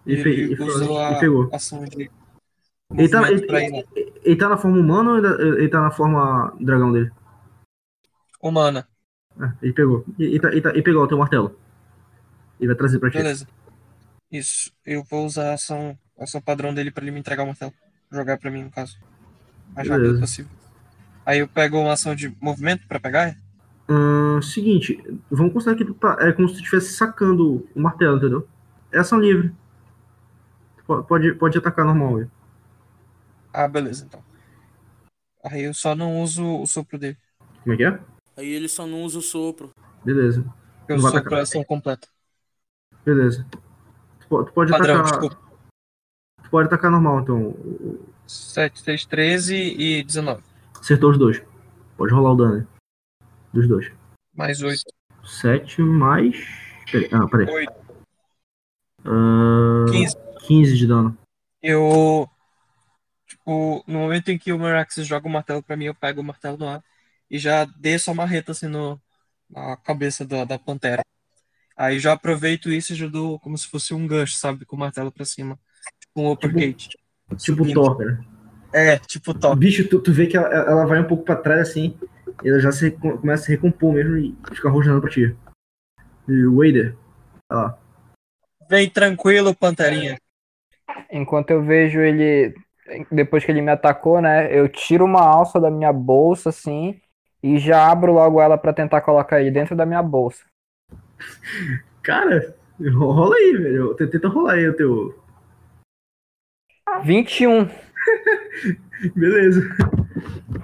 [0.06, 1.50] Ele, fe- ele ele, usou ele a pegou.
[1.52, 2.10] ação de.
[2.94, 3.60] Ele tá, ele, lá.
[3.60, 7.10] ele- ele tá na forma humana ou ainda- ele tá na forma dragão dele?
[8.40, 8.88] Humana.
[9.40, 10.04] É, ele pegou.
[10.18, 11.58] Ele, ele tá- ele tá- ele pegou o teu martelo.
[12.58, 13.18] Ele vai trazer pra ti.
[13.18, 13.46] Beleza.
[14.30, 14.72] Isso.
[14.84, 17.72] Eu vou usar a ação, a ação padrão dele pra ele me entregar o martelo.
[18.10, 18.98] Jogar pra mim, no caso.
[19.74, 20.20] Mais rápido Beleza.
[20.20, 20.50] possível.
[21.24, 23.36] Aí eu pego uma ação de movimento pra pegar?
[24.42, 28.46] Seguinte, vamos considerar que tu tá, é como se tu estivesse sacando o martelo, entendeu?
[28.92, 29.52] É ação livre.
[30.86, 32.16] Po- Pode, pode atacar normal.
[32.16, 32.30] velho.
[33.52, 34.22] Ah, beleza, então.
[35.44, 37.16] Aí eu só não uso o sopro dele.
[37.62, 37.98] Como é que é?
[38.36, 39.70] Aí ele só não usa o sopro.
[40.04, 40.44] Beleza.
[40.88, 41.38] Eu sopro atacar.
[41.40, 42.08] a ação completa.
[43.08, 43.46] Beleza.
[44.20, 45.20] Tu, po- tu pode Padrão, atacar.
[45.20, 45.48] desculpa.
[46.42, 47.48] Tu pode atacar normal, então.
[47.48, 50.42] O- 7, 3, 13 e 19.
[50.78, 51.42] Acertou os dois.
[51.96, 52.68] Pode rolar o dano.
[53.50, 53.90] Dos dois.
[54.34, 54.82] Mais 8.
[55.24, 56.36] 7 mais.
[56.92, 57.08] Peraí.
[57.10, 57.48] Ah, peraí.
[57.48, 57.72] 8.
[59.06, 60.16] Ahn, 15.
[60.46, 61.16] 15 de dano.
[61.62, 62.28] Eu.
[63.26, 66.24] Tipo, no momento em que o Meraxis joga o martelo pra mim, eu pego o
[66.24, 66.84] martelo no ar
[67.30, 69.00] e já desço a marreta assim no,
[69.48, 71.02] na cabeça da, da pantera.
[71.78, 74.64] Aí já aproveito isso e já dou como se fosse um gancho, sabe?
[74.64, 75.56] Com o martelo pra cima.
[76.00, 76.88] Tipo um uppercut.
[76.88, 76.98] Tipo
[77.38, 77.74] Subindo.
[77.74, 78.20] Thor, cara.
[78.72, 79.56] É, tipo top.
[79.56, 81.96] Bicho, tu, tu vê que ela, ela vai um pouco pra trás assim,
[82.42, 85.36] e ela já se, começa a se recompor mesmo e fica rojando pra ti.
[86.28, 86.96] E Wader,
[87.48, 87.78] olha lá.
[88.68, 90.18] Vem tranquilo, panterinha.
[91.12, 92.54] enquanto eu vejo ele,
[93.10, 94.52] depois que ele me atacou, né?
[94.52, 97.00] Eu tiro uma alça da minha bolsa, assim,
[97.40, 100.47] e já abro logo ela pra tentar colocar ele dentro da minha bolsa.
[102.02, 102.54] Cara,
[102.94, 103.94] rola aí, velho.
[103.94, 105.18] Tenta rolar aí o teu.
[107.04, 107.68] 21.
[109.14, 109.62] Beleza.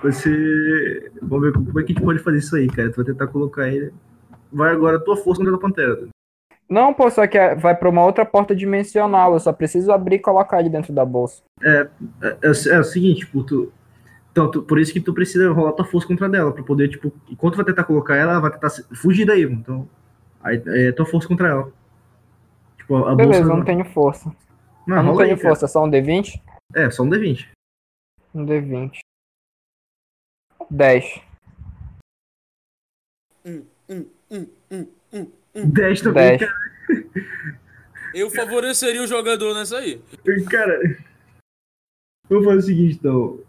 [0.03, 1.11] Você.
[1.23, 2.91] Vamos ver como é que a gente pode fazer isso aí, cara.
[2.91, 3.93] Tu vai tentar colocar ele.
[4.53, 6.09] Vai agora a tua força contra a pantera.
[6.69, 9.35] Não, pô, só que é- vai pra uma outra porta dimensional.
[9.35, 11.43] Eu só preciso abrir e colocar ele dentro da bolsa.
[11.63, 11.89] É,
[12.23, 13.73] é, é o seguinte, tipo, tu.
[14.33, 17.13] Então, tu- por isso que tu precisa rolar tua força contra dela, pra poder, tipo,
[17.29, 19.89] enquanto vai tentar colocar ela, ela vai tentar fugir daí, então.
[20.45, 21.73] Aí é tua força contra ela.
[22.77, 23.53] Tipo, a Beleza, bolsa.
[23.53, 24.37] eu não tenho força.
[24.87, 25.49] Não, eu não tenho aí, cara.
[25.49, 26.41] força, só um D20?
[26.75, 27.49] É, só um D20.
[28.35, 28.99] Um D20.
[30.71, 31.21] 10.
[33.47, 34.87] Hum, hum, hum, hum,
[35.55, 35.71] hum.
[35.71, 36.51] 10 também, 10.
[38.15, 40.01] Eu favoreceria o jogador nessa aí.
[40.51, 40.79] cara.
[40.79, 41.05] Cara,
[42.29, 43.41] vamos fazer o seguinte, então.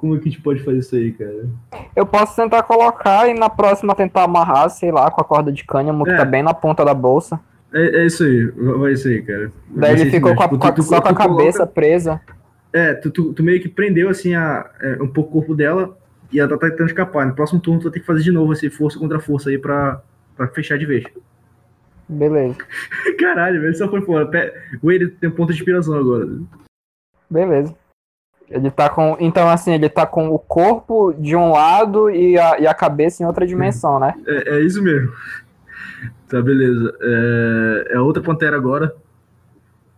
[0.00, 1.46] Como é que a gente pode fazer isso aí, cara?
[1.94, 5.62] Eu posso tentar colocar e na próxima tentar amarrar, sei lá, com a corda de
[5.64, 6.16] cânhamo que É.
[6.16, 7.38] tá bem na ponta da bolsa.
[7.72, 8.46] É, é isso aí,
[8.78, 9.52] vai isso aí, cara.
[9.68, 11.36] Daí Vai ser ele ficou com a, Tipo, tu- tu- só com a tu coloca-
[11.36, 12.20] cabeça presa.
[12.72, 15.96] É, tu, tu, tu meio que prendeu assim a, é, um pouco o corpo dela
[16.32, 17.26] e ela tá tentando escapar.
[17.26, 19.58] No próximo turno tu vai ter que fazer de novo esse força contra força aí
[19.58, 20.00] pra,
[20.34, 21.04] pra fechar de vez.
[22.08, 22.56] Beleza.
[23.20, 24.28] Caralho, velho, só foi fora.
[24.82, 26.26] Ele tem um ponto de inspiração agora.
[27.30, 27.74] Beleza.
[28.50, 29.16] Ele tá com.
[29.20, 33.22] Então, assim, ele tá com o corpo de um lado e a, e a cabeça
[33.22, 34.12] em outra dimensão, né?
[34.26, 35.12] É, é isso mesmo.
[36.28, 36.96] Tá, beleza.
[37.00, 38.94] É, é outra pantera agora.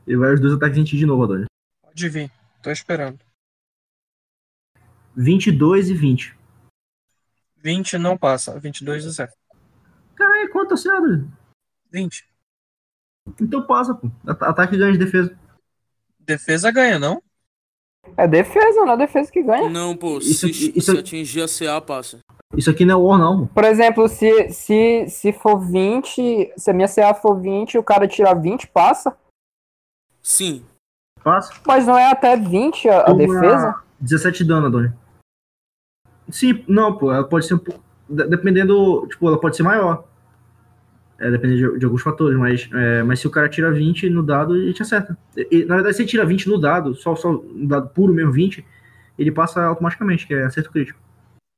[0.06, 1.46] E vai os dois ataques em ti de novo, Adonis.
[1.82, 2.30] Pode vir.
[2.62, 3.18] Tô esperando.
[5.16, 6.36] 22 e 20.
[7.56, 8.58] 20 não passa.
[8.58, 9.34] 22 é certo.
[10.14, 11.26] Caralho, quanto acerta?
[11.90, 12.28] 20.
[13.40, 14.10] Então passa, pô.
[14.26, 15.38] At- Ataque e ganha de defesa.
[16.18, 17.22] Defesa ganha, não?
[18.16, 19.68] É defesa, não é defesa que ganha.
[19.70, 22.18] Não, pô, Isso se, isso se atingir a CA, passa.
[22.56, 23.46] Isso aqui não é War, não.
[23.46, 27.82] Por exemplo, se, se, se for 20, se a minha CA for 20 e o
[27.82, 29.16] cara tirar 20, passa.
[30.22, 30.62] Sim.
[31.24, 31.52] Passa.
[31.66, 33.82] Mas não é até 20 a, a defesa?
[34.00, 34.92] 17 de dano, Adonis.
[36.28, 37.12] Sim, não, pô.
[37.12, 37.80] Ela pode ser um pouco.
[38.08, 39.06] de- Dependendo.
[39.08, 40.04] Tipo, ela pode ser maior.
[41.22, 44.24] É, depende de, de alguns fatores, mas, é, mas se o cara tira 20 no
[44.24, 45.16] dado, ele te acerta.
[45.36, 48.12] E, e, na verdade, se ele tira 20 no dado, só, só no dado puro
[48.12, 48.66] mesmo, 20,
[49.16, 50.98] ele passa automaticamente, que é acerto crítico.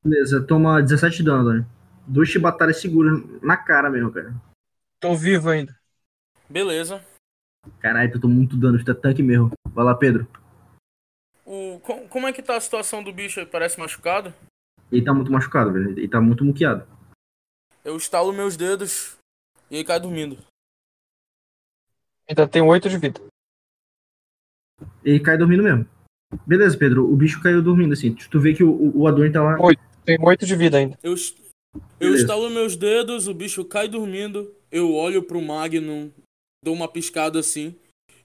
[0.04, 1.66] Beleza, toma 17 de dano, Adonis.
[2.06, 4.34] Dois chibatares seguros na cara mesmo, cara.
[5.00, 5.74] Tô vivo ainda.
[6.46, 7.02] Beleza.
[7.80, 9.50] Caralho, tu tomou muito dano, é tanque mesmo.
[9.72, 10.28] Vai lá, Pedro.
[11.46, 13.46] O, com- como é que tá a situação do bicho aí?
[13.46, 14.34] Parece machucado?
[14.92, 15.90] Ele tá muito machucado, velho.
[15.92, 16.86] Ele tá muito muqueado.
[17.82, 19.16] Eu estalo meus dedos
[19.74, 20.38] e ele cai dormindo.
[22.28, 23.20] Ainda tem 8 de vida.
[25.04, 25.86] Ele cai dormindo mesmo.
[26.46, 27.12] Beleza, Pedro.
[27.12, 28.14] O bicho caiu dormindo, assim.
[28.14, 29.60] Tu vê que o, o, o Adorn tá lá.
[29.60, 29.74] Oi.
[30.04, 30.96] Tem 8 de vida ainda.
[31.02, 31.14] Eu,
[31.98, 34.54] eu estalo meus dedos, o bicho cai dormindo.
[34.70, 36.12] Eu olho pro Magnum,
[36.64, 37.76] dou uma piscada assim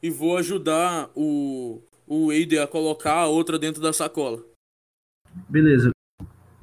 [0.02, 4.44] e vou ajudar o, o Eider a colocar a outra dentro da sacola.
[5.48, 5.90] Beleza.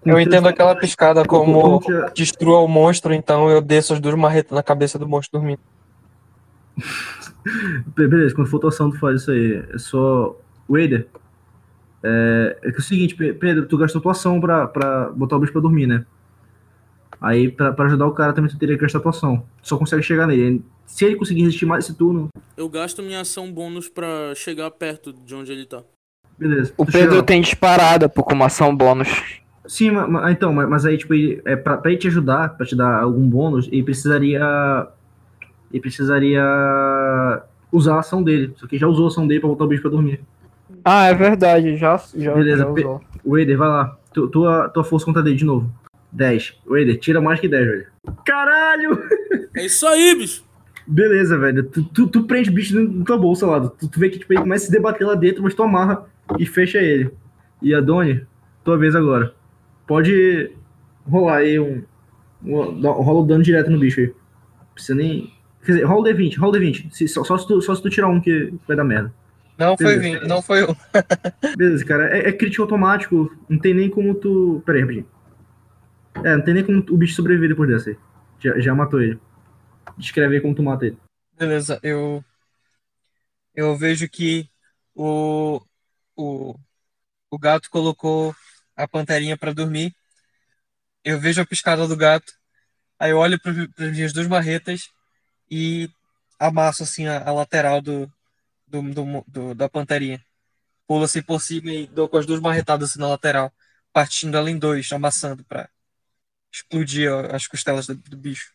[0.06, 1.80] Com Eu entendo aquela piscada como
[2.14, 5.60] destrua o monstro, então eu desço as duas marretas na cabeça do monstro dormindo.
[7.96, 9.64] Be- Beleza, quando for tua ação, tu faz isso aí.
[9.74, 10.36] É só.
[10.68, 11.06] Wader.
[12.02, 15.36] É, é que é o seguinte, Pe- Pedro, tu gastou tua ação pra, pra botar
[15.36, 16.04] o bicho pra dormir, né?
[17.20, 19.42] Aí, pra, pra ajudar o cara, também tu teria que gastar tua ação.
[19.62, 20.62] Tu só consegue chegar nele.
[20.84, 25.12] Se ele conseguir resistir mais esse turno, Eu gasto minha ação bônus pra chegar perto
[25.12, 25.82] de onde ele tá.
[26.38, 26.72] beleza.
[26.76, 29.08] O chega Pedro tem disparada por como ação bônus.
[29.68, 31.12] Sim, ma- ma- então, mas, mas aí, tipo,
[31.44, 34.86] é, pra, pra ele te ajudar, pra te dar algum bônus, ele precisaria.
[35.72, 36.42] Ele precisaria
[37.72, 38.52] usar a ação dele.
[38.56, 40.20] Só que já usou a ação dele pra botar o bicho pra dormir.
[40.84, 43.00] Ah, é verdade, já, já, Beleza, já usou.
[43.24, 43.96] Wader, vai lá.
[44.12, 45.70] Tu- tua, tua força contra dele de novo.
[46.12, 46.56] 10.
[46.66, 47.86] Wader, tira mais que 10, velho.
[48.24, 49.02] Caralho!
[49.56, 50.44] É isso aí, bicho!
[50.86, 51.64] Beleza, velho.
[51.64, 53.60] Tu, tu, tu prende o bicho dentro da tua bolsa lá.
[53.68, 56.04] Tu, tu vê que tipo, ele começa a se debater lá dentro, mas tu amarra
[56.38, 57.10] e fecha ele.
[57.60, 58.24] E a Doni,
[58.64, 59.34] tua vez agora.
[59.86, 60.52] Pode
[61.08, 61.82] rolar aí um.
[62.44, 64.14] um rola o dano direto no bicho aí.
[64.74, 65.32] Precisa nem.
[65.64, 66.90] Quer dizer, rola o D20, rola o D20.
[66.90, 69.12] Se- só, só, se tu, só se tu tirar um que vai dar merda.
[69.58, 70.20] Não foi Beleza.
[70.20, 70.74] 20, não foi um.
[71.56, 72.16] Beleza, cara.
[72.16, 73.34] É, é crítico automático.
[73.48, 74.62] Não tem nem como tu.
[74.66, 75.06] Pera aí, rapidinho.
[76.24, 77.96] É, não tem nem como o bicho sobreviver depois dessa aí.
[78.40, 79.18] Já, já matou ele.
[79.96, 80.98] Descreve aí como tu mata ele.
[81.38, 82.24] Beleza, eu.
[83.54, 84.48] Eu vejo que
[84.94, 85.60] o.
[86.18, 86.54] O,
[87.30, 88.34] o gato colocou
[88.76, 89.94] a panterinha pra dormir.
[91.04, 92.32] Eu vejo a piscada do gato.
[92.98, 94.90] Aí eu olho para as minhas duas marretas
[95.50, 95.88] e
[96.38, 98.10] amasso assim a, a lateral do,
[98.66, 100.22] do, do- do- da panterinha.
[100.86, 103.52] Pulo assim por cima e dou com as duas marretadas assim na lateral,
[103.92, 105.68] partindo ela em dois, amassando pra
[106.52, 108.52] explodir ó, as costelas do, do bicho.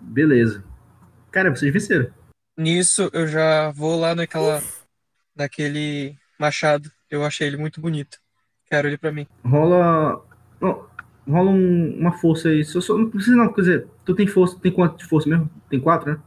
[0.00, 0.64] Beleza.
[1.30, 2.12] Cara, vocês venceram.
[2.56, 4.62] Nisso eu já vou lá naquela
[5.34, 6.90] naquele machado.
[7.08, 8.18] Eu achei ele muito bonito.
[8.70, 9.26] Quero ele pra mim.
[9.44, 10.22] Rola.
[10.60, 10.84] Não,
[11.28, 12.64] rola um- uma força aí.
[12.64, 15.50] Só, só- não precisa não, quer dizer, tu tem força, tem quanto de força mesmo?
[15.68, 16.18] Tem quatro, né?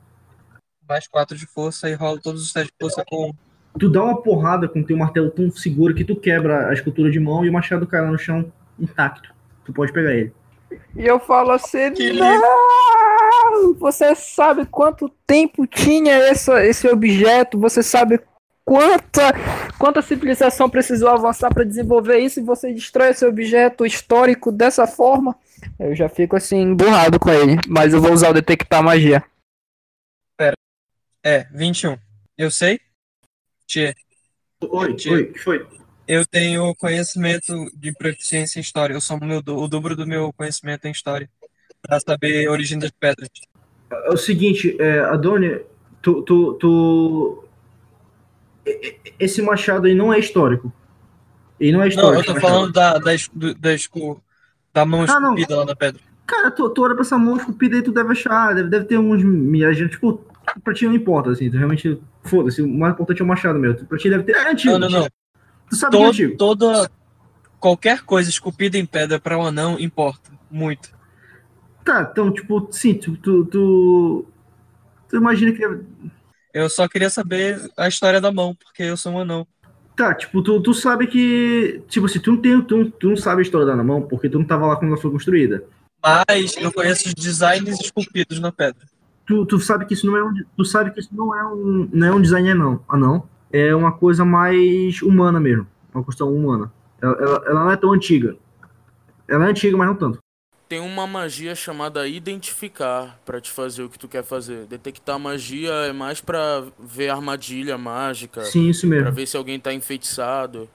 [0.87, 3.31] Mais quatro de força e rolo todos os testes de força com
[3.79, 7.19] Tu dá uma porrada com teu martelo tão seguro que tu quebra a escultura de
[7.19, 9.33] mão e o machado cai lá no chão intacto.
[9.65, 10.31] Tu pode pegar ele.
[10.95, 13.73] E eu falo assim, Que não!
[13.79, 17.57] Você sabe quanto tempo tinha essa, esse objeto?
[17.59, 18.19] Você sabe
[18.65, 19.31] quanta,
[19.77, 25.35] quanta civilização precisou avançar para desenvolver isso e você destrói esse objeto histórico dessa forma?
[25.79, 27.57] Eu já fico assim, emburrado com ele.
[27.67, 29.23] Mas eu vou usar o detectar magia.
[31.25, 31.97] É, 21.
[32.37, 32.79] Eu sei?
[33.65, 33.93] Tchê,
[34.61, 35.13] Oi, Tio.
[35.13, 35.65] oi, o que foi?
[36.05, 38.93] Eu tenho conhecimento de proficiência em história.
[38.93, 41.29] Eu sou o, meu, do- o dobro do meu conhecimento em história.
[41.81, 43.29] Pra saber a origem das pedras.
[43.89, 45.61] É o seguinte, é, Adoni,
[46.01, 47.45] tu, tu, tu-
[49.19, 50.71] Esse machado aí não é histórico.
[51.59, 52.29] Ele não é Não, histórico.
[52.31, 53.11] eu tô falando da, da,
[53.59, 54.21] da, escu-
[54.73, 55.33] da mão Ah, não.
[55.33, 56.01] esculpida lá na pedra.
[56.25, 58.97] Cara, tu, tu olha pra essa mão esculpida aí, tu deve achar, deve, deve ter
[58.97, 59.87] uns milhares de.
[59.89, 60.25] Tipo,
[60.63, 62.01] pra ti não importa, assim, tu realmente.
[62.23, 63.85] Foda-se, o mais importante é o machado mesmo.
[63.85, 64.33] Pra ti deve ter.
[64.35, 64.77] É antigo.
[64.79, 65.07] Não, não, não.
[65.69, 66.37] Tu sabe que é Todo,
[66.71, 66.91] toda.
[67.59, 70.31] Qualquer coisa esculpida em pedra para um anão importa.
[70.49, 70.89] Muito.
[71.83, 73.15] Tá, então, tipo, sim, tu.
[73.17, 74.25] Tu, tu,
[75.09, 75.63] tu imagina que.
[76.53, 79.47] Eu só queria saber a história da mão, porque eu sou um anão.
[79.95, 81.81] Tá, tipo, tu, tu sabe que.
[81.87, 84.39] Tipo assim, tu não, tem, tu, tu não sabe a história da mão, porque tu
[84.39, 85.63] não tava lá quando ela foi construída.
[86.03, 88.85] Mas eu conheço os designs esculpidos na pedra.
[89.25, 90.33] Tu, tu sabe que isso não é um.
[90.57, 91.89] Tu sabe que isso não é um.
[91.91, 92.83] Não é um design, não.
[92.87, 93.27] Ah, não.
[93.51, 95.67] É uma coisa mais humana mesmo.
[95.93, 96.71] Uma questão humana.
[97.01, 98.35] Ela, ela, ela não é tão antiga.
[99.27, 100.22] Ela é antiga, mas não tanto.
[100.67, 104.65] Tem uma magia chamada identificar pra te fazer o que tu quer fazer.
[104.65, 109.11] Detectar magia é mais pra ver armadilha mágica, Sim, isso pra mesmo.
[109.11, 110.67] ver se alguém tá enfeitiçado.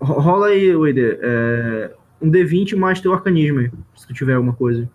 [0.00, 1.18] Ro- Rola aí, Wader.
[1.22, 4.88] É, um D20 mais teu arcanismo aí, se tu tiver alguma coisa.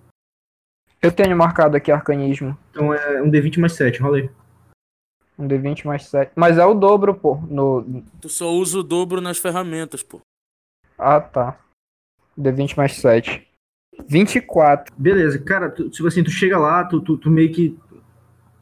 [1.02, 2.58] Eu tenho marcado aqui arcanismo.
[2.72, 4.30] Então é um D20 mais 7, rola aí.
[5.38, 6.32] Um D20 mais 7.
[6.36, 7.36] Mas é o dobro, pô.
[7.50, 8.04] No...
[8.22, 10.22] Tu só usa o dobro nas ferramentas, pô.
[10.98, 11.60] Ah, tá.
[12.40, 13.48] D20 mais 7.
[14.08, 14.94] 24.
[14.98, 17.78] Beleza, cara, tu, tipo assim, tu chega lá, tu, tu, tu meio que.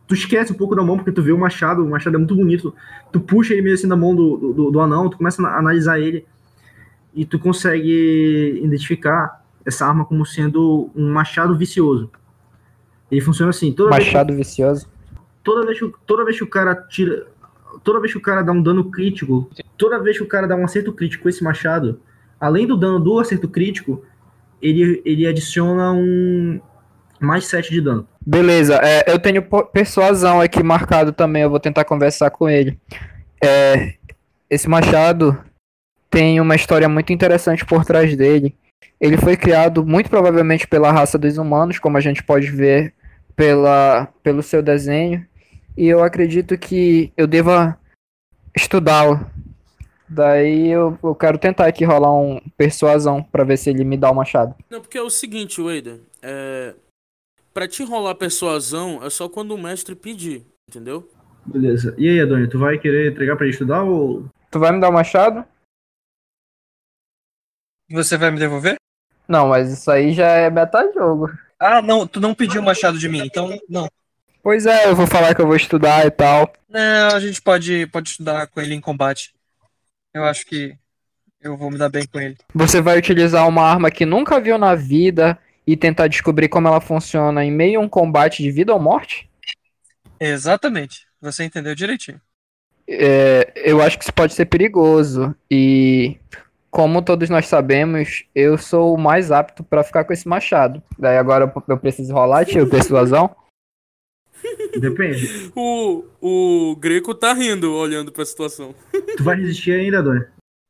[0.07, 2.35] Tu esquece um pouco da mão, porque tu vê o machado, o machado é muito
[2.35, 2.73] bonito.
[3.11, 5.99] Tu puxa ele meio assim da mão do, do, do anão, tu começa a analisar
[5.99, 6.25] ele
[7.13, 12.09] e tu consegue identificar essa arma como sendo um machado vicioso.
[13.11, 14.87] Ele funciona assim, toda vez que- Machado vicioso.
[15.43, 17.27] toda vez, que, toda vez que o cara tira.
[17.83, 19.47] Toda vez que o cara dá um dano crítico,
[19.77, 22.01] toda vez que o cara dá um acerto crítico com esse machado,
[22.39, 24.03] além do dano do acerto crítico,
[24.61, 26.59] ele, ele adiciona um
[27.19, 28.07] mais 7 de dano.
[28.25, 29.41] Beleza, é, eu tenho
[29.73, 32.79] persuasão aqui marcado também, eu vou tentar conversar com ele.
[33.43, 33.93] É,
[34.49, 35.37] esse machado
[36.09, 38.55] tem uma história muito interessante por trás dele.
[38.99, 42.93] Ele foi criado muito provavelmente pela raça dos humanos, como a gente pode ver
[43.35, 45.25] pela, pelo seu desenho.
[45.77, 47.77] E eu acredito que eu deva
[48.55, 49.25] estudá-lo.
[50.09, 54.09] Daí eu, eu quero tentar aqui rolar um persuasão pra ver se ele me dá
[54.09, 54.55] o machado.
[54.69, 55.99] Não, porque é o seguinte, Wader.
[56.21, 56.73] É...
[57.53, 61.09] Pra te rolar persuasão é só quando o mestre pedir, entendeu?
[61.45, 61.93] Beleza.
[61.97, 64.25] E aí, Adoni, tu vai querer entregar pra ele estudar ou.
[64.51, 65.45] Tu vai me dar o machado?
[67.91, 68.75] Você vai me devolver?
[69.27, 71.29] Não, mas isso aí já é meta-jogo.
[71.59, 73.87] Ah, não, tu não pediu o machado de mim, então não.
[74.41, 76.51] Pois é, eu vou falar que eu vou estudar e tal.
[76.67, 79.33] Não, a gente pode, pode estudar com ele em combate.
[80.13, 80.75] Eu acho que
[81.41, 82.37] eu vou me dar bem com ele.
[82.53, 86.81] Você vai utilizar uma arma que nunca viu na vida e tentar descobrir como ela
[86.81, 89.29] funciona em meio a um combate de vida ou morte?
[90.19, 91.05] Exatamente.
[91.21, 92.19] Você entendeu direitinho.
[92.87, 95.35] É, eu acho que isso pode ser perigoso.
[95.49, 96.17] E
[96.71, 100.81] como todos nós sabemos, eu sou o mais apto pra ficar com esse machado.
[100.97, 103.35] Daí agora eu- eu preciso rolar, tio, persuasão.
[104.79, 105.51] Depende.
[105.55, 108.73] O, o Greco tá rindo olhando pra situação.
[109.01, 110.25] Tu vai resistir ainda, Adoni?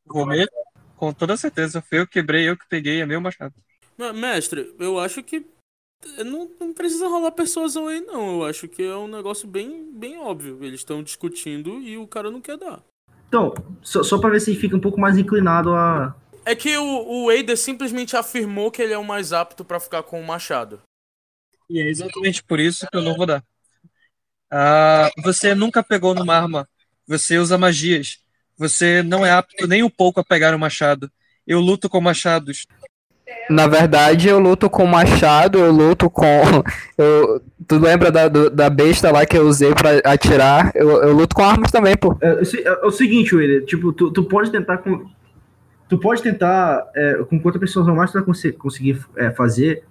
[0.06, 0.52] Vou mesmo?
[0.96, 1.82] Com toda certeza.
[1.82, 3.54] Foi eu que quebrei, eu que peguei, é meu machado.
[3.98, 5.46] Mas, Mestre, eu acho que
[6.26, 8.42] não, não precisa rolar persuasão aí, não.
[8.42, 10.60] Eu acho que é um negócio bem, bem óbvio.
[10.62, 12.82] Eles estão discutindo e o cara não quer dar.
[13.28, 16.16] Então, só, só pra ver se ele fica um pouco mais inclinado a.
[16.46, 20.04] É que o, o Wader simplesmente afirmou que ele é o mais apto pra ficar
[20.04, 20.82] com o machado.
[21.70, 23.44] E é exatamente por isso que eu não vou dar.
[24.50, 26.68] Ah, você nunca pegou numa arma.
[27.10, 28.19] Você usa magias.
[28.56, 31.10] Você não é apto nem um pouco a pegar um machado.
[31.45, 32.68] Eu luto com machados.
[33.49, 36.23] Na verdade, eu luto com machado, eu luto com.
[36.98, 40.69] Eu, tu lembra da, da besta lá que eu usei pra atirar?
[40.76, 42.14] Eu, eu luto com armas também, pô.
[42.19, 45.10] É, é, é o seguinte, William, tipo, tu, tu pode tentar com.
[45.88, 49.84] Tu pode tentar, é, com quanto pessoas ou mais tu vai conse- conseguir é, fazer,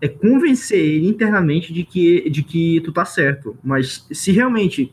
[0.00, 3.56] é convencer ele internamente de que, de que tu tá certo.
[3.62, 4.92] Mas se realmente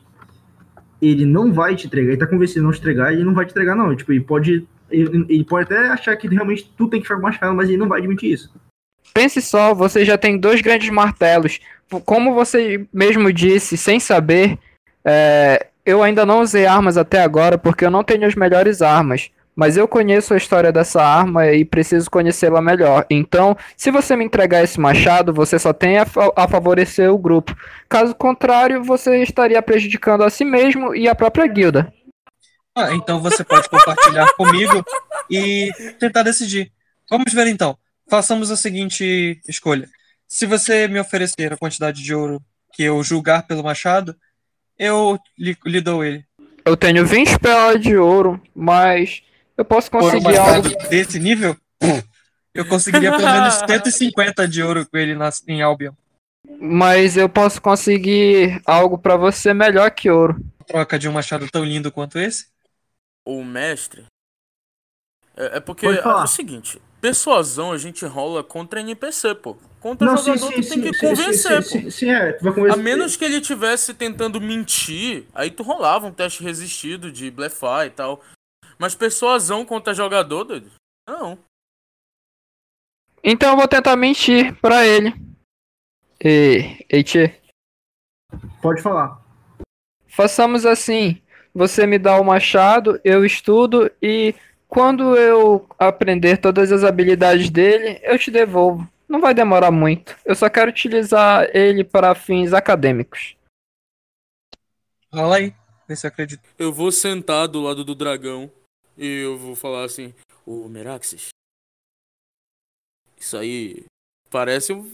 [1.02, 3.44] ele não vai te entregar, ele tá convencido de não te entregar, ele não vai
[3.44, 3.94] te entregar, não.
[3.94, 4.66] Tipo, ele pode.
[4.88, 7.78] Ele, ele pode até achar que realmente tu tem que ficar com machado, mas ele
[7.78, 8.52] não vai admitir isso.
[9.12, 11.60] Pense só, você já tem dois grandes martelos.
[12.04, 14.58] Como você mesmo disse, sem saber,
[15.04, 19.30] é, eu ainda não usei armas até agora porque eu não tenho as melhores armas.
[19.54, 23.04] Mas eu conheço a história dessa arma e preciso conhecê-la melhor.
[23.10, 27.18] Então, se você me entregar esse machado, você só tem a, fa- a favorecer o
[27.18, 27.54] grupo.
[27.88, 31.92] Caso contrário, você estaria prejudicando a si mesmo e a própria guilda.
[32.74, 34.82] Ah, então você pode compartilhar comigo
[35.30, 36.72] e tentar decidir.
[37.10, 37.76] Vamos ver então.
[38.08, 39.86] Façamos a seguinte escolha.
[40.26, 42.40] Se você me oferecer a quantidade de ouro
[42.72, 44.16] que eu julgar pelo machado,
[44.78, 46.24] eu lhe, lhe dou ele.
[46.64, 49.22] Eu tenho 20 PO de ouro, mas
[49.62, 50.68] eu posso Por conseguir algo.
[50.88, 51.56] desse nível,
[52.52, 55.92] eu conseguiria pelo menos 150 de ouro com ele nas, em Albion.
[56.60, 60.36] Mas eu posso conseguir algo pra você melhor que ouro.
[60.66, 62.46] Troca de um machado tão lindo quanto esse.
[63.24, 64.04] O mestre.
[65.36, 69.56] É, é porque é o seguinte: persuasão a gente rola contra NPC, pô.
[69.80, 71.84] Contra Não, sim, jogador sim, tu sim, tem que sim, convencer, sim, pô.
[71.84, 72.78] sim, sim, é, tu vai convencer.
[72.78, 77.86] A menos que ele tivesse tentando mentir, aí tu rolava um teste resistido de blefar
[77.86, 78.22] e tal.
[78.82, 80.72] Mas persuasão contra jogador, doido?
[81.06, 81.38] Não.
[83.22, 85.14] Então eu vou tentar mentir pra ele.
[86.20, 87.40] E, ei, tchê,
[88.60, 89.22] Pode falar.
[90.08, 91.22] façamos assim.
[91.54, 94.34] Você me dá o machado, eu estudo e
[94.66, 98.90] quando eu aprender todas as habilidades dele, eu te devolvo.
[99.08, 100.18] Não vai demorar muito.
[100.24, 103.36] Eu só quero utilizar ele para fins acadêmicos.
[105.12, 105.54] Rola aí,
[105.86, 106.42] vê se eu acredito.
[106.58, 108.50] Eu vou sentar do lado do dragão
[109.02, 110.14] e eu vou falar assim:
[110.46, 111.28] Ô Meraxes,
[113.18, 113.84] isso aí
[114.30, 114.92] parece um.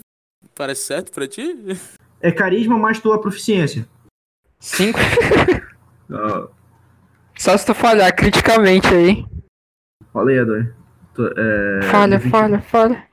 [0.54, 1.42] Parece certo pra ti?
[2.20, 3.86] É carisma mais tua proficiência.
[4.58, 4.98] Cinco.
[6.10, 6.48] Ah,
[7.36, 9.24] Só se tu falhar criticamente aí.
[10.12, 10.74] falei, Ador.
[11.14, 12.30] Tu- é, Falha, 20.
[12.30, 13.06] falha, falha.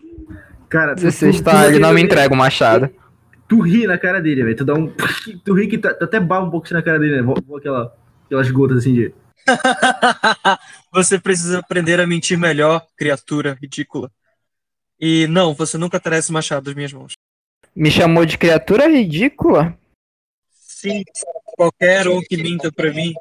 [0.69, 1.65] Cara, tu- 16, tu- tá?
[1.65, 2.89] tu- Ele não me tu- entrega o machado.
[3.49, 4.55] Tu ri na cara dele, velho.
[4.55, 4.87] Tu dá um.
[5.43, 7.21] Tu ri que tá, tá até baba um pouco assim na cara dele, né?
[7.21, 7.95] Vou- vou Aquela,
[8.25, 9.13] aquelas gotas assim de.
[10.95, 14.09] você precisa aprender a mentir melhor, criatura ridícula.
[14.97, 17.13] E não, você nunca terá esse machado das minhas mãos.
[17.75, 19.77] Me chamou de criatura ridícula?
[20.57, 21.03] Sim,
[21.57, 23.13] qualquer um que minta pra mim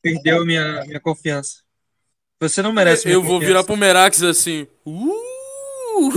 [0.00, 1.62] perdeu minha, minha confiança.
[2.40, 4.66] Você não merece minha eu vou virar pro Meraxes assim.
[4.86, 6.10] Uh!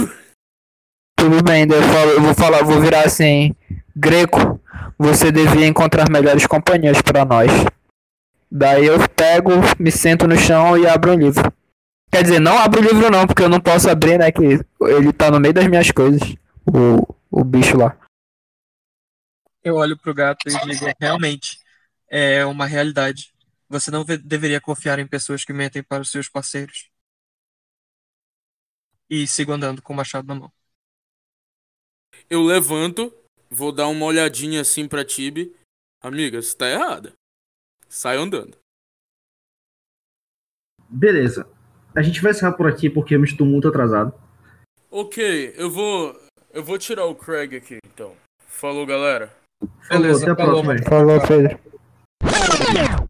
[1.19, 3.53] Tudo bem, eu, falo- eu vou falar, vou virar assim.
[3.95, 4.61] Greco,
[4.97, 7.51] você devia encontrar melhores companhias pra nós.
[8.51, 11.51] Daí eu pego, me sento no chão e abro um livro.
[12.11, 14.31] Quer dizer, não abro o livro não, porque eu não posso abrir, né?
[14.31, 16.22] Que ele tá no meio das minhas coisas.
[16.65, 17.97] O, o bicho lá.
[19.63, 21.59] Eu olho pro gato e digo, realmente,
[22.07, 23.34] é uma realidade.
[23.67, 26.89] Você não ve- deveria confiar em pessoas que mentem para os seus parceiros.
[29.09, 30.51] E sigo andando com o machado na mão.
[32.30, 33.13] Eu levanto,
[33.49, 35.55] vou dar uma olhadinha assim pra Tibi.
[36.01, 37.13] Amiga, você tá errada.
[37.95, 38.57] Sai andando.
[40.89, 41.47] Beleza.
[41.95, 44.13] A gente vai encerrar por aqui porque eu me estou muito atrasado.
[44.91, 46.13] Ok, eu vou.
[46.51, 48.13] Eu vou tirar o Craig aqui, então.
[48.47, 49.34] Falou, galera.
[49.88, 50.89] Falou, Beleza, até a falou, próxima.
[50.89, 53.05] Falou, Pedro.